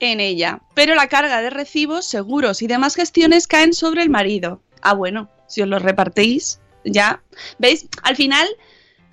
en 0.00 0.20
ella, 0.20 0.60
pero 0.74 0.94
la 0.94 1.08
carga 1.08 1.42
de 1.42 1.50
recibos, 1.50 2.06
seguros 2.06 2.62
y 2.62 2.66
demás 2.66 2.94
gestiones 2.94 3.46
caen 3.46 3.74
sobre 3.74 4.02
el 4.02 4.10
marido. 4.10 4.62
Ah, 4.82 4.94
bueno, 4.94 5.28
si 5.46 5.62
os 5.62 5.68
lo 5.68 5.78
repartís, 5.78 6.58
ya. 6.84 7.22
¿Veis? 7.58 7.86
Al 8.02 8.16
final, 8.16 8.48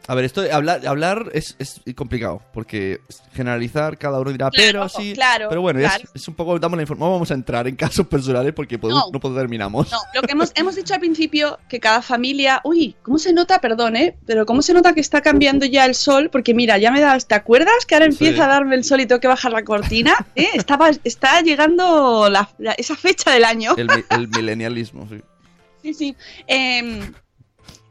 A 0.09 0.15
ver, 0.15 0.23
esto 0.23 0.41
hablar, 0.51 0.87
hablar 0.87 1.29
es, 1.33 1.55
es 1.59 1.81
complicado, 1.95 2.41
porque 2.53 3.01
generalizar 3.33 3.97
cada 3.97 4.19
uno 4.21 4.31
dirá, 4.31 4.49
pero 4.51 4.87
sí. 4.87 5.13
claro, 5.13 5.47
pero 5.49 5.59
bueno, 5.61 5.79
claro. 5.81 6.03
es, 6.05 6.21
es 6.21 6.27
un 6.29 6.33
poco, 6.35 6.57
damos 6.59 6.77
la 6.77 6.83
información. 6.83 7.11
Vamos 7.13 7.29
a 7.31 7.33
entrar 7.33 7.67
en 7.67 7.75
casos 7.75 8.07
personales 8.07 8.53
porque 8.53 8.79
podemos- 8.79 9.11
No. 9.11 9.19
no, 9.29 9.35
terminamos. 9.35 9.91
No, 9.91 9.97
lo 10.15 10.21
que 10.21 10.31
hemos, 10.31 10.51
hemos 10.55 10.75
dicho 10.75 10.93
al 10.93 11.01
principio, 11.01 11.59
que 11.67 11.79
cada 11.81 12.01
familia. 12.01 12.61
Uy, 12.63 12.95
¿cómo 13.03 13.19
se 13.19 13.33
nota? 13.33 13.59
Perdón, 13.59 13.97
¿eh? 13.97 14.15
Pero 14.25 14.45
¿cómo 14.45 14.61
se 14.61 14.73
nota 14.73 14.93
que 14.93 15.01
está 15.01 15.19
cambiando 15.21 15.65
ya 15.65 15.85
el 15.85 15.93
sol? 15.93 16.29
Porque 16.31 16.53
mira, 16.53 16.77
ya 16.77 16.89
me 16.91 17.01
das. 17.01 17.27
¿Te 17.27 17.35
acuerdas 17.35 17.85
que 17.85 17.95
ahora 17.95 18.05
empieza 18.05 18.35
Sí. 18.35 18.41
a 18.41 18.47
darme 18.47 18.75
el 18.75 18.85
sol 18.85 19.01
y 19.01 19.05
tengo 19.07 19.19
que 19.19 19.27
bajar 19.27 19.51
la 19.51 19.63
cortina? 19.63 20.15
¿Eh? 20.35 20.47
Estaba, 20.53 20.89
está 21.03 21.41
llegando 21.41 22.29
la- 22.29 22.49
la- 22.59 22.73
esa 22.73 22.95
fecha 22.95 23.31
del 23.31 23.43
año. 23.43 23.73
El, 23.75 23.89
el 24.09 24.27
milenialismo, 24.29 25.07
sí. 25.09 25.21
Sí, 25.83 25.93
sí. 25.93 26.15
Em, 26.47 27.13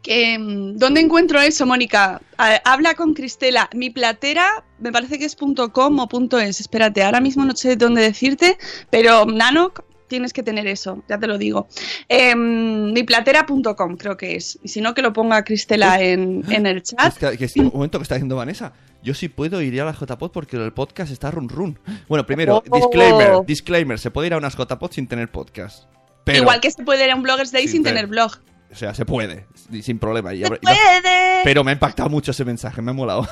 em, 0.06 0.76
¿Dónde 0.76 1.00
encuentro 1.00 1.40
eso, 1.40 1.66
Mónica? 1.66 2.20
Habla 2.64 2.94
con 2.94 3.14
Cristela. 3.14 3.68
Mi 3.74 3.90
platera, 3.90 4.64
me 4.78 4.92
parece 4.92 5.18
que 5.18 5.24
es 5.24 5.36
.com 5.36 5.98
o 5.98 6.38
.es. 6.40 6.60
Espérate, 6.60 7.02
ahora 7.02 7.20
mismo 7.20 7.44
no 7.44 7.54
sé 7.56 7.76
dónde 7.76 8.02
decirte, 8.02 8.58
pero 8.90 9.26
Nanok, 9.26 9.84
tienes 10.08 10.32
que 10.32 10.42
tener 10.42 10.66
eso, 10.66 11.02
ya 11.08 11.18
te 11.18 11.26
lo 11.26 11.38
digo. 11.38 11.68
Em, 12.08 12.92
miplatera.com 12.92 13.96
creo 13.96 14.16
que 14.16 14.36
es. 14.36 14.58
Y 14.62 14.68
si 14.68 14.80
no, 14.80 14.94
que 14.94 15.02
lo 15.02 15.12
ponga 15.12 15.44
Cristela 15.44 16.00
en, 16.00 16.44
en 16.50 16.66
el 16.66 16.82
chat. 16.82 17.12
Es 17.12 17.18
que, 17.18 17.38
que 17.38 17.48
sí, 17.48 17.60
un 17.60 17.70
momento 17.72 17.98
que 17.98 18.02
está 18.04 18.14
diciendo 18.14 18.36
Vanessa. 18.36 18.72
Yo 19.02 19.14
sí 19.14 19.28
puedo 19.28 19.60
ir 19.62 19.80
a 19.80 19.84
las 19.84 19.98
JPod 20.00 20.32
porque 20.32 20.56
el 20.56 20.72
podcast 20.72 21.12
está 21.12 21.30
run 21.30 21.48
run. 21.48 21.78
Bueno, 22.08 22.26
primero, 22.26 22.62
Oh. 22.68 22.76
disclaimer, 22.76 23.46
disclaimer, 23.46 23.98
se 23.98 24.10
puede 24.10 24.28
ir 24.28 24.34
a 24.34 24.38
unas 24.38 24.56
JPod 24.56 24.90
sin 24.90 25.06
tener 25.06 25.30
podcast. 25.30 25.84
Pero, 26.24 26.38
Igual 26.40 26.60
que 26.60 26.72
se 26.72 26.82
puede 26.82 27.04
ir 27.04 27.10
a 27.12 27.14
un 27.14 27.22
Bloggers 27.22 27.52
Day 27.52 27.68
Sin 27.68 27.84
tener 27.84 28.08
blog. 28.08 28.32
O 28.70 28.74
sea, 28.74 28.94
se 28.94 29.04
puede, 29.04 29.46
sin 29.82 29.98
problema. 29.98 30.34
y 30.34 30.42
y 30.42 30.46
¡Puede! 30.46 31.40
pero 31.44 31.62
me 31.64 31.70
ha 31.70 31.74
impactado 31.74 32.08
mucho 32.08 32.30
ese 32.32 32.44
mensaje, 32.44 32.82
me 32.82 32.90
ha 32.90 32.94
molado. 32.94 33.28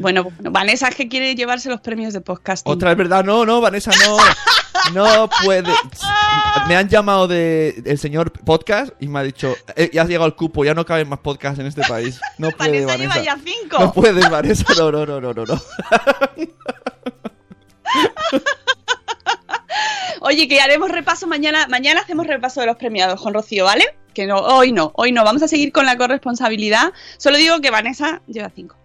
Bueno, 0.00 0.24
bueno, 0.24 0.50
Vanessa 0.50 0.88
es 0.88 0.96
que 0.96 1.08
quiere 1.08 1.36
llevarse 1.36 1.68
los 1.68 1.80
premios 1.80 2.12
de 2.12 2.20
podcast. 2.20 2.66
Otra 2.66 2.90
es 2.90 2.96
verdad, 2.96 3.24
no, 3.24 3.46
no, 3.46 3.60
Vanessa, 3.60 3.92
no. 4.04 4.16
No 4.92 5.28
puede. 5.44 5.70
Me 6.66 6.76
han 6.76 6.88
llamado 6.88 7.28
de 7.28 7.80
el 7.84 7.98
señor 7.98 8.32
podcast 8.32 8.92
y 9.00 9.06
me 9.08 9.20
ha 9.20 9.22
dicho, 9.22 9.54
"Eh, 9.76 9.90
ya 9.92 10.02
has 10.02 10.08
llegado 10.08 10.26
el 10.26 10.34
cupo, 10.34 10.64
ya 10.64 10.74
no 10.74 10.84
caben 10.84 11.08
más 11.08 11.20
podcasts 11.20 11.60
en 11.60 11.66
este 11.66 11.82
país. 11.82 12.20
No 12.38 12.50
puede, 12.50 12.84
Vanessa 12.86 12.96
lleva 12.96 13.14
Vanessa. 13.14 13.22
ya 13.22 13.38
cinco. 13.44 13.78
No 13.78 13.92
puedes, 13.92 14.28
Vanessa, 14.30 14.64
no, 14.78 14.90
no, 14.90 15.06
no, 15.06 15.20
no, 15.20 15.32
no. 15.34 15.44
no. 15.44 15.62
Oye, 20.20 20.48
que 20.48 20.60
haremos 20.60 20.90
repaso 20.90 21.26
mañana. 21.26 21.66
Mañana 21.68 22.00
hacemos 22.00 22.26
repaso 22.26 22.60
de 22.60 22.66
los 22.66 22.76
premiados 22.76 23.20
con 23.20 23.34
Rocío, 23.34 23.64
¿vale? 23.64 23.84
Que 24.14 24.26
no, 24.26 24.38
hoy 24.38 24.72
no, 24.72 24.92
hoy 24.94 25.12
no. 25.12 25.24
Vamos 25.24 25.42
a 25.42 25.48
seguir 25.48 25.72
con 25.72 25.86
la 25.86 25.96
corresponsabilidad. 25.96 26.92
Solo 27.18 27.36
digo 27.36 27.60
que 27.60 27.70
Vanessa 27.70 28.20
lleva 28.26 28.50
cinco. 28.54 28.76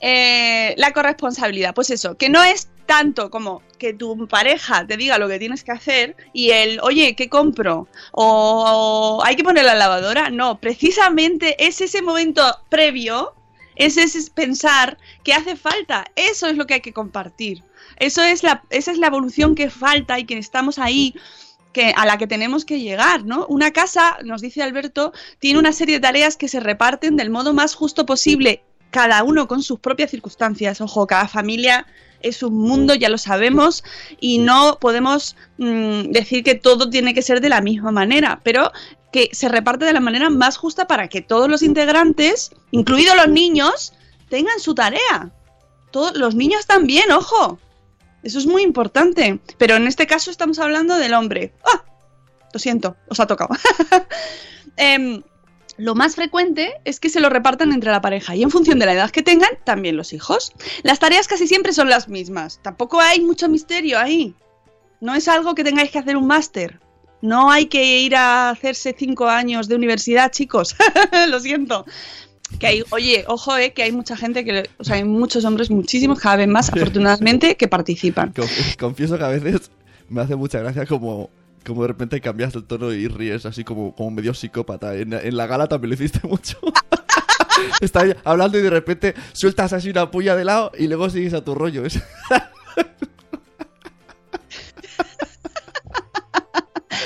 Eh, 0.00 0.74
la 0.76 0.92
corresponsabilidad, 0.92 1.74
pues 1.74 1.90
eso, 1.90 2.16
que 2.16 2.28
no 2.28 2.42
es 2.42 2.68
tanto 2.86 3.30
como 3.30 3.62
que 3.78 3.92
tu 3.92 4.26
pareja 4.28 4.86
te 4.86 4.96
diga 4.96 5.18
lo 5.18 5.28
que 5.28 5.38
tienes 5.38 5.62
que 5.62 5.72
hacer 5.72 6.16
y 6.32 6.50
el, 6.50 6.80
oye, 6.80 7.14
¿qué 7.14 7.28
compro? 7.28 7.86
O, 8.12 9.20
hay 9.24 9.36
que 9.36 9.44
poner 9.44 9.64
la 9.64 9.74
lavadora. 9.74 10.30
No, 10.30 10.58
precisamente 10.58 11.66
es 11.66 11.80
ese 11.82 12.00
momento 12.00 12.42
previo, 12.70 13.34
es 13.76 13.98
ese 13.98 14.30
pensar 14.30 14.96
que 15.22 15.34
hace 15.34 15.54
falta. 15.54 16.06
Eso 16.16 16.46
es 16.46 16.56
lo 16.56 16.66
que 16.66 16.74
hay 16.74 16.80
que 16.80 16.94
compartir. 16.94 17.62
Eso 17.98 18.22
es 18.22 18.42
la, 18.42 18.62
esa 18.70 18.92
es 18.92 18.98
la 18.98 19.08
evolución 19.08 19.54
que 19.54 19.70
falta 19.70 20.18
y 20.18 20.24
que 20.24 20.38
estamos 20.38 20.78
ahí, 20.78 21.14
que, 21.72 21.92
a 21.96 22.06
la 22.06 22.18
que 22.18 22.26
tenemos 22.26 22.64
que 22.64 22.80
llegar, 22.80 23.24
¿no? 23.24 23.46
Una 23.48 23.72
casa, 23.72 24.18
nos 24.24 24.40
dice 24.40 24.62
Alberto, 24.62 25.12
tiene 25.38 25.58
una 25.58 25.72
serie 25.72 25.96
de 25.96 26.00
tareas 26.00 26.36
que 26.36 26.48
se 26.48 26.60
reparten 26.60 27.16
del 27.16 27.30
modo 27.30 27.52
más 27.52 27.74
justo 27.74 28.06
posible, 28.06 28.62
cada 28.90 29.22
uno 29.22 29.48
con 29.48 29.62
sus 29.62 29.80
propias 29.80 30.10
circunstancias. 30.10 30.80
Ojo, 30.80 31.06
cada 31.06 31.28
familia 31.28 31.86
es 32.22 32.42
un 32.42 32.54
mundo, 32.54 32.94
ya 32.94 33.08
lo 33.08 33.18
sabemos, 33.18 33.84
y 34.20 34.38
no 34.38 34.78
podemos 34.80 35.36
mm, 35.58 36.10
decir 36.10 36.42
que 36.42 36.54
todo 36.54 36.90
tiene 36.90 37.14
que 37.14 37.22
ser 37.22 37.40
de 37.40 37.48
la 37.48 37.60
misma 37.60 37.92
manera, 37.92 38.40
pero 38.42 38.72
que 39.12 39.30
se 39.32 39.48
reparte 39.48 39.84
de 39.84 39.92
la 39.92 40.00
manera 40.00 40.30
más 40.30 40.56
justa 40.56 40.86
para 40.86 41.08
que 41.08 41.22
todos 41.22 41.48
los 41.48 41.62
integrantes, 41.62 42.50
incluidos 42.70 43.16
los 43.16 43.28
niños, 43.28 43.92
tengan 44.28 44.60
su 44.60 44.74
tarea. 44.74 45.30
Todos 45.90 46.16
los 46.16 46.34
niños 46.34 46.66
también, 46.66 47.10
ojo. 47.12 47.58
Eso 48.22 48.38
es 48.38 48.46
muy 48.46 48.62
importante. 48.62 49.40
Pero 49.58 49.76
en 49.76 49.86
este 49.86 50.06
caso 50.06 50.30
estamos 50.30 50.58
hablando 50.58 50.96
del 50.96 51.14
hombre. 51.14 51.52
¡Ah! 51.64 51.84
Lo 52.52 52.58
siento, 52.58 52.96
os 53.08 53.20
ha 53.20 53.26
tocado. 53.26 53.50
Em, 54.80 55.24
lo 55.76 55.96
más 55.96 56.14
frecuente 56.14 56.74
es 56.84 57.00
que 57.00 57.08
se 57.08 57.18
lo 57.18 57.30
repartan 57.30 57.72
entre 57.72 57.90
la 57.90 58.00
pareja 58.00 58.36
y 58.36 58.44
en 58.44 58.50
función 58.50 58.78
de 58.78 58.86
la 58.86 58.92
edad 58.92 59.10
que 59.10 59.24
tengan, 59.24 59.50
también 59.64 59.96
los 59.96 60.12
hijos. 60.12 60.52
Las 60.84 61.00
tareas 61.00 61.26
casi 61.26 61.48
siempre 61.48 61.72
son 61.72 61.88
las 61.88 62.08
mismas. 62.08 62.60
Tampoco 62.62 63.00
hay 63.00 63.20
mucho 63.20 63.48
misterio 63.48 63.98
ahí. 63.98 64.36
No 65.00 65.14
es 65.16 65.26
algo 65.26 65.54
que 65.56 65.64
tengáis 65.64 65.90
que 65.90 65.98
hacer 65.98 66.16
un 66.16 66.28
máster. 66.28 66.80
No 67.20 67.50
hay 67.50 67.66
que 67.66 68.00
ir 68.00 68.14
a 68.14 68.50
hacerse 68.50 68.94
cinco 68.96 69.28
años 69.28 69.68
de 69.68 69.74
universidad, 69.74 70.30
chicos. 70.30 70.76
Lo 71.28 71.40
siento. 71.40 71.84
Que 72.58 72.66
hay, 72.66 72.82
oye, 72.90 73.24
ojo, 73.28 73.56
eh, 73.56 73.72
que 73.72 73.82
hay 73.82 73.92
mucha 73.92 74.16
gente 74.16 74.44
que, 74.44 74.68
o 74.78 74.84
sea, 74.84 74.96
hay 74.96 75.04
muchos 75.04 75.44
hombres, 75.44 75.70
muchísimos, 75.70 76.18
cada 76.18 76.36
vez 76.36 76.48
más, 76.48 76.70
afortunadamente, 76.70 77.56
que 77.56 77.68
participan. 77.68 78.32
Conf- 78.34 78.76
Confieso 78.78 79.18
que 79.18 79.24
a 79.24 79.28
veces 79.28 79.70
me 80.08 80.22
hace 80.22 80.34
mucha 80.34 80.58
gracia 80.60 80.86
como, 80.86 81.30
como 81.66 81.82
de 81.82 81.88
repente 81.88 82.20
cambias 82.20 82.54
el 82.54 82.64
tono 82.64 82.92
y 82.92 83.06
ríes 83.06 83.44
así 83.46 83.64
como, 83.64 83.94
como 83.94 84.10
medio 84.12 84.32
psicópata. 84.34 84.94
En, 84.96 85.12
en 85.12 85.36
la 85.36 85.46
gala 85.46 85.66
también 85.68 85.90
lo 85.90 85.94
hiciste 85.94 86.20
mucho. 86.26 86.58
Estás 87.80 88.16
hablando 88.24 88.58
y 88.58 88.62
de 88.62 88.70
repente 88.70 89.14
sueltas 89.32 89.72
así 89.72 89.90
una 89.90 90.10
puya 90.10 90.34
de 90.34 90.44
lado 90.44 90.72
y 90.78 90.86
luego 90.88 91.10
sigues 91.10 91.34
a 91.34 91.44
tu 91.44 91.54
rollo. 91.54 91.82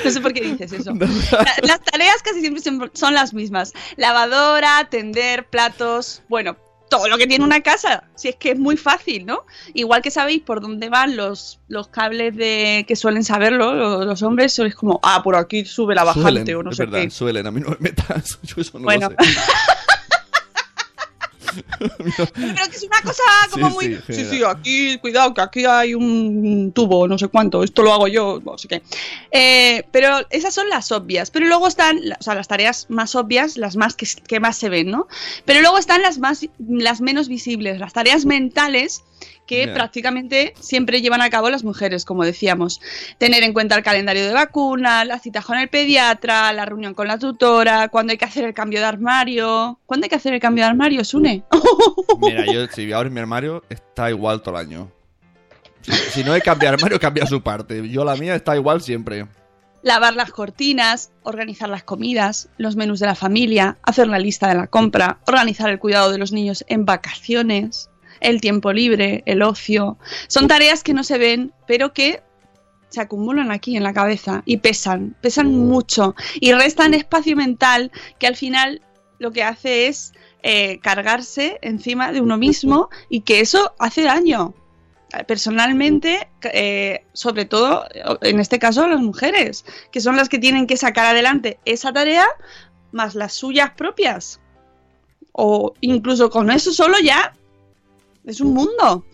No 0.05 0.11
sé 0.11 0.20
por 0.20 0.32
qué 0.32 0.40
dices 0.43 0.72
eso. 0.72 0.93
La- 1.32 1.55
Las 1.62 1.80
tareas 1.82 2.22
casi 2.22 2.40
siempre 2.40 2.62
son- 2.62 2.90
son 2.95 3.14
las 3.14 3.32
mismas. 3.34 3.72
Lavadora, 3.97 4.88
tender, 4.90 5.47
platos, 5.47 6.22
bueno, 6.28 6.57
todo 6.90 7.09
lo 7.09 7.16
que 7.16 7.26
tiene 7.26 7.43
una 7.45 7.62
casa. 7.62 8.05
Si 8.16 8.28
es 8.28 8.36
que 8.36 8.51
es 8.51 8.59
muy 8.59 8.76
fácil, 8.76 9.24
¿no? 9.24 9.45
Igual 9.72 10.03
que 10.03 10.11
sabéis 10.11 10.43
por 10.43 10.61
dónde 10.61 10.90
van 10.90 11.16
los, 11.16 11.59
los 11.68 11.88
cables 11.88 12.36
de 12.36 12.84
que 12.86 12.97
suelen 12.97 13.24
saberlo 13.24 13.72
los, 13.72 14.05
los 14.05 14.22
hombres, 14.22 14.59
es 14.59 14.74
como, 14.74 15.01
ah, 15.03 15.22
por 15.22 15.34
aquí 15.36 15.64
sube 15.64 15.95
la 15.95 16.05
bajante 16.05 16.22
suelen, 16.53 16.57
o 16.57 16.62
no 16.64 16.70
es 16.70 16.76
sé 16.76 16.84
verdad, 16.84 17.01
qué. 17.01 17.11
suelen. 17.11 17.47
A 17.47 17.51
mí 17.51 17.61
no 17.61 17.70
me 17.70 17.76
metas. 17.80 18.38
Yo 18.43 18.57
eso 18.61 18.78
no 18.78 18.84
Bueno. 18.84 19.09
lo 19.09 19.24
sé. 19.24 19.30
Pero 21.78 22.70
que 22.70 22.76
es 22.76 22.82
una 22.82 23.00
cosa 23.03 23.22
como 23.50 23.68
Sí, 23.68 23.74
muy. 23.74 23.98
sí, 24.07 24.24
Sí, 24.24 24.42
aquí, 24.44 24.98
cuidado, 24.98 25.34
que 25.34 25.40
aquí 25.40 25.64
hay 25.64 25.94
un 25.94 26.72
tubo, 26.74 27.07
no 27.09 27.18
sé 27.18 27.28
cuánto, 27.28 27.62
esto 27.62 27.82
lo 27.82 27.92
hago 27.92 28.09
yo, 28.09 28.40
no 28.44 28.57
sé 28.59 28.68
qué. 28.68 28.82
Eh, 29.30 29.84
pero 29.90 30.26
esas 30.30 30.55
son 30.55 30.68
las 30.68 30.92
obvias. 30.92 31.30
Pero 31.30 31.46
luego 31.46 31.68
están, 31.68 31.98
o 31.98 32.22
sea, 32.22 32.34
las 32.34 32.48
tareas 32.48 32.86
más 32.88 33.14
obvias, 33.14 33.57
las 33.57 33.76
más 33.76 33.94
que, 33.94 34.07
que 34.26 34.40
más 34.40 34.57
se 34.57 34.68
ven, 34.68 34.90
¿no? 34.90 35.07
Pero 35.44 35.61
luego 35.61 35.78
están 35.78 36.03
las 36.03 36.18
más, 36.18 36.46
las 36.59 37.00
menos 37.00 37.28
visibles, 37.28 37.78
las 37.78 37.92
tareas 37.92 38.24
mentales 38.24 39.03
que 39.47 39.68
prácticamente 39.68 40.55
siempre 40.61 41.03
llevan 41.03 41.20
a 41.20 41.31
cabo 41.31 41.51
las 41.51 41.64
mujeres, 41.64 42.05
como 42.05 42.25
decíamos. 42.25 42.81
Tener 43.18 43.43
en 43.43 43.53
cuenta 43.53 43.77
el 43.77 43.83
calendario 43.83 44.27
de 44.27 44.33
vacunas, 44.33 45.07
las 45.07 45.23
citas 45.23 45.45
con 45.45 45.59
el 45.59 45.68
pediatra, 45.68 46.53
la 46.53 46.64
reunión 46.64 46.95
con 46.95 47.09
la 47.09 47.18
tutora, 47.18 47.89
cuando 47.89 48.12
hay 48.12 48.18
que 48.18 48.25
hacer 48.25 48.45
el 48.45 48.55
cambio 48.55 48.81
de 48.81 48.87
armario. 48.87 49.79
¿Cuándo 49.87 50.05
hay 50.05 50.09
que 50.09 50.16
hacer 50.16 50.35
el 50.35 50.41
cambio 50.41 50.64
de 50.64 50.70
armario, 50.70 51.05
Sune? 51.05 51.43
Mira, 52.20 52.47
yo 52.47 52.66
si 52.68 52.93
abro 52.93 53.11
mi 53.11 53.20
armario 53.20 53.62
está 53.68 54.11
igual 54.11 54.43
todo 54.43 54.57
el 54.57 54.66
año. 54.66 54.91
Si, 55.83 55.93
si 55.93 56.25
no 56.25 56.33
hay 56.33 56.41
cambio 56.41 56.68
de 56.68 56.75
armario, 56.75 57.01
cambia 57.01 57.27
su 57.27 57.43
parte. 57.43 57.89
Yo 57.89 58.05
la 58.05 58.16
mía 58.16 58.35
está 58.35 58.57
igual 58.57 58.81
siempre. 58.81 59.27
Lavar 59.83 60.14
las 60.14 60.31
cortinas, 60.31 61.11
organizar 61.25 61.68
las 61.68 61.83
comidas, 61.83 62.49
los 62.57 62.77
menús 62.77 63.01
de 63.01 63.07
la 63.07 63.16
familia, 63.16 63.79
hacer 63.83 64.07
la 64.07 64.20
lista 64.20 64.49
de 64.49 64.55
la 64.55 64.68
compra, 64.68 65.18
organizar 65.27 65.68
el 65.70 65.81
cuidado 65.81 66.12
de 66.12 66.18
los 66.18 66.31
niños 66.31 66.64
en 66.68 66.85
vacaciones, 66.85 67.91
el 68.23 68.41
tiempo 68.41 68.73
libre, 68.73 69.23
el 69.27 69.43
ocio. 69.43 69.99
Son 70.29 70.49
tareas 70.49 70.83
que 70.83 70.95
no 70.95 71.05
se 71.05 71.18
ven, 71.18 71.53
pero 71.66 71.93
que 71.93 72.23
se 72.89 73.01
acumulan 73.01 73.51
aquí 73.51 73.77
en 73.77 73.83
la 73.83 73.95
cabeza 73.95 74.43
y 74.45 74.59
pesan, 74.59 75.16
pesan 75.20 75.53
mucho. 75.53 76.14
Y 76.41 76.53
restan 76.53 76.95
espacio 76.95 77.37
mental 77.37 77.91
que 78.18 78.27
al 78.27 78.37
final 78.37 78.83
lo 79.18 79.33
que 79.33 79.43
hace 79.43 79.87
es 79.89 80.12
eh, 80.43 80.79
cargarse 80.81 81.59
encima 81.62 82.12
de 82.12 82.20
uno 82.20 82.37
mismo 82.37 82.91
y 83.09 83.20
que 83.20 83.41
eso 83.41 83.75
hace 83.79 84.03
daño. 84.03 84.55
Personalmente, 85.27 86.29
eh, 86.43 87.05
sobre 87.12 87.45
todo 87.45 87.85
en 88.23 88.41
este 88.41 88.59
caso 88.59 88.89
las 88.89 89.01
mujeres, 89.01 89.66
que 89.91 90.01
son 90.01 90.16
las 90.16 90.31
que 90.31 90.39
tienen 90.39 90.66
que 90.66 90.79
sacar 90.79 91.05
adelante 91.05 91.59
esa 91.66 91.93
tarea 91.93 92.27
más 92.93 93.14
las 93.14 93.35
suyas 93.35 93.73
propias. 93.77 94.41
O 95.33 95.75
incluso 95.81 96.31
con 96.31 96.51
eso 96.51 96.73
solo 96.73 96.97
ya 97.03 97.35
es 98.27 98.41
un 98.41 98.55
mundo. 98.55 99.05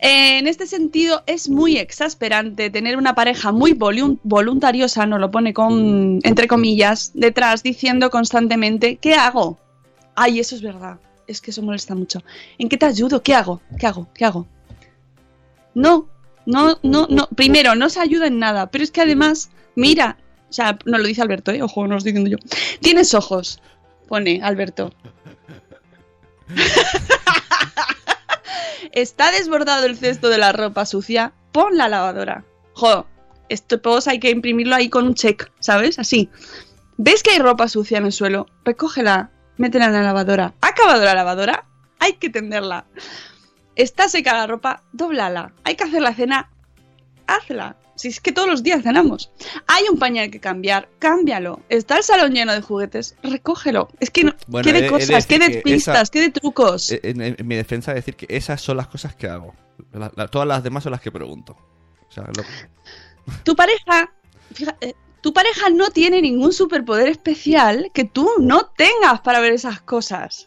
Eh, 0.00 0.38
en 0.38 0.46
este 0.46 0.66
sentido 0.66 1.22
es 1.26 1.48
muy 1.48 1.78
exasperante 1.78 2.68
tener 2.68 2.96
una 2.98 3.14
pareja 3.14 3.52
muy 3.52 3.72
volun- 3.72 4.18
voluntariosa, 4.22 5.06
nos 5.06 5.20
lo 5.20 5.30
pone 5.30 5.54
con 5.54 6.18
entre 6.24 6.46
comillas, 6.48 7.12
detrás 7.14 7.62
diciendo 7.62 8.10
constantemente, 8.10 8.96
¿qué 8.96 9.14
hago? 9.14 9.58
Ay, 10.14 10.40
eso 10.40 10.54
es 10.56 10.62
verdad. 10.62 10.98
Es 11.26 11.40
que 11.40 11.52
eso 11.52 11.62
molesta 11.62 11.94
mucho. 11.94 12.22
¿En 12.58 12.68
qué 12.68 12.76
te 12.76 12.84
ayudo? 12.86 13.22
¿Qué 13.22 13.34
hago? 13.34 13.62
¿Qué 13.78 13.86
hago? 13.86 14.08
¿Qué 14.12 14.26
hago? 14.26 14.46
No, 15.74 16.06
no, 16.44 16.78
no, 16.82 17.06
no. 17.08 17.26
Primero, 17.34 17.74
no 17.74 17.88
se 17.88 18.00
ayuda 18.00 18.26
en 18.26 18.38
nada, 18.38 18.70
pero 18.70 18.84
es 18.84 18.90
que 18.90 19.00
además, 19.00 19.50
mira, 19.74 20.18
o 20.50 20.52
sea, 20.52 20.78
no 20.84 20.98
lo 20.98 21.04
dice 21.06 21.22
Alberto, 21.22 21.50
¿eh? 21.50 21.62
Ojo, 21.62 21.82
no 21.84 21.92
lo 21.94 21.96
estoy 21.98 22.12
diciendo 22.12 22.30
yo. 22.30 22.36
Tienes 22.80 23.14
ojos, 23.14 23.60
pone 24.06 24.40
Alberto. 24.42 24.92
Está 28.94 29.32
desbordado 29.32 29.86
el 29.86 29.96
cesto 29.96 30.28
de 30.28 30.38
la 30.38 30.52
ropa 30.52 30.86
sucia, 30.86 31.32
pon 31.50 31.76
la 31.76 31.88
lavadora. 31.88 32.44
Jo, 32.74 33.08
esto 33.48 33.82
post 33.82 34.06
hay 34.06 34.20
que 34.20 34.30
imprimirlo 34.30 34.76
ahí 34.76 34.88
con 34.88 35.08
un 35.08 35.14
check, 35.14 35.50
¿sabes? 35.58 35.98
Así. 35.98 36.30
¿Ves 36.96 37.24
que 37.24 37.32
hay 37.32 37.40
ropa 37.40 37.66
sucia 37.66 37.98
en 37.98 38.06
el 38.06 38.12
suelo? 38.12 38.46
Recógela, 38.64 39.32
métela 39.56 39.86
en 39.86 39.94
la 39.94 40.02
lavadora. 40.02 40.54
¿Ha 40.60 40.68
acabado 40.68 41.04
la 41.04 41.16
lavadora? 41.16 41.64
Hay 41.98 42.12
que 42.14 42.30
tenderla. 42.30 42.84
Está 43.74 44.08
seca 44.08 44.32
la 44.32 44.46
ropa, 44.46 44.84
dóblala. 44.92 45.52
Hay 45.64 45.74
que 45.74 45.82
hacer 45.82 46.00
la 46.00 46.14
cena, 46.14 46.50
hazla. 47.26 47.76
Si 47.96 48.08
es 48.08 48.20
que 48.20 48.32
todos 48.32 48.48
los 48.48 48.62
días 48.62 48.82
cenamos. 48.82 49.30
Hay 49.66 49.84
un 49.90 49.98
pañal 49.98 50.30
que 50.30 50.40
cambiar, 50.40 50.88
cámbialo. 50.98 51.60
Está 51.68 51.96
el 51.98 52.02
salón 52.02 52.32
lleno 52.32 52.52
de 52.52 52.60
juguetes, 52.60 53.16
recógelo. 53.22 53.88
Es 54.00 54.10
que 54.10 54.24
no, 54.24 54.34
Bueno, 54.48 54.64
qué 54.64 54.70
he- 54.70 54.78
he 54.78 54.82
de 54.82 54.88
cosas, 54.88 55.26
qué 55.26 55.38
decir 55.38 55.54
de 55.56 55.62
pistas, 55.62 55.94
esa- 56.02 56.10
qué 56.10 56.20
de 56.20 56.30
trucos. 56.30 56.90
Eh, 56.90 57.00
En, 57.04 57.20
en- 57.20 57.36
en 57.38 57.46
mi 57.46 57.54
defensa 57.54 57.94
decir 57.94 58.16
que 58.16 58.26
esas 58.28 58.60
son 58.60 58.76
las 58.76 58.88
cosas 58.88 59.14
que 59.14 59.28
hago. 59.28 59.54
La- 59.92 60.10
la- 60.16 60.28
todas 60.28 60.46
las 60.48 60.62
demás 60.64 60.82
son 60.82 60.92
las 60.92 61.00
que 61.00 61.12
pregunto. 61.12 61.56
O 62.08 62.12
sea, 62.12 62.24
lo- 62.24 62.44
Tu 63.44 63.54
pareja, 63.56 64.12
fíjate, 64.52 64.96
tu 65.20 65.32
pareja 65.32 65.70
no 65.70 65.90
tiene 65.90 66.20
ningún 66.20 66.52
superpoder 66.52 67.08
especial 67.08 67.90
que 67.94 68.04
tú 68.04 68.28
no 68.40 68.66
tengas 68.76 69.20
para 69.20 69.40
ver 69.40 69.52
esas 69.52 69.80
cosas. 69.80 70.44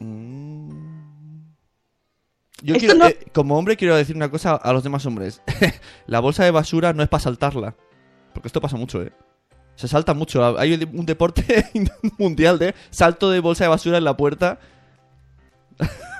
Yo 2.63 2.75
quiero, 2.75 2.95
no- 2.95 3.07
eh, 3.07 3.19
como 3.33 3.57
hombre 3.57 3.77
quiero 3.77 3.95
decir 3.95 4.15
una 4.15 4.29
cosa 4.31 4.55
a 4.55 4.73
los 4.73 4.83
demás 4.83 5.05
hombres. 5.05 5.41
la 6.07 6.19
bolsa 6.19 6.43
de 6.43 6.51
basura 6.51 6.93
no 6.93 7.03
es 7.03 7.09
para 7.09 7.21
saltarla. 7.21 7.75
Porque 8.33 8.47
esto 8.47 8.61
pasa 8.61 8.77
mucho, 8.77 9.01
¿eh? 9.01 9.11
Se 9.75 9.87
salta 9.87 10.13
mucho. 10.15 10.57
Hay 10.57 10.73
un 10.73 11.05
deporte 11.05 11.69
mundial 12.17 12.57
de 12.57 12.73
salto 12.89 13.29
de 13.29 13.39
bolsa 13.39 13.65
de 13.65 13.69
basura 13.69 13.97
en 13.99 14.03
la 14.05 14.17
puerta. 14.17 14.59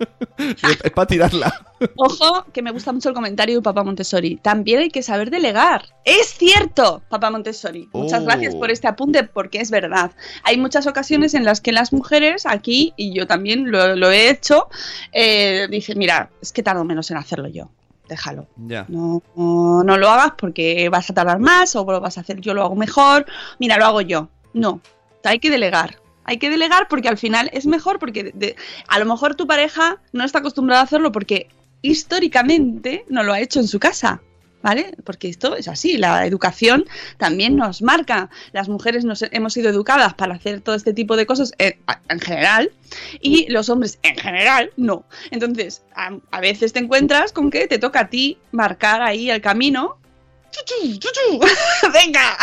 es 0.84 0.90
para 0.92 1.06
tirarla. 1.06 1.66
Ojo, 1.96 2.44
que 2.52 2.62
me 2.62 2.70
gusta 2.70 2.92
mucho 2.92 3.08
el 3.08 3.14
comentario 3.14 3.56
de 3.56 3.62
Papá 3.62 3.82
Montessori. 3.84 4.36
También 4.36 4.80
hay 4.80 4.90
que 4.90 5.02
saber 5.02 5.30
delegar. 5.30 5.84
Es 6.04 6.34
cierto, 6.34 7.02
Papá 7.08 7.30
Montessori. 7.30 7.88
Muchas 7.92 8.22
Oh. 8.22 8.24
gracias 8.24 8.54
por 8.54 8.70
este 8.70 8.88
apunte, 8.88 9.24
porque 9.24 9.60
es 9.60 9.70
verdad. 9.70 10.12
Hay 10.42 10.56
muchas 10.58 10.86
ocasiones 10.86 11.34
en 11.34 11.44
las 11.44 11.60
que 11.60 11.72
las 11.72 11.92
mujeres, 11.92 12.46
aquí, 12.46 12.92
y 12.96 13.14
yo 13.14 13.26
también 13.26 13.70
lo, 13.70 13.96
lo 13.96 14.10
he 14.10 14.30
hecho, 14.30 14.68
eh, 15.12 15.68
dicen, 15.70 15.98
mira, 15.98 16.30
es 16.42 16.52
que 16.52 16.62
tardo 16.62 16.84
menos 16.84 17.10
en 17.10 17.16
hacerlo 17.16 17.48
yo. 17.48 17.70
Déjalo. 18.08 18.48
No, 18.56 19.22
no 19.36 19.96
lo 19.96 20.08
hagas 20.10 20.32
porque 20.36 20.88
vas 20.88 21.08
a 21.10 21.14
tardar 21.14 21.38
más 21.38 21.76
o 21.76 21.84
lo 21.84 22.00
vas 22.00 22.18
a 22.18 22.22
hacer 22.22 22.40
yo 22.40 22.54
lo 22.54 22.64
hago 22.64 22.74
mejor. 22.74 23.24
Mira, 23.60 23.78
lo 23.78 23.86
hago 23.86 24.00
yo. 24.00 24.28
No, 24.52 24.80
hay 25.22 25.38
que 25.38 25.48
delegar. 25.48 25.96
Hay 26.24 26.38
que 26.38 26.50
delegar 26.50 26.86
porque 26.88 27.08
al 27.08 27.18
final 27.18 27.50
es 27.52 27.66
mejor 27.66 27.98
porque 27.98 28.24
de- 28.24 28.32
de- 28.34 28.56
a 28.88 28.98
lo 28.98 29.06
mejor 29.06 29.34
tu 29.34 29.46
pareja 29.46 29.98
no 30.12 30.24
está 30.24 30.38
acostumbrada 30.40 30.82
a 30.82 30.84
hacerlo 30.84 31.12
porque 31.12 31.48
históricamente 31.82 33.04
no 33.08 33.22
lo 33.22 33.32
ha 33.32 33.40
hecho 33.40 33.60
en 33.60 33.68
su 33.68 33.78
casa. 33.78 34.20
¿Vale? 34.62 34.94
Porque 35.04 35.30
esto 35.30 35.56
es 35.56 35.68
así, 35.68 35.96
la 35.96 36.26
educación 36.26 36.84
también 37.16 37.56
nos 37.56 37.80
marca. 37.80 38.28
Las 38.52 38.68
mujeres 38.68 39.06
nos 39.06 39.22
hemos 39.30 39.54
sido 39.54 39.70
educadas 39.70 40.12
para 40.12 40.34
hacer 40.34 40.60
todo 40.60 40.74
este 40.74 40.92
tipo 40.92 41.16
de 41.16 41.24
cosas 41.24 41.54
en, 41.56 41.76
en 42.10 42.20
general 42.20 42.70
y 43.22 43.50
los 43.50 43.70
hombres 43.70 43.98
en 44.02 44.16
general 44.18 44.70
no. 44.76 45.06
Entonces, 45.30 45.80
a, 45.96 46.10
a 46.30 46.40
veces 46.42 46.74
te 46.74 46.78
encuentras 46.80 47.32
con 47.32 47.50
que 47.50 47.68
te 47.68 47.78
toca 47.78 48.00
a 48.00 48.08
ti 48.10 48.36
marcar 48.52 49.00
ahí 49.00 49.30
el 49.30 49.40
camino. 49.40 49.96
¡Chuchu, 50.50 50.98
chuchu! 50.98 51.40
¡Venga! 51.94 52.36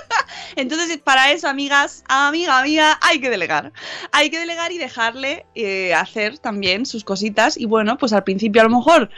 Entonces, 0.56 0.98
para 0.98 1.32
eso, 1.32 1.48
amigas, 1.48 2.02
amiga, 2.08 2.58
amiga, 2.60 2.98
hay 3.02 3.20
que 3.20 3.28
delegar. 3.30 3.72
Hay 4.12 4.30
que 4.30 4.38
delegar 4.38 4.72
y 4.72 4.78
dejarle 4.78 5.44
eh, 5.54 5.92
hacer 5.94 6.38
también 6.38 6.86
sus 6.86 7.04
cositas. 7.04 7.56
Y 7.58 7.66
bueno, 7.66 7.98
pues 7.98 8.12
al 8.12 8.24
principio 8.24 8.62
a 8.62 8.64
lo 8.64 8.70
mejor, 8.76 9.10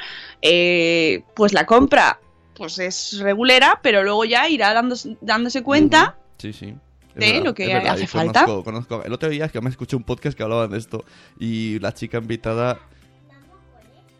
eh, 0.42 1.22
pues 1.34 1.52
la 1.52 1.64
compra 1.66 2.20
pues 2.54 2.78
es 2.80 3.18
regulera, 3.20 3.78
pero 3.82 4.02
luego 4.02 4.24
ya 4.24 4.48
irá 4.48 4.74
dándose, 4.74 5.16
dándose 5.20 5.62
cuenta 5.62 6.16
Sí, 6.38 6.52
sí. 6.52 6.74
Es 7.10 7.14
de 7.14 7.26
verdad, 7.32 7.44
lo 7.44 7.54
que 7.54 7.62
es 7.64 7.72
verdad, 7.72 7.94
hace 7.94 8.06
falta. 8.08 8.44
Conozco- 8.46 9.02
El 9.04 9.12
otro 9.12 9.28
día 9.28 9.44
es 9.44 9.52
que 9.52 9.60
me 9.60 9.70
escuché 9.70 9.94
un 9.96 10.02
podcast 10.04 10.36
que 10.36 10.42
hablaban 10.42 10.70
de 10.70 10.78
esto 10.78 11.04
y 11.38 11.78
la 11.80 11.94
chica 11.94 12.18
invitada... 12.18 12.80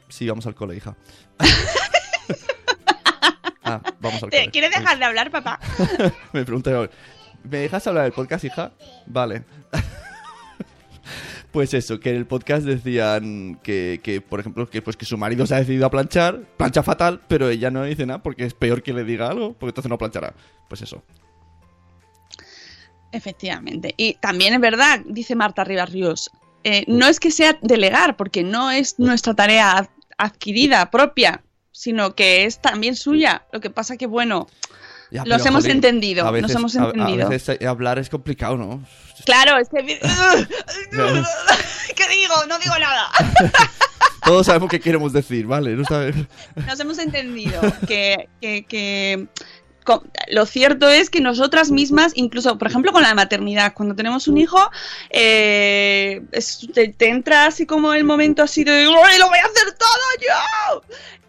Sí, 0.09 0.29
vamos 0.29 0.47
al 0.47 0.55
cole, 0.55 0.77
hija. 0.77 0.97
Ah, 3.69 3.83
vamos 4.01 4.23
al 4.23 4.31
¿Te-. 4.31 4.49
¿Quieres 4.51 4.71
dejar 4.71 4.99
de 4.99 5.05
hablar, 5.05 5.31
papá? 5.31 5.61
Me 6.33 6.45
pregunta 6.45 6.71
yo, 6.71 6.89
¿me 7.45 7.59
dejas 7.59 7.87
hablar 7.87 8.05
del 8.05 8.13
podcast, 8.13 8.45
hija? 8.45 8.73
Vale. 9.07 9.45
Pues 11.51 11.73
eso, 11.73 11.99
que 11.99 12.11
en 12.11 12.17
el 12.17 12.27
podcast 12.27 12.63
decían 12.65 13.59
que, 13.63 14.01
que, 14.03 14.21
por 14.21 14.39
ejemplo, 14.39 14.69
que 14.69 14.83
pues 14.83 14.99
que 14.99 15.07
su 15.07 15.17
marido 15.17 15.47
se 15.47 15.55
ha 15.55 15.59
decidido 15.59 15.87
a 15.87 15.91
planchar, 15.91 16.43
plancha 16.59 16.83
fatal, 16.83 17.23
pero 17.27 17.49
ella 17.49 17.71
no 17.71 17.85
dice 17.85 18.05
nada 18.05 18.23
porque 18.23 18.45
es 18.45 18.53
peor 18.53 18.83
que 18.83 18.93
le 18.93 19.03
diga 19.03 19.29
algo, 19.29 19.55
porque 19.55 19.71
entonces 19.71 19.89
no 19.89 19.97
planchará. 19.97 20.35
Pues 20.69 20.83
eso. 20.83 21.03
Efectivamente. 23.13 23.95
Y 23.97 24.15
también 24.15 24.53
es 24.55 24.61
verdad, 24.61 25.01
dice 25.07 25.35
Marta 25.35 25.65
Rivas 25.65 25.91
Ríos, 25.91 26.31
eh, 26.65 26.85
no 26.87 27.07
es 27.07 27.19
que 27.19 27.31
sea 27.31 27.59
delegar, 27.63 28.17
porque 28.17 28.45
no 28.45 28.71
es 28.71 28.99
nuestra 28.99 29.33
tarea 29.35 29.79
ad- 29.79 29.89
adquirida, 30.19 30.91
propia, 30.91 31.43
sino 31.79 32.17
que 32.17 32.45
es 32.45 32.61
también 32.61 32.97
suya. 32.97 33.47
Lo 33.53 33.61
que 33.61 33.71
pasa 33.71 33.97
que, 33.97 34.07
bueno, 34.07 34.49
Ya, 35.13 35.25
Los 35.25 35.39
pero, 35.39 35.51
hemos 35.51 35.63
joder, 35.63 35.77
entendido, 35.77 36.23
a 36.27 36.33
nos 36.33 36.43
veces- 36.43 36.57
hemos 36.57 36.75
entendido. 36.75 37.27
A, 37.27 37.31
veces 37.31 37.63
hablar 37.63 37.99
es 38.01 38.09
complicado, 38.11 38.57
¿no? 38.57 38.85
claro, 39.25 39.57
es 39.59 39.69
que... 39.69 39.81
¿Qué 41.97 42.09
digo? 42.11 42.35
No 42.49 42.59
digo 42.59 42.75
nada. 42.79 43.09
Todos 44.25 44.47
sabemos 44.47 44.69
qué 44.69 44.81
queremos 44.81 45.13
decir, 45.13 45.47
¿vale? 45.47 45.71
No 45.77 45.85
sabe- 45.85 46.13
Nos 46.67 46.79
hemos 46.81 46.99
entendido 46.99 47.61
que, 47.87 48.29
que- 48.41 48.65
que 48.67 49.29
lo 50.29 50.47
cierto 50.47 50.89
es 50.89 51.11
que 51.11 51.21
nosotras 51.21 51.71
mismas, 51.71 52.13
incluso, 52.15 52.59
por 52.59 52.69
ejemplo, 52.69 52.93
con 52.93 53.03
la 53.03 53.15
maternidad, 53.15 53.73
cuando 53.75 53.95
tenemos 53.95 54.29
un 54.29 54.39
hijo, 54.39 54.59
eh, 55.11 56.23
es- 56.33 56.67
te, 56.73 56.89
te 56.89 57.09
entra 57.09 57.47
así 57.47 57.67
como 57.67 57.93
el 57.93 58.05
momento 58.05 58.43
así 58.43 58.65
de 58.65 58.87
"Uy, 58.89 59.19
¡Lo 59.19 59.29
voy 59.29 59.39
a 59.39 59.47
hacer 59.47 59.73
todo 59.79 60.09
yo! 60.21 60.83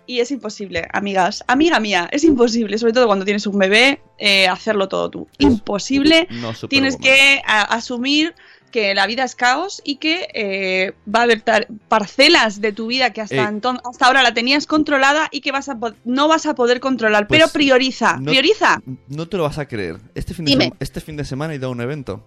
Y 0.05 0.21
es 0.21 0.31
imposible, 0.31 0.87
amigas. 0.91 1.43
Amiga 1.47 1.79
mía, 1.79 2.09
es 2.11 2.23
imposible, 2.23 2.79
sobre 2.79 2.93
todo 2.93 3.05
cuando 3.05 3.25
tienes 3.25 3.45
un 3.45 3.59
bebé, 3.59 4.01
eh, 4.17 4.47
hacerlo 4.47 4.87
todo 4.87 5.09
tú. 5.11 5.27
Imposible. 5.37 6.27
No. 6.31 6.51
Tienes 6.67 6.97
que 6.97 7.41
a- 7.45 7.61
asumir 7.75 8.33
que 8.71 8.93
la 8.95 9.07
vida 9.07 9.23
es 9.23 9.35
caos 9.35 9.81
y 9.83 9.95
que 9.97 10.27
eh, 10.33 10.93
va 11.13 11.21
a 11.21 11.23
haber 11.23 11.43
parcelas 11.87 12.61
de 12.61 12.71
tu 12.71 12.87
vida 12.87 13.11
que 13.13 13.21
hasta, 13.21 13.35
Eh. 13.35 13.47
enton- 13.47 13.81
hasta 13.89 14.05
ahora 14.07 14.23
la 14.23 14.33
tenías 14.33 14.65
controlada 14.67 15.27
y 15.31 15.41
que 15.41 15.51
vas 15.51 15.69
a 15.69 15.77
no 16.05 16.27
vas 16.27 16.45
a 16.45 16.55
poder 16.55 16.79
controlar. 16.79 17.27
Pues, 17.27 17.39
pero 17.39 17.51
prioriza, 17.51 18.17
no- 18.17 18.31
prioriza. 18.31 18.81
No 19.07 19.27
te 19.27 19.37
lo 19.37 19.43
vas 19.43 19.57
a 19.57 19.67
creer. 19.67 19.97
Este 20.15 20.33
fin 20.33 20.45
de, 20.45 20.71
este 20.79 21.01
fin 21.01 21.17
de 21.17 21.25
semana 21.25 21.53
he 21.53 21.57
ido 21.57 21.67
a 21.67 21.71
un 21.71 21.81
evento. 21.81 22.25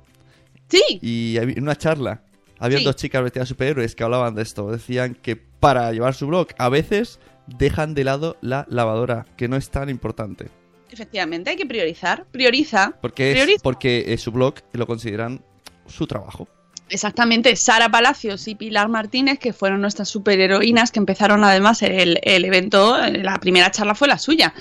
Sí. 0.69 0.99
Y 1.03 1.37
en 1.37 1.63
una 1.63 1.77
charla. 1.77 2.23
Había 2.59 2.79
Sí. 2.79 2.85
dos 2.85 2.97
chicas 2.97 3.23
vestidas 3.23 3.49
de 3.49 3.55
superhéroes 3.55 3.95
que 3.97 4.05
hablaban 4.05 4.35
de 4.37 4.43
esto. 4.43 4.71
Decían 4.71 5.15
que 5.15 5.35
para 5.37 5.93
llevar 5.93 6.15
su 6.15 6.27
blog 6.29 6.49
a 6.59 6.69
veces 6.69 7.19
dejan 7.47 7.95
de 7.95 8.05
lado 8.05 8.37
la 8.41 8.67
lavadora, 8.71 9.27
que 9.37 9.49
no 9.49 9.57
es 9.57 9.69
tan 9.71 9.89
importante. 9.91 10.47
Efectivamente, 10.91 11.51
hay 11.51 11.57
que 11.57 11.67
priorizar. 11.67 12.25
Prioriza. 12.31 12.95
Porque, 13.01 13.31
es, 13.33 13.37
Prioriza. 13.37 13.61
porque 13.63 14.05
eh, 14.13 14.19
su 14.19 14.31
blog 14.31 14.55
lo 14.73 14.87
consideran 14.87 15.43
su 15.87 16.07
trabajo. 16.07 16.49
Exactamente, 16.89 17.57
Sara 17.57 17.89
Palacios 17.89 18.47
y 18.49 18.55
Pilar 18.55 18.89
Martínez, 18.89 19.39
que 19.39 19.55
fueron 19.55 19.81
nuestras 19.81 20.11
superheroínas, 20.11 20.91
que 20.93 20.99
empezaron 20.99 21.43
además 21.43 21.81
el, 21.83 22.21
el 22.23 22.45
evento, 22.45 22.99
la 23.09 23.39
primera 23.41 23.71
charla 23.71 23.95
fue 23.95 24.09
la 24.09 24.19
suya. 24.19 24.53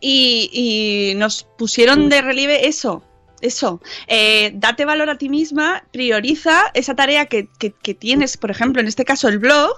Y, 0.00 0.50
y 0.52 1.14
nos 1.16 1.44
pusieron 1.56 2.08
de 2.08 2.22
relieve 2.22 2.66
eso. 2.66 3.04
Eso, 3.42 3.80
Eh, 4.08 4.50
date 4.54 4.84
valor 4.86 5.10
a 5.10 5.18
ti 5.18 5.28
misma, 5.28 5.84
prioriza 5.92 6.62
esa 6.72 6.94
tarea 6.96 7.26
que, 7.26 7.48
que- 7.58 7.70
que 7.72 7.92
tienes, 7.94 8.36
por 8.38 8.50
ejemplo, 8.50 8.80
en 8.80 8.88
este 8.88 9.04
caso 9.04 9.28
el 9.28 9.38
blog, 9.38 9.76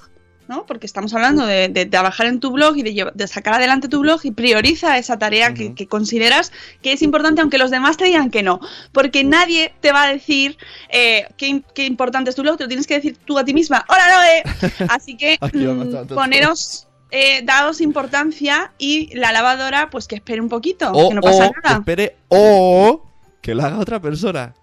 ¿no? 0.48 0.64
Porque 0.66 0.86
estamos 0.86 1.12
hablando 1.14 1.44
de, 1.46 1.68
de 1.68 1.86
trabajar 1.86 2.26
en 2.26 2.40
tu 2.40 2.50
blog 2.50 2.76
y 2.78 2.82
de, 2.82 3.28
sacar 3.28 3.54
adelante 3.54 3.88
tu 3.88 4.00
blog 4.00 4.20
y 4.24 4.30
prioriza 4.30 4.96
esa 4.98 5.18
tarea 5.18 5.52
que, 5.54 5.74
que 5.74 5.86
consideras 5.86 6.52
que 6.82 6.92
es 6.92 7.02
importante, 7.02 7.40
aunque 7.42 7.58
los 7.58 7.70
demás 7.70 7.96
te 7.98 8.04
digan 8.06 8.30
que 8.30 8.42
no. 8.42 8.58
Porque 8.92 9.24
nadie 9.24 9.74
te 9.80 9.92
va 9.92 10.04
a 10.04 10.12
decir 10.12 10.56
eh, 10.88 11.26
qué, 11.36 11.48
im- 11.50 11.64
qué 11.74 11.84
importante 11.84 12.30
es 12.30 12.36
tu 12.36 12.42
blog, 12.42 12.56
te 12.56 12.64
lo 12.64 12.68
tienes 12.68 12.86
que 12.86 12.94
decir 12.94 13.16
tú 13.24 13.38
a 13.38 13.44
ti 13.44 13.52
misma. 13.54 13.84
¡Hola, 13.88 14.08
Noé! 14.16 14.42
Así 14.88 15.16
que 15.16 15.38
mm, 15.40 16.14
poneros, 16.14 16.88
eh, 17.10 17.42
daos 17.44 17.80
importancia 17.82 18.72
y 18.78 19.14
la 19.16 19.32
lavadora, 19.32 19.90
pues 19.90 20.08
que 20.08 20.16
espere 20.16 20.40
un 20.40 20.48
poquito, 20.48 20.90
O, 20.92 21.08
que 21.10 21.14
no 21.14 21.20
pasa 21.20 21.46
o, 21.48 21.52
nada. 21.62 21.78
espere, 21.78 22.16
o 22.28 23.04
que 23.42 23.54
lo 23.54 23.64
haga 23.64 23.78
otra 23.78 24.00
persona. 24.00 24.54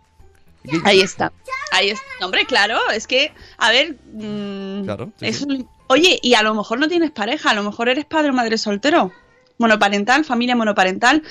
Ahí 0.84 1.00
está. 1.02 1.32
Ahí 1.72 1.90
está. 1.90 2.04
No, 2.20 2.26
hombre, 2.28 2.46
claro, 2.46 2.80
es 2.94 3.06
que, 3.06 3.32
a 3.58 3.70
ver. 3.72 3.98
mm, 4.14 4.84
Claro, 4.86 5.12
sí, 5.20 5.26
es 5.28 5.38
sí. 5.38 5.66
Oye, 5.88 6.20
y 6.22 6.34
a 6.34 6.42
lo 6.42 6.56
mejor 6.56 6.80
no 6.80 6.88
tienes 6.88 7.12
pareja, 7.12 7.52
a 7.52 7.54
lo 7.54 7.64
mejor 7.64 7.90
eres 7.90 8.06
padre 8.06 8.30
o 8.30 8.34
madre 8.34 8.58
soltero, 8.58 9.12
monoparental, 9.58 10.26
familia 10.26 10.56
monoparental. 10.56 11.24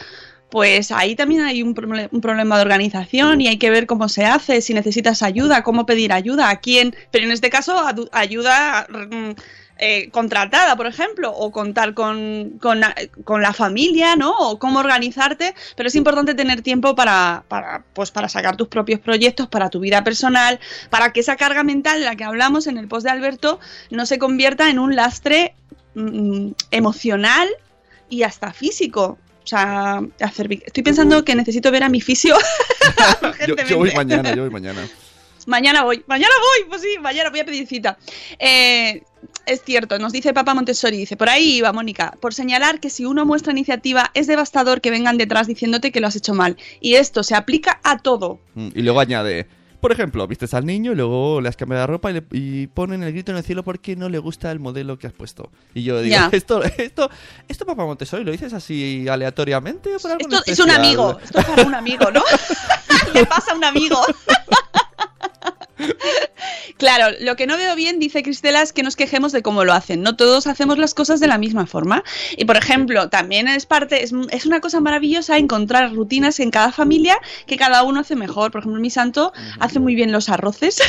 Pues 0.51 0.93
ahí 0.93 1.17
también 1.17 1.43
hay 1.43 1.63
un, 1.63 1.75
un 2.11 2.21
problema 2.21 2.57
de 2.57 2.63
organización 2.63 3.41
y 3.41 3.49
hay 3.49 3.59
que 3.59 3.71
ver 3.71 3.87
cómo 3.87 4.09
se 4.09 4.25
hace, 4.25 4.61
si 4.61 4.73
necesitas 4.73 5.23
ayuda, 5.23 5.65
cómo 5.65 5.85
pedir 5.85 6.13
ayuda, 6.13 6.51
a 6.51 6.61
quién. 6.61 6.95
Pero 7.11 7.25
en 7.25 7.33
este 7.33 7.51
caso, 7.51 7.75
ayuda 8.13 8.87
mm, 8.89 9.33
eh, 9.87 10.09
contratada, 10.11 10.77
por 10.77 10.87
ejemplo, 10.87 11.31
o 11.31 11.53
contar 11.53 11.93
con, 11.93 12.59
con, 12.59 12.81
con 13.23 13.43
la 13.43 13.53
familia, 13.53 14.17
¿no? 14.17 14.35
O 14.39 14.59
cómo 14.59 14.79
organizarte. 14.79 15.55
Pero 15.77 15.89
es 15.89 15.95
importante 15.95 16.35
tener 16.35 16.63
tiempo 16.63 16.95
para, 16.95 17.45
para, 17.49 17.85
pues, 17.93 18.11
para 18.11 18.31
sacar 18.31 18.57
tus 18.57 18.69
propios 18.69 18.99
proyectos, 18.99 19.47
para 19.47 19.69
tu 19.69 19.81
vida 19.81 20.03
personal, 20.03 20.59
para 20.89 21.13
que 21.13 21.21
esa 21.21 21.37
carga 21.37 21.65
mental 21.65 21.99
de 21.99 22.07
la 22.07 22.17
que 22.17 22.25
hablamos 22.25 22.67
en 22.67 22.79
el 22.79 22.89
post 22.89 23.05
de 23.05 23.11
Alberto 23.11 23.61
no 23.91 24.07
se 24.07 24.19
convierta 24.19 24.71
en 24.71 24.79
un 24.79 24.97
lastre 24.97 25.55
mm, 25.95 26.53
emocional 26.71 27.47
y 28.09 28.23
hasta 28.23 28.55
físico. 28.55 29.19
O 29.43 29.47
sea, 29.47 30.01
hacer, 30.21 30.49
estoy 30.65 30.83
pensando 30.83 31.27
que 31.27 31.35
necesito 31.35 31.71
ver 31.71 31.83
a 31.83 31.91
mi 31.91 32.01
fisio. 32.01 32.37
Yo, 33.47 33.55
yo 33.69 33.79
voy 33.79 33.93
mañana, 33.95 34.35
yo 34.35 34.43
voy 34.43 34.51
mañana. 34.51 34.81
Mañana 35.47 35.85
voy, 35.85 36.03
mañana 36.07 36.33
voy, 36.41 36.69
pues 36.69 36.81
sí, 36.81 36.97
mañana 37.01 37.31
voy 37.31 37.41
a 37.41 37.45
pedir 37.45 37.67
cita. 37.67 37.99
Eh, 38.39 39.03
es 39.47 39.63
cierto, 39.65 39.99
nos 39.99 40.13
dice 40.13 40.33
Papa 40.35 40.55
Montessori, 40.55 40.97
dice, 40.97 41.17
por 41.17 41.29
ahí 41.29 41.57
iba 41.59 41.73
Mónica, 41.73 42.17
por 42.21 42.35
señalar 42.35 42.81
que 42.81 42.91
si 42.91 43.05
uno 43.05 43.25
muestra 43.27 43.53
iniciativa 43.53 44.11
es 44.15 44.27
devastador 44.27 44.81
que 44.81 44.91
vengan 44.91 45.19
detrás 45.19 45.47
diciéndote 45.47 45.93
que 45.93 46.01
lo 46.01 46.07
has 46.07 46.17
hecho 46.17 46.35
mal. 46.35 46.57
Y 46.81 46.95
esto 46.95 47.23
se 47.23 47.35
aplica 47.35 47.81
a 47.85 47.99
todo. 47.99 48.41
Mm, 48.55 48.69
Y 48.75 48.83
luego 48.83 49.01
añade, 49.01 49.47
por 49.81 49.93
ejemplo, 49.93 50.27
vistes 50.27 50.55
al 50.55 50.65
niño 50.65 50.93
y 50.93 50.95
luego 50.95 51.41
le 51.43 51.49
has 51.51 51.57
cambiado 51.57 51.83
la 51.83 51.87
ropa 51.87 52.11
y, 52.11 52.15
le- 52.15 52.25
y 52.33 52.67
ponen 52.69 53.03
el 53.03 53.13
grito 53.13 53.33
en 53.33 53.39
el 53.39 53.45
cielo 53.45 53.63
porque 53.63 53.97
no 53.97 54.09
le 54.09 54.19
gusta 54.19 54.51
el 54.51 54.59
modelo 54.61 54.99
que 54.99 55.07
has 55.07 55.13
puesto. 55.13 55.51
Y 55.75 55.83
yo 55.83 56.01
digo, 56.01 56.17
esto, 56.33 56.63
esto, 56.65 57.11
esto 57.49 57.67
Papá 57.67 57.85
Montessori, 57.85 58.25
¿lo 58.25 58.33
dices 58.33 58.53
así 58.55 59.07
aleatoriamente 59.09 59.95
o 59.95 59.99
por 59.99 60.13
Esto 60.13 60.37
es 60.47 60.59
un 60.59 60.71
especial?". 60.71 60.71
amigo, 60.71 61.19
esto 61.23 61.39
es 61.39 61.45
para 61.45 61.63
un 61.65 61.75
amigo, 61.75 62.11
¿no? 62.11 62.23
Le 63.15 63.27
pasa 63.27 63.53
a 63.53 63.55
un 63.57 63.65
amigo. 63.65 63.99
Claro, 66.77 67.17
lo 67.21 67.37
que 67.37 67.47
no 67.47 67.57
veo 67.57 67.75
bien, 67.77 67.99
dice 68.01 68.23
Cristela, 68.23 68.61
es 68.63 68.73
que 68.73 68.83
nos 68.83 68.97
quejemos 68.97 69.33
de 69.33 69.43
cómo 69.43 69.65
lo 69.65 69.73
hacen. 69.73 70.03
No 70.03 70.17
todos 70.17 70.47
hacemos 70.47 70.77
las 70.79 70.93
cosas 70.95 71.21
de 71.21 71.29
la 71.29 71.39
misma 71.39 71.67
forma. 71.67 72.03
Y 72.37 72.45
por 72.47 72.57
ejemplo, 72.57 73.09
también 73.09 73.47
es 73.49 73.65
parte, 73.67 74.03
es, 74.03 74.13
es 74.31 74.47
una 74.47 74.61
cosa 74.61 74.81
maravillosa 74.81 75.39
encontrar 75.39 75.93
rutinas 75.95 76.41
en 76.41 76.51
cada 76.51 76.73
familia 76.73 77.17
que 77.47 77.57
cada 77.57 77.83
uno 77.85 78.01
hace 78.01 78.17
mejor. 78.17 78.51
Por 78.51 78.61
ejemplo, 78.63 78.81
mi 78.81 78.91
santo 78.91 79.33
hace 79.61 79.79
muy 79.79 79.95
bien 79.95 80.11
los 80.13 80.29
arroces 80.29 80.81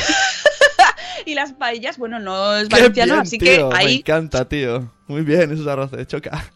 y 1.24 1.34
las 1.34 1.52
paellas. 1.52 1.98
Bueno, 1.98 2.18
no 2.18 2.56
es 2.56 2.68
¡Qué 2.68 2.76
valenciano, 2.76 3.12
bien, 3.14 3.22
así 3.22 3.38
tío! 3.38 3.68
que 3.70 3.74
Me 3.76 3.78
ahí. 3.80 3.96
encanta, 3.98 4.48
tío. 4.48 4.92
Muy 5.06 5.22
bien, 5.22 5.52
esos 5.52 5.66
arroces, 5.66 6.06
choca. 6.08 6.50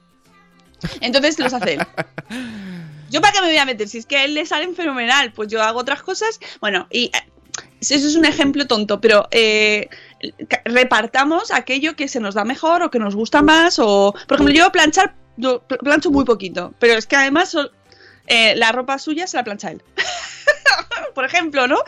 Entonces 1.00 1.38
los 1.38 1.52
hace 1.52 1.74
él. 1.74 1.80
¿Yo 3.10 3.20
para 3.20 3.32
qué 3.32 3.40
me 3.40 3.48
voy 3.48 3.56
a 3.56 3.64
meter? 3.64 3.88
Si 3.88 3.98
es 3.98 4.06
que 4.06 4.16
a 4.16 4.24
él 4.24 4.34
le 4.34 4.46
salen 4.46 4.74
fenomenal, 4.74 5.32
pues 5.32 5.48
yo 5.48 5.62
hago 5.62 5.80
otras 5.80 6.02
cosas. 6.02 6.38
Bueno, 6.60 6.86
y 6.90 7.06
eh, 7.06 7.30
eso 7.80 8.06
es 8.06 8.16
un 8.16 8.24
ejemplo 8.24 8.66
tonto, 8.66 9.00
pero 9.00 9.26
eh, 9.30 9.88
repartamos 10.64 11.50
aquello 11.50 11.96
que 11.96 12.08
se 12.08 12.20
nos 12.20 12.34
da 12.34 12.44
mejor 12.44 12.82
o 12.82 12.90
que 12.90 12.98
nos 12.98 13.14
gusta 13.16 13.42
más. 13.42 13.78
O, 13.78 14.14
por 14.28 14.36
ejemplo, 14.36 14.54
yo 14.54 14.70
planchar, 14.72 15.14
plancho 15.82 16.10
muy 16.10 16.24
poquito, 16.24 16.74
pero 16.78 16.94
es 16.94 17.06
que 17.06 17.16
además 17.16 17.56
eh, 18.26 18.54
la 18.56 18.72
ropa 18.72 18.98
suya 18.98 19.26
se 19.26 19.36
la 19.36 19.44
plancha 19.44 19.70
él. 19.70 19.82
por 21.14 21.24
ejemplo, 21.24 21.66
¿no? 21.66 21.78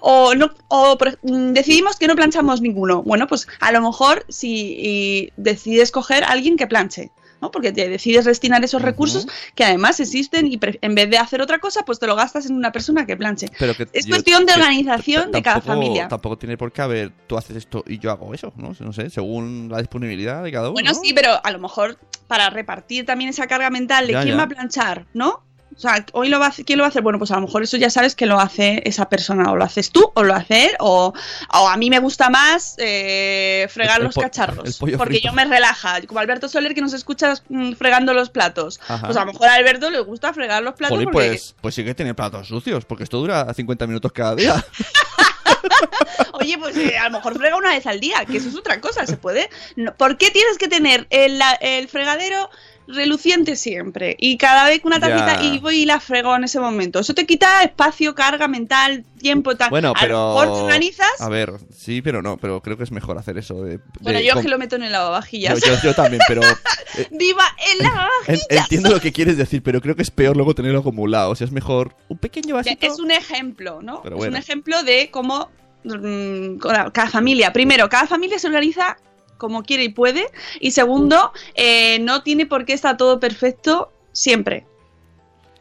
O, 0.00 0.34
no, 0.34 0.50
o 0.68 0.98
por- 0.98 1.18
mm, 1.22 1.52
decidimos 1.52 1.96
que 1.96 2.06
no 2.08 2.16
planchamos 2.16 2.60
ninguno. 2.60 3.02
Bueno, 3.02 3.26
pues 3.26 3.46
a 3.60 3.72
lo 3.72 3.80
mejor 3.80 4.24
si 4.28 5.30
decides 5.36 5.90
coger 5.92 6.24
a 6.24 6.28
alguien 6.28 6.56
que 6.56 6.66
planche. 6.66 7.10
¿No? 7.42 7.50
Porque 7.50 7.72
te 7.72 7.88
decides 7.88 8.24
destinar 8.24 8.64
esos 8.64 8.80
recursos 8.80 9.26
que 9.54 9.64
además 9.64 9.98
existen 10.00 10.46
y 10.46 10.58
en 10.62 10.94
vez 10.94 11.10
de 11.10 11.18
hacer 11.18 11.42
otra 11.42 11.58
cosa, 11.58 11.84
pues 11.84 11.98
te 11.98 12.06
lo 12.06 12.14
gastas 12.16 12.46
en 12.46 12.54
una 12.54 12.70
persona 12.72 13.04
que 13.04 13.16
planche. 13.16 13.48
Pero 13.58 13.74
que 13.76 13.88
Es 13.92 14.06
cuestión 14.06 14.46
de 14.46 14.52
organización 14.54 15.32
de 15.32 15.42
cada 15.42 15.60
familia. 15.60 16.08
Tampoco 16.08 16.38
tiene 16.38 16.56
por 16.56 16.72
qué 16.72 16.82
haber, 16.82 17.12
tú 17.26 17.36
haces 17.36 17.56
esto 17.56 17.84
y 17.86 17.98
yo 17.98 18.10
hago 18.12 18.32
eso, 18.32 18.52
¿no? 18.56 18.72
No 18.78 18.92
sé, 18.92 19.10
según 19.10 19.68
la 19.70 19.78
disponibilidad 19.78 20.42
de 20.44 20.52
cada 20.52 20.66
uno. 20.68 20.74
Bueno, 20.74 20.92
¿no? 20.92 21.00
sí, 21.00 21.12
pero 21.12 21.44
a 21.44 21.50
lo 21.50 21.58
mejor 21.58 21.98
para 22.28 22.48
repartir 22.48 23.04
también 23.04 23.30
esa 23.30 23.46
carga 23.48 23.68
mental 23.70 24.06
de 24.06 24.12
Ya, 24.12 24.22
quién 24.22 24.34
ya. 24.34 24.38
va 24.38 24.44
a 24.44 24.48
planchar, 24.48 25.06
¿no? 25.12 25.42
O 25.76 25.80
sea, 25.80 26.04
hoy 26.12 26.28
lo 26.28 26.38
va 26.38 26.46
a 26.46 26.48
hacer, 26.50 26.64
¿quién 26.64 26.78
lo 26.78 26.82
va 26.82 26.86
a 26.86 26.90
hacer? 26.90 27.02
Bueno, 27.02 27.18
pues 27.18 27.30
a 27.30 27.36
lo 27.36 27.42
mejor 27.42 27.62
eso 27.62 27.76
ya 27.76 27.88
sabes 27.90 28.14
que 28.14 28.26
lo 28.26 28.38
hace 28.40 28.82
esa 28.84 29.08
persona, 29.08 29.50
o 29.50 29.56
lo 29.56 29.64
haces 29.64 29.90
tú, 29.90 30.12
o 30.14 30.22
lo 30.22 30.34
hace 30.34 30.66
él, 30.66 30.70
o, 30.80 31.12
o 31.54 31.68
a 31.68 31.76
mí 31.76 31.88
me 31.90 31.98
gusta 31.98 32.28
más 32.30 32.74
eh, 32.78 33.66
fregar 33.70 33.98
El- 34.00 34.04
los 34.06 34.14
cacharros, 34.14 34.76
porque 34.78 34.98
frito. 34.98 35.28
yo 35.28 35.32
me 35.32 35.44
relaja, 35.44 36.00
como 36.06 36.20
Alberto 36.20 36.48
Soler 36.48 36.74
que 36.74 36.80
nos 36.82 36.92
escucha 36.92 37.34
mm, 37.48 37.72
fregando 37.74 38.12
los 38.14 38.30
platos. 38.30 38.80
Ajá. 38.88 39.06
Pues 39.06 39.16
a 39.16 39.20
lo 39.24 39.32
mejor 39.32 39.48
a 39.48 39.54
Alberto 39.54 39.90
le 39.90 40.00
gusta 40.00 40.32
fregar 40.32 40.62
los 40.62 40.74
platos 40.74 40.96
Jolín, 40.96 41.10
porque 41.10 41.28
pues, 41.28 41.54
pues 41.60 41.74
sí 41.74 41.84
que 41.84 41.94
tiene 41.94 42.14
platos 42.14 42.48
sucios, 42.48 42.84
porque 42.84 43.04
esto 43.04 43.18
dura 43.18 43.52
50 43.52 43.86
minutos 43.86 44.12
cada 44.12 44.34
día. 44.34 44.64
Oye, 46.32 46.58
pues 46.58 46.76
eh, 46.76 46.96
a 46.98 47.04
lo 47.04 47.18
mejor 47.18 47.36
frega 47.38 47.56
una 47.56 47.70
vez 47.70 47.86
al 47.86 48.00
día, 48.00 48.24
que 48.24 48.38
eso 48.38 48.48
es 48.48 48.56
otra 48.56 48.80
cosa, 48.80 49.06
se 49.06 49.16
puede. 49.16 49.48
No- 49.76 49.94
¿Por 49.94 50.16
qué 50.18 50.30
tienes 50.30 50.58
que 50.58 50.66
tener 50.68 51.06
el 51.10 51.88
fregadero 51.88 52.50
reluciente 52.92 53.56
siempre? 53.56 54.16
Y 54.18 54.36
cada 54.36 54.64
vez 54.66 54.80
que 54.80 54.86
una 54.86 55.00
tacita 55.00 55.40
Ya. 55.40 55.42
y 55.42 55.58
voy 55.58 55.76
y 55.80 55.86
la 55.86 56.00
frego 56.00 56.34
en 56.36 56.44
ese 56.44 56.60
momento. 56.60 56.98
Eso 57.00 57.14
te 57.14 57.26
quita 57.26 57.62
espacio, 57.62 58.14
carga 58.14 58.48
mental, 58.48 59.04
tiempo, 59.18 59.54
tal. 59.56 59.70
Bueno, 59.70 59.90
A 59.96 60.00
pero. 60.00 60.34
te 60.42 60.48
organizas. 60.62 61.20
A 61.20 61.28
ver, 61.28 61.52
sí, 61.76 62.02
pero 62.02 62.22
no, 62.22 62.36
pero 62.36 62.60
creo 62.62 62.76
que 62.76 62.84
es 62.84 62.90
mejor 62.92 63.18
hacer 63.18 63.38
eso. 63.38 63.62
De, 63.62 63.80
Bueno, 64.00 64.20
yo 64.20 64.28
es 64.28 64.34
com- 64.34 64.42
que 64.42 64.48
lo 64.48 64.58
meto 64.58 64.76
en 64.76 64.82
el 64.84 64.92
lavavajillas. 64.92 65.60
Yo, 65.60 65.74
yo- 65.74 65.80
yo 65.82 65.94
también, 65.94 66.20
pero. 66.28 66.42
eh, 66.98 67.08
¡Viva 67.10 67.44
el 67.72 67.78
en- 67.80 67.84
lavavajillas! 67.92 68.46
entiendo 68.50 68.90
lo 68.90 69.00
que 69.00 69.12
quieres 69.12 69.36
decir, 69.36 69.62
pero 69.62 69.80
creo 69.80 69.96
que 69.96 70.02
es 70.02 70.10
peor 70.10 70.36
luego 70.36 70.54
tenerlo 70.54 70.80
acumulado. 70.80 71.30
O 71.30 71.34
sea, 71.34 71.46
es 71.46 71.52
mejor 71.52 71.96
un 72.08 72.18
pequeño 72.18 72.54
vasito. 72.54 72.86
Es 72.86 72.98
un 72.98 73.10
ejemplo, 73.10 73.80
¿no? 73.82 74.02
Pero 74.02 74.16
Es 74.16 74.18
bueno. 74.18 74.32
un 74.36 74.38
ejemplo 74.42 74.82
de 74.82 75.10
cómo 75.10 75.50
mm, 75.84 76.58
cada 76.92 77.08
familia, 77.10 77.52
primero, 77.52 77.88
cada 77.88 78.06
familia 78.06 78.38
se 78.38 78.46
organiza 78.46 78.96
como 79.42 79.64
quiere 79.64 79.82
y 79.82 79.88
puede, 79.88 80.24
y 80.60 80.70
segundo, 80.70 81.32
eh, 81.56 81.98
no 81.98 82.22
tiene 82.22 82.46
por 82.46 82.64
qué 82.64 82.74
estar 82.74 82.96
todo 82.96 83.18
perfecto 83.18 83.90
siempre. 84.12 84.64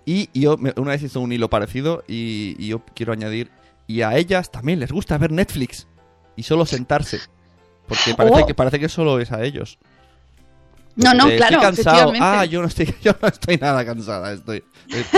Y 0.06 0.30
yo 0.40 0.56
una 0.76 0.92
vez 0.92 1.02
hizo 1.02 1.20
un 1.20 1.32
hilo 1.32 1.50
parecido 1.50 2.04
y, 2.08 2.56
y 2.60 2.68
yo 2.68 2.84
quiero 2.94 3.12
añadir, 3.12 3.50
y 3.88 4.04
a 4.04 4.16
ellas 4.16 4.52
también 4.52 4.80
les 4.80 4.92
gusta 4.92 5.18
ver 5.18 5.32
Netflix 5.32 5.88
y 6.36 6.44
solo 6.44 6.68
sentarse. 6.68 7.20
Porque 7.88 8.14
parece, 8.14 8.42
Oh. 8.44 8.46
que, 8.46 8.54
parece 8.54 8.80
que 8.80 8.88
solo 8.88 9.20
es 9.20 9.32
a 9.32 9.44
ellos. 9.44 9.80
No, 10.96 11.14
no, 11.14 11.26
claro, 11.28 11.56
Estoy 11.62 11.84
cansado. 11.84 12.14
Ah, 12.20 12.46
yo 12.46 12.62
no 12.62 12.68
estoy, 12.68 12.94
yo 13.02 13.14
no 13.22 13.28
estoy 13.28 13.58
nada 13.58 13.84
cansada, 13.84 14.32
estoy. 14.34 14.64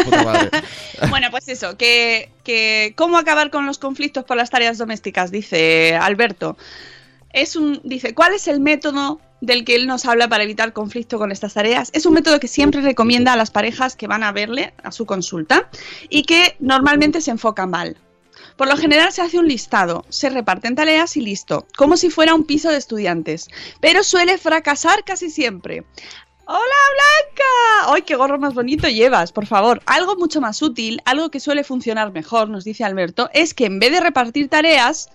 puta 0.05 0.23
madre. 0.23 0.49
Bueno, 1.09 1.27
pues 1.31 1.47
eso, 1.49 1.77
que, 1.77 2.31
que 2.43 2.93
cómo 2.95 3.17
acabar 3.17 3.49
con 3.49 3.65
los 3.65 3.77
conflictos 3.77 4.23
por 4.23 4.37
las 4.37 4.49
tareas 4.49 4.77
domésticas, 4.77 5.31
dice 5.31 5.95
Alberto. 5.95 6.57
Es 7.33 7.55
un, 7.55 7.81
dice, 7.83 8.13
¿cuál 8.13 8.33
es 8.33 8.47
el 8.47 8.59
método 8.59 9.19
del 9.41 9.65
que 9.65 9.75
él 9.75 9.87
nos 9.87 10.05
habla 10.05 10.29
para 10.29 10.43
evitar 10.43 10.71
conflicto 10.71 11.17
con 11.17 11.31
estas 11.31 11.55
tareas? 11.55 11.89
Es 11.93 12.05
un 12.05 12.13
método 12.13 12.39
que 12.39 12.47
siempre 12.47 12.81
recomienda 12.81 13.33
a 13.33 13.35
las 13.35 13.49
parejas 13.49 13.95
que 13.95 14.07
van 14.07 14.23
a 14.23 14.31
verle 14.31 14.73
a 14.83 14.91
su 14.91 15.07
consulta 15.07 15.69
y 16.09 16.23
que 16.23 16.55
normalmente 16.59 17.21
se 17.21 17.31
enfoca 17.31 17.65
mal. 17.65 17.97
Por 18.55 18.67
lo 18.67 18.77
general 18.77 19.11
se 19.11 19.23
hace 19.23 19.39
un 19.39 19.47
listado, 19.47 20.05
se 20.09 20.29
reparten 20.29 20.75
tareas 20.75 21.17
y 21.17 21.21
listo, 21.21 21.65
como 21.75 21.97
si 21.97 22.11
fuera 22.11 22.35
un 22.35 22.45
piso 22.45 22.69
de 22.69 22.77
estudiantes, 22.77 23.49
pero 23.81 24.03
suele 24.03 24.37
fracasar 24.37 25.03
casi 25.03 25.31
siempre. 25.31 25.83
¡Hola 26.45 26.59
Blanca! 26.59 27.93
¡Ay, 27.93 28.01
qué 28.03 28.15
gorro 28.15 28.37
más 28.37 28.53
bonito 28.53 28.87
llevas! 28.87 29.31
Por 29.31 29.47
favor, 29.47 29.81
algo 29.87 30.17
mucho 30.17 30.39
más 30.39 30.61
útil, 30.61 31.01
algo 31.05 31.31
que 31.31 31.39
suele 31.39 31.63
funcionar 31.63 32.11
mejor, 32.11 32.49
nos 32.49 32.63
dice 32.63 32.83
Alberto, 32.83 33.29
es 33.33 33.53
que 33.53 33.65
en 33.65 33.79
vez 33.79 33.91
de 33.91 34.01
repartir 34.01 34.49
tareas, 34.49 35.09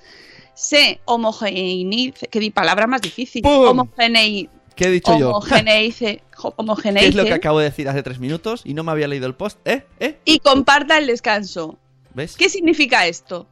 se 0.59 1.01
homogeneice, 1.05 2.27
que 2.27 2.41
di 2.41 2.51
palabra 2.51 2.87
más 2.89 3.01
difícil, 3.01 3.43
¡Pum! 3.43 3.69
homogenei, 3.69 4.49
¿Qué 4.75 4.87
he 4.87 4.91
dicho 4.91 5.17
yo? 5.19 5.31
homogeneice, 5.31 6.05
¿Qué 6.31 6.39
es 6.41 6.45
lo 6.45 6.51
que 6.51 6.55
homogeneice 6.57 7.33
acabo 7.33 7.59
de 7.61 7.67
decir 7.67 7.89
hace 7.89 8.03
tres 8.03 8.19
minutos 8.19 8.63
y 8.65 8.75
no 8.75 8.83
me 8.83 8.91
había 8.93 9.07
leído 9.09 9.27
el 9.27 9.35
post? 9.35 9.59
¿Eh? 9.65 9.85
¿Eh? 10.01 10.19
y 10.25 10.41
comparta 10.41 10.99
el 10.99 11.07
descanso. 11.07 11.79
¿Ves? 12.15 12.37
¿Qué 12.37 12.49
significa 12.49 13.07
esto? 13.07 13.47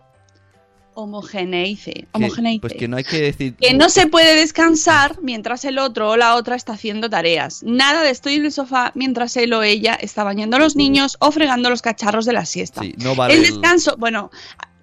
Homogeneice, 0.94 2.07
homogeneice. 2.12 2.61
pues 2.61 2.72
que 2.72 2.88
no 2.88 2.96
hay 2.96 3.04
que 3.04 3.20
decir. 3.20 3.54
Que 3.57 3.74
no 3.74 3.90
se 3.90 4.07
puede 4.07 4.34
descansar 4.34 5.18
mientras 5.20 5.66
el 5.66 5.78
otro 5.78 6.11
o 6.11 6.16
la 6.16 6.34
otra 6.36 6.57
está 6.57 6.72
haciendo 6.72 7.11
tareas. 7.11 7.62
Nada 7.62 8.02
de 8.02 8.09
estoy 8.11 8.36
en 8.36 8.46
el 8.46 8.52
sofá 8.52 8.92
mientras 8.94 9.36
él 9.36 9.52
o 9.52 9.62
ella 9.62 9.94
está 9.94 10.24
bañando 10.24 10.57
a 10.57 10.61
los 10.61 10.74
niños 10.74 11.18
o 11.20 11.30
fregando 11.32 11.68
los 11.68 11.82
cacharros 11.82 12.24
de 12.24 12.32
la 12.32 12.46
siesta. 12.46 12.80
Sí, 12.80 12.94
no 12.96 13.14
vale. 13.14 13.34
el 13.34 13.44
el- 13.44 13.50
descanso, 13.52 13.94
bueno, 13.98 14.30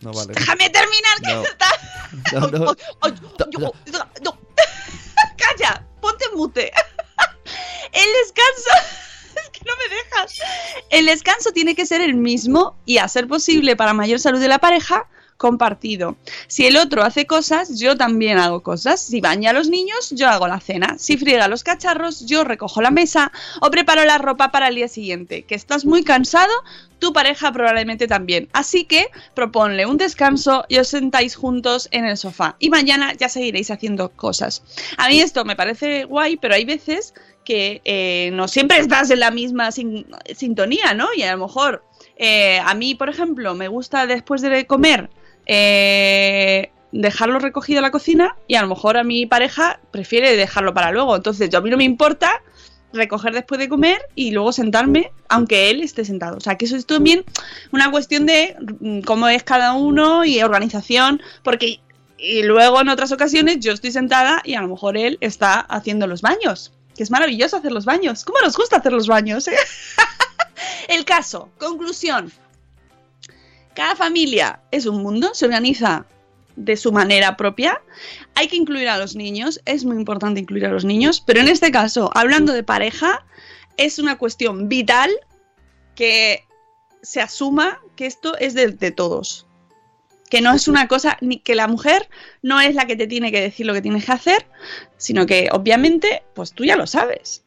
No 0.02 0.12
vale. 0.14 0.34
déjame 0.36 0.70
terminar 0.70 1.20
que 1.26 1.34
No. 1.34 1.42
está. 1.42 1.66
No, 2.34 2.48
no. 2.48 2.76
Ay, 3.02 3.14
ay, 3.40 3.46
yo- 3.52 3.60
no. 4.24 4.38
Calla, 5.38 5.86
ponte 6.02 6.26
mute. 6.36 6.72
El 7.94 8.10
descanso. 8.24 8.70
Es 9.36 9.50
que 9.50 9.62
no 9.66 9.74
me 9.78 9.96
dejas. 9.96 10.40
El 10.92 11.08
descanso 11.08 11.52
tiene 11.52 11.74
que 11.74 11.88
ser 11.88 12.02
el 12.02 12.14
mismo 12.14 12.76
y, 12.86 13.00
a 13.00 13.08
ser 13.08 13.28
posible, 13.28 13.76
para 13.76 13.92
mayor 13.94 14.20
salud 14.20 14.40
de 14.40 14.48
la 14.48 14.60
pareja, 14.60 15.08
compartido. 15.38 16.16
Si 16.48 16.66
el 16.66 16.78
otro 16.78 17.04
hace 17.04 17.26
cosas, 17.26 17.80
yo 17.80 17.98
también 17.98 18.38
hago 18.38 18.62
cosas. 18.64 19.02
Si 19.02 19.22
baña 19.22 19.50
a 19.50 19.54
los 19.54 19.70
niños, 19.70 20.12
yo 20.12 20.30
hago 20.30 20.48
la 20.48 20.60
cena. 20.60 20.96
Si 20.98 21.18
friega 21.18 21.48
los 21.48 21.64
cacharros, 21.64 22.26
yo 22.26 22.44
recojo 22.44 22.82
la 22.82 22.92
mesa 22.92 23.32
o 23.62 23.70
preparo 23.72 24.06
la 24.06 24.18
ropa 24.18 24.52
para 24.52 24.70
el 24.70 24.76
día 24.76 24.88
siguiente. 24.88 25.44
Que 25.44 25.56
estás 25.56 25.86
muy 25.86 26.04
cansado, 26.04 26.52
tu 27.00 27.12
pareja 27.14 27.52
probablemente 27.52 28.08
también. 28.08 28.48
Así 28.54 28.86
que 28.86 29.08
proponle 29.34 29.86
un 29.86 29.98
descanso 29.98 30.66
y 30.70 30.78
os 30.78 30.88
sentáis 30.88 31.36
juntos 31.36 31.90
en 31.92 32.06
el 32.06 32.18
sofá. 32.18 32.56
Y 32.60 32.70
mañana 32.70 33.14
ya 33.14 33.28
seguiréis 33.30 33.72
haciendo 33.72 34.10
cosas. 34.10 34.64
A 34.98 35.10
mí 35.10 35.20
esto 35.20 35.44
me 35.46 35.56
parece 35.56 36.06
guay, 36.06 36.38
pero 36.38 36.56
hay 36.56 36.66
veces 36.66 37.14
que 37.44 37.82
eh, 37.84 38.30
no 38.34 38.48
siempre 38.48 38.78
estás 38.78 39.12
en 39.12 39.20
la 39.20 39.30
misma 39.30 39.72
sin- 39.74 40.06
sintonía, 40.34 40.94
¿no? 40.94 41.10
Y 41.14 41.24
a 41.24 41.36
lo 41.36 41.46
mejor 41.46 41.84
eh, 42.16 42.60
a 42.64 42.74
mí, 42.74 42.96
por 42.96 43.10
ejemplo, 43.10 43.54
me 43.54 43.68
gusta 43.68 44.08
después 44.08 44.42
de 44.42 44.66
comer 44.66 45.10
eh, 45.46 46.72
dejarlo 46.92 47.40
recogido 47.40 47.80
en 47.80 47.84
la 47.84 47.92
cocina 47.92 48.36
y 48.48 48.56
a 48.56 48.62
lo 48.62 48.68
mejor 48.68 48.98
a 48.98 49.04
mi 49.04 49.26
pareja 49.26 49.80
prefiere 49.92 50.36
dejarlo 50.36 50.74
para 50.74 50.92
luego. 50.92 51.16
Entonces, 51.16 51.50
yo 51.50 51.60
a 51.60 51.62
mí 51.62 51.70
no 51.70 51.78
me 51.78 51.84
importa 51.84 52.42
recoger 52.94 53.34
después 53.34 53.60
de 53.60 53.68
comer 53.68 54.00
y 54.16 54.32
luego 54.32 54.52
sentarme, 54.52 55.12
aunque 55.28 55.70
él 55.70 55.82
esté 55.82 56.06
sentado. 56.06 56.38
O 56.38 56.40
sea, 56.40 56.58
que 56.58 56.66
eso 56.66 56.76
es 56.76 56.86
también 56.86 57.26
una 57.72 57.90
cuestión 57.90 58.26
de 58.26 58.56
mm, 58.80 59.02
cómo 59.02 59.28
es 59.28 59.44
cada 59.44 59.74
uno 59.74 60.24
y 60.24 60.42
organización, 60.44 61.22
porque 61.44 61.80
y 62.18 62.44
luego 62.44 62.80
en 62.80 62.88
otras 62.88 63.12
ocasiones 63.12 63.60
yo 63.60 63.74
estoy 63.74 63.92
sentada 63.92 64.42
y 64.46 64.54
a 64.54 64.62
lo 64.62 64.70
mejor 64.70 64.96
él 64.96 65.18
está 65.20 65.60
haciendo 65.60 66.08
los 66.08 66.22
baños. 66.22 66.72
Que 66.96 67.04
es 67.04 67.12
maravilloso 67.12 67.58
hacer 67.58 67.72
los 67.72 67.86
baños. 67.86 68.24
¿Cómo 68.24 68.40
nos 68.40 68.56
gusta 68.56 68.78
hacer 68.78 68.94
los 68.94 69.08
baños? 69.08 69.48
eh? 69.48 69.58
El 70.88 71.04
caso, 71.04 71.50
conclusión. 71.58 72.32
Cada 73.76 73.96
familia 73.96 74.62
es 74.72 74.86
un 74.86 75.02
mundo, 75.02 75.34
se 75.34 75.46
organiza 75.46 76.06
de 76.56 76.78
su 76.78 76.92
manera 76.92 77.36
propia. 77.38 77.82
Hay 78.36 78.48
que 78.48 78.56
incluir 78.56 78.88
a 78.90 78.98
los 78.98 79.16
niños, 79.16 79.62
es 79.66 79.86
muy 79.86 79.96
importante 79.96 80.40
incluir 80.40 80.66
a 80.66 80.72
los 80.72 80.86
niños, 80.86 81.22
pero 81.22 81.40
en 81.40 81.48
este 81.48 81.72
caso, 81.72 82.12
hablando 82.14 82.54
de 82.54 82.64
pareja, 82.64 83.26
es 83.78 84.00
una 84.00 84.18
cuestión 84.18 84.70
vital 84.70 85.10
que 85.96 86.46
se 87.02 87.22
asuma 87.22 87.80
que 87.96 88.06
esto 88.06 88.38
es 88.38 88.54
de, 88.54 88.68
de 88.68 88.92
todos. 88.92 89.48
Que 90.30 90.42
no 90.42 90.54
es 90.54 90.68
una 90.68 90.88
cosa, 90.88 91.18
ni 91.22 91.40
que 91.40 91.54
la 91.54 91.68
mujer 91.68 92.10
no 92.42 92.60
es 92.60 92.76
la 92.76 92.88
que 92.88 92.96
te 92.96 93.08
tiene 93.08 93.32
que 93.32 93.42
decir 93.42 93.66
lo 93.66 93.74
que 93.74 93.82
tienes 93.82 94.06
que 94.06 94.12
hacer, 94.12 94.48
sino 94.98 95.26
que 95.26 95.50
obviamente, 95.52 96.24
pues 96.34 96.54
tú 96.54 96.66
ya 96.66 96.76
lo 96.76 96.88
sabes. 96.88 97.43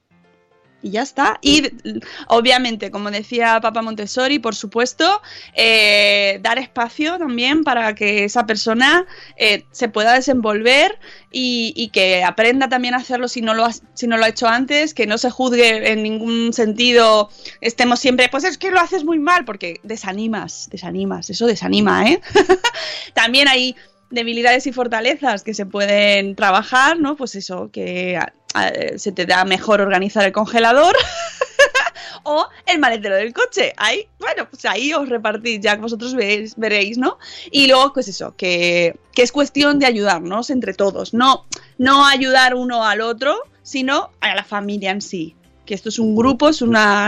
Y 0.86 0.90
ya 0.92 1.02
está. 1.02 1.38
Y 1.40 1.62
d- 1.62 2.00
obviamente, 2.28 2.92
como 2.92 3.10
decía 3.10 3.58
Papa 3.60 3.82
Montessori, 3.82 4.38
por 4.38 4.54
supuesto, 4.54 5.20
eh, 5.54 6.38
dar 6.42 6.58
espacio 6.58 7.18
también 7.18 7.64
para 7.64 7.94
que 7.96 8.22
esa 8.22 8.46
persona 8.46 9.04
eh, 9.36 9.64
se 9.72 9.88
pueda 9.88 10.12
desenvolver 10.14 10.96
y, 11.32 11.72
y 11.74 11.88
que 11.88 12.22
aprenda 12.22 12.68
también 12.68 12.94
a 12.94 12.98
hacerlo 12.98 13.26
si 13.26 13.42
no, 13.42 13.52
lo 13.54 13.64
ha, 13.64 13.72
si 13.72 14.06
no 14.06 14.16
lo 14.16 14.24
ha 14.24 14.28
hecho 14.28 14.46
antes, 14.46 14.94
que 14.94 15.08
no 15.08 15.18
se 15.18 15.28
juzgue 15.30 15.90
en 15.90 16.04
ningún 16.04 16.52
sentido, 16.52 17.30
estemos 17.60 17.98
siempre, 17.98 18.28
pues 18.28 18.44
es 18.44 18.56
que 18.56 18.70
lo 18.70 18.78
haces 18.78 19.02
muy 19.02 19.18
mal, 19.18 19.44
porque 19.44 19.80
desanimas, 19.82 20.68
desanimas, 20.70 21.30
eso 21.30 21.46
desanima, 21.46 22.08
¿eh? 22.08 22.20
también 23.14 23.48
hay 23.48 23.74
debilidades 24.10 24.66
y 24.66 24.72
fortalezas 24.72 25.42
que 25.42 25.54
se 25.54 25.66
pueden 25.66 26.34
trabajar, 26.36 26.98
¿no? 26.98 27.16
Pues 27.16 27.34
eso, 27.34 27.70
que 27.72 28.16
a- 28.16 28.32
a- 28.54 28.72
se 28.98 29.12
te 29.12 29.26
da 29.26 29.44
mejor 29.44 29.80
organizar 29.80 30.24
el 30.24 30.32
congelador 30.32 30.94
o 32.24 32.46
el 32.66 32.78
maletero 32.78 33.16
del 33.16 33.32
coche. 33.32 33.72
Ahí, 33.76 34.08
bueno, 34.18 34.48
pues 34.50 34.64
ahí 34.64 34.92
os 34.92 35.08
repartís, 35.08 35.60
ya 35.60 35.76
que 35.76 35.82
vosotros 35.82 36.14
veréis, 36.56 36.98
¿no? 36.98 37.18
Y 37.50 37.66
luego, 37.68 37.92
pues 37.92 38.08
eso, 38.08 38.34
que, 38.36 38.96
que 39.12 39.22
es 39.22 39.32
cuestión 39.32 39.78
de 39.78 39.86
ayudarnos 39.86 40.50
entre 40.50 40.74
todos, 40.74 41.14
no, 41.14 41.46
no 41.78 42.06
ayudar 42.06 42.54
uno 42.54 42.84
al 42.84 43.00
otro, 43.00 43.36
sino 43.62 44.10
a 44.20 44.34
la 44.34 44.44
familia 44.44 44.90
en 44.90 45.00
sí. 45.00 45.34
Que 45.64 45.74
esto 45.74 45.88
es 45.88 45.98
un 45.98 46.14
grupo, 46.14 46.48
es 46.48 46.62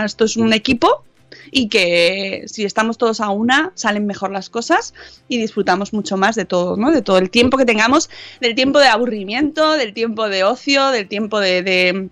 esto 0.05 0.25
es 0.25 0.35
un 0.35 0.51
equipo 0.51 1.05
y 1.51 1.69
que 1.69 2.43
si 2.47 2.65
estamos 2.65 2.97
todos 2.97 3.21
a 3.21 3.29
una 3.29 3.71
salen 3.75 4.05
mejor 4.05 4.31
las 4.31 4.49
cosas 4.49 4.93
y 5.27 5.37
disfrutamos 5.37 5.93
mucho 5.93 6.17
más 6.17 6.35
de 6.35 6.45
todo, 6.45 6.77
¿no? 6.77 6.91
De 6.91 7.01
todo 7.01 7.17
el 7.17 7.29
tiempo 7.29 7.57
que 7.57 7.65
tengamos, 7.65 8.09
del 8.39 8.55
tiempo 8.55 8.79
de 8.79 8.87
aburrimiento, 8.87 9.73
del 9.73 9.93
tiempo 9.93 10.29
de 10.29 10.43
ocio, 10.43 10.89
del 10.89 11.07
tiempo 11.07 11.39
de, 11.39 11.63
de, 11.63 12.09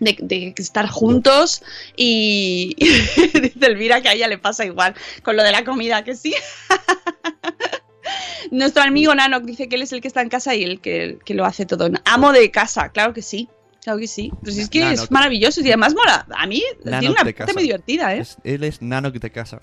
de, 0.00 0.54
estar 0.56 0.88
juntos 0.88 1.62
y 1.96 2.74
dice 2.78 3.66
Elvira 3.66 4.00
que 4.00 4.08
a 4.08 4.14
ella 4.14 4.28
le 4.28 4.38
pasa 4.38 4.64
igual 4.64 4.94
con 5.22 5.36
lo 5.36 5.42
de 5.42 5.52
la 5.52 5.64
comida, 5.64 6.04
que 6.04 6.14
sí. 6.14 6.34
Nuestro 8.50 8.82
amigo 8.82 9.14
Nanok 9.14 9.44
dice 9.44 9.68
que 9.68 9.76
él 9.76 9.82
es 9.82 9.92
el 9.92 10.00
que 10.00 10.08
está 10.08 10.20
en 10.20 10.28
casa 10.28 10.54
y 10.54 10.62
el 10.62 10.80
que, 10.80 11.18
que 11.24 11.34
lo 11.34 11.44
hace 11.44 11.66
todo. 11.66 11.88
Amo 12.04 12.32
de 12.32 12.50
casa, 12.50 12.90
claro 12.90 13.14
que 13.14 13.22
sí. 13.22 13.48
Claro 13.84 13.98
que 13.98 14.08
sí. 14.08 14.32
Pero 14.40 14.52
si 14.52 14.62
es 14.62 14.68
que 14.70 14.92
es 14.92 15.10
maravilloso 15.10 15.60
y 15.60 15.68
además 15.68 15.94
mola. 15.94 16.26
A 16.36 16.46
mí 16.46 16.62
tiene 16.82 16.90
Nanok 17.02 17.10
una 17.22 17.32
parte 17.32 17.52
muy 17.52 17.62
divertida, 17.64 18.14
¿eh? 18.14 18.20
Es- 18.20 18.38
él 18.42 18.64
es 18.64 18.80
Nanok 18.82 19.14
de 19.16 19.30
casa. 19.30 19.60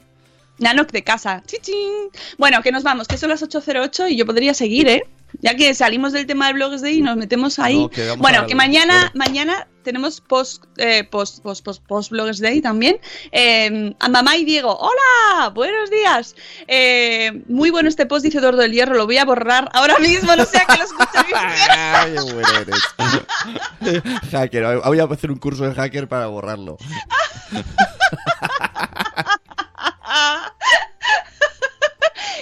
Nanok 0.59 0.91
de 0.91 1.03
casa. 1.03 1.41
Chichín. 1.47 2.09
Bueno, 2.38 2.61
que 2.61 2.72
nos 2.72 2.84
vamos, 2.84 3.07
que 3.07 3.17
son 3.17 3.30
las 3.30 3.41
8.08 3.41 4.09
y 4.11 4.15
yo 4.17 4.28
podría 4.28 4.53
seguir, 4.53 4.88
¿eh? 4.88 5.01
Ya 5.39 5.55
que 5.55 5.73
salimos 5.73 6.11
del 6.13 6.25
tema 6.25 6.47
de 6.47 6.53
Blogs 6.53 6.82
Day 6.82 6.97
y 6.97 7.01
nos 7.01 7.15
metemos 7.17 7.57
ahí. 7.59 7.77
No, 7.79 7.89
que 7.89 8.11
bueno, 8.17 8.41
que 8.43 8.49
de- 8.49 8.55
mañana, 8.55 9.11
bueno. 9.13 9.25
mañana 9.32 9.67
tenemos 9.84 10.21
post, 10.21 10.63
eh, 10.77 11.03
post, 11.03 11.41
post, 11.41 11.63
post, 11.65 11.84
post 11.88 12.11
Blogs 12.11 12.39
Day 12.39 12.61
también. 12.61 12.99
Eh, 13.32 13.95
a 13.99 14.09
mamá 14.09 14.38
y 14.38 14.45
Diego, 14.45 14.77
hola, 14.77 15.49
buenos 15.49 15.89
días. 15.89 16.36
Eh, 16.67 17.41
muy 17.47 17.69
bueno 17.71 17.89
este 17.89 18.05
post, 18.05 18.23
dice 18.23 18.39
Dordo 18.39 18.61
del 18.61 18.73
Hierro, 18.73 18.95
lo 18.95 19.05
voy 19.05 19.17
a 19.17 19.25
borrar 19.25 19.69
ahora 19.73 19.97
mismo, 19.99 20.36
no 20.36 20.45
sea 20.45 20.65
que 20.65 20.77
lo 20.77 20.84
escuche 20.84 21.25
qué 22.13 22.34
bueno 22.34 22.49
eres. 22.59 24.01
hacker, 24.32 24.79
voy 24.86 24.99
a 24.99 25.03
hacer 25.05 25.32
un 25.32 25.39
curso 25.39 25.63
de 25.67 25.73
hacker 25.73 26.07
para 26.07 26.27
borrarlo. 26.27 26.77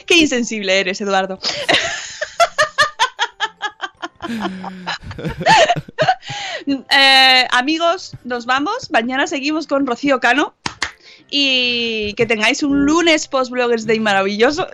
Qué 0.06 0.18
insensible 0.18 0.80
eres, 0.80 1.00
Eduardo. 1.02 1.40
Eh, 6.68 7.48
amigos, 7.52 8.16
nos 8.24 8.46
vamos. 8.46 8.92
Mañana 8.92 9.26
seguimos 9.28 9.66
con 9.66 9.88
Rocío 9.88 10.20
Cano. 10.20 10.54
Y 11.32 12.14
que 12.14 12.26
tengáis 12.26 12.64
un 12.64 12.86
lunes 12.86 13.28
post 13.28 13.52
Bloggers 13.52 13.86
Day 13.86 14.00
maravilloso. 14.00 14.68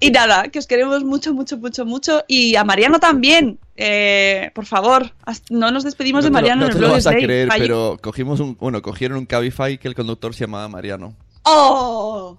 Y 0.00 0.10
nada, 0.10 0.48
que 0.48 0.58
os 0.58 0.66
queremos 0.66 1.04
mucho, 1.04 1.34
mucho, 1.34 1.58
mucho, 1.58 1.84
mucho. 1.84 2.24
Y 2.26 2.56
a 2.56 2.64
Mariano 2.64 2.98
también. 3.00 3.58
Eh, 3.76 4.50
por 4.54 4.66
favor, 4.66 5.12
no 5.50 5.70
nos 5.70 5.84
despedimos 5.84 6.24
de 6.24 6.30
No 6.30 6.34
Mariano 6.34 6.62
no 6.62 6.66
en 6.66 6.72
te 6.72 6.76
el 6.76 6.82
lo 6.82 6.88
Bloggers 6.88 7.04
vas 7.04 7.14
a 7.14 7.16
creer, 7.16 7.48
pero 7.56 7.98
cogimos 8.00 8.40
un, 8.40 8.56
bueno, 8.56 8.82
cogieron 8.82 9.18
un 9.18 9.26
Cabify 9.26 9.78
que 9.78 9.88
el 9.88 9.94
conductor 9.94 10.34
se 10.34 10.44
llamaba 10.44 10.68
Mariano. 10.68 11.16
¡Oh! 11.44 12.38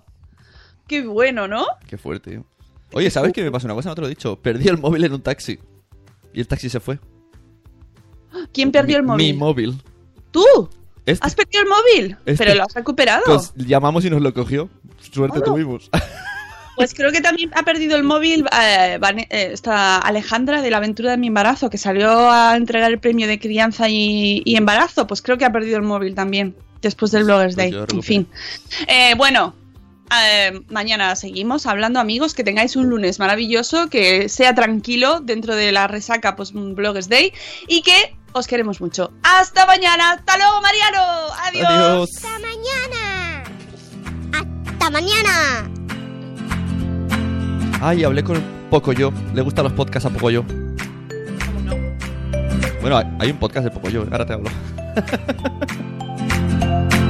¡Qué 0.87 1.01
bueno, 1.01 1.47
¿no? 1.47 1.65
Qué 1.87 1.97
fuerte. 1.97 2.41
Oye, 2.93 3.09
¿sabes 3.09 3.33
qué 3.33 3.43
me 3.43 3.51
pasó 3.51 3.67
una 3.67 3.73
cosa? 3.73 3.89
No 3.89 3.95
te 3.95 4.01
lo 4.01 4.07
he 4.07 4.11
dicho. 4.11 4.35
Perdí 4.39 4.67
el 4.67 4.77
móvil 4.77 5.03
en 5.05 5.13
un 5.13 5.21
taxi. 5.21 5.59
Y 6.33 6.41
el 6.41 6.47
taxi 6.47 6.69
se 6.69 6.79
fue. 6.79 6.99
¿Quién 8.51 8.71
perdió 8.71 8.97
el 8.97 9.03
móvil? 9.03 9.33
Mi 9.33 9.33
móvil. 9.37 9.81
¿Tú? 10.31 10.43
Este- 11.05 11.25
¿Has 11.25 11.35
perdido 11.35 11.63
el 11.63 11.69
móvil? 11.69 12.17
Este- 12.25 12.43
¿Pero 12.45 12.55
lo 12.57 12.63
has 12.63 12.73
recuperado? 12.73 13.23
Pues 13.25 13.53
llamamos 13.55 14.03
y 14.05 14.09
nos 14.09 14.21
lo 14.21 14.33
cogió. 14.33 14.69
Suerte 15.11 15.41
tuvimos. 15.41 15.89
Pues 16.75 16.95
creo 16.95 17.11
que 17.11 17.21
también 17.21 17.51
ha 17.53 17.61
perdido 17.61 17.95
el 17.95 18.01
móvil 18.03 18.47
eh, 18.51 18.99
eh, 18.99 19.49
esta 19.53 19.99
Alejandra 19.99 20.63
de 20.63 20.71
la 20.71 20.77
aventura 20.77 21.11
de 21.11 21.17
mi 21.17 21.27
embarazo, 21.27 21.69
que 21.69 21.77
salió 21.77 22.31
a 22.31 22.57
entregar 22.57 22.91
el 22.91 22.97
premio 22.99 23.27
de 23.27 23.39
crianza 23.39 23.89
y, 23.89 24.41
y 24.43 24.55
embarazo. 24.55 25.05
Pues 25.05 25.21
creo 25.21 25.37
que 25.37 25.45
ha 25.45 25.51
perdido 25.51 25.77
el 25.77 25.83
móvil 25.83 26.15
también, 26.15 26.55
después 26.81 27.11
del 27.11 27.25
Bloggers 27.25 27.53
Pues 27.53 27.71
Day. 27.71 27.85
en 27.91 28.01
fin. 28.01 28.27
Eh, 28.87 29.13
bueno, 29.15 29.53
eh, 30.29 30.61
mañana 30.69 31.15
seguimos 31.15 31.65
hablando, 31.65 31.99
amigos. 31.99 32.33
Que 32.33 32.43
tengáis 32.43 32.75
un 32.75 32.89
lunes 32.89 33.19
maravilloso, 33.19 33.89
que 33.89 34.29
sea 34.29 34.53
tranquilo 34.55 35.19
dentro 35.21 35.55
de 35.55 35.71
la 35.71 35.87
resaca 35.87 36.35
pues 36.35 36.51
Bloggers 36.53 37.09
Day 37.09 37.33
y 37.67 37.81
que 37.81 38.15
os 38.33 38.47
queremos 38.47 38.81
mucho. 38.81 39.11
¡Hasta 39.23 39.65
mañana! 39.65 40.11
¡Hasta 40.13 40.37
luego, 40.37 40.61
Mariano! 40.61 41.03
¡Adiós! 41.43 41.65
Adiós. 41.67 42.09
¡Hasta 42.17 42.39
mañana! 42.39 43.43
¡Hasta 44.71 44.89
mañana! 44.89 45.69
Ay, 47.81 48.03
hablé 48.03 48.23
con 48.23 48.41
Pocoyo. 48.69 49.11
Le 49.33 49.41
gustan 49.41 49.65
los 49.65 49.73
podcasts 49.73 50.07
a 50.07 50.09
Pocoyo. 50.09 50.43
Bueno, 52.81 52.97
hay- 52.97 53.07
hay 53.19 53.31
un 53.31 53.37
podcast 53.37 53.65
de 53.65 53.71
Pocoyo. 53.71 54.05
Ahora 54.11 54.25
te 54.25 54.33
hablo. 54.33 54.49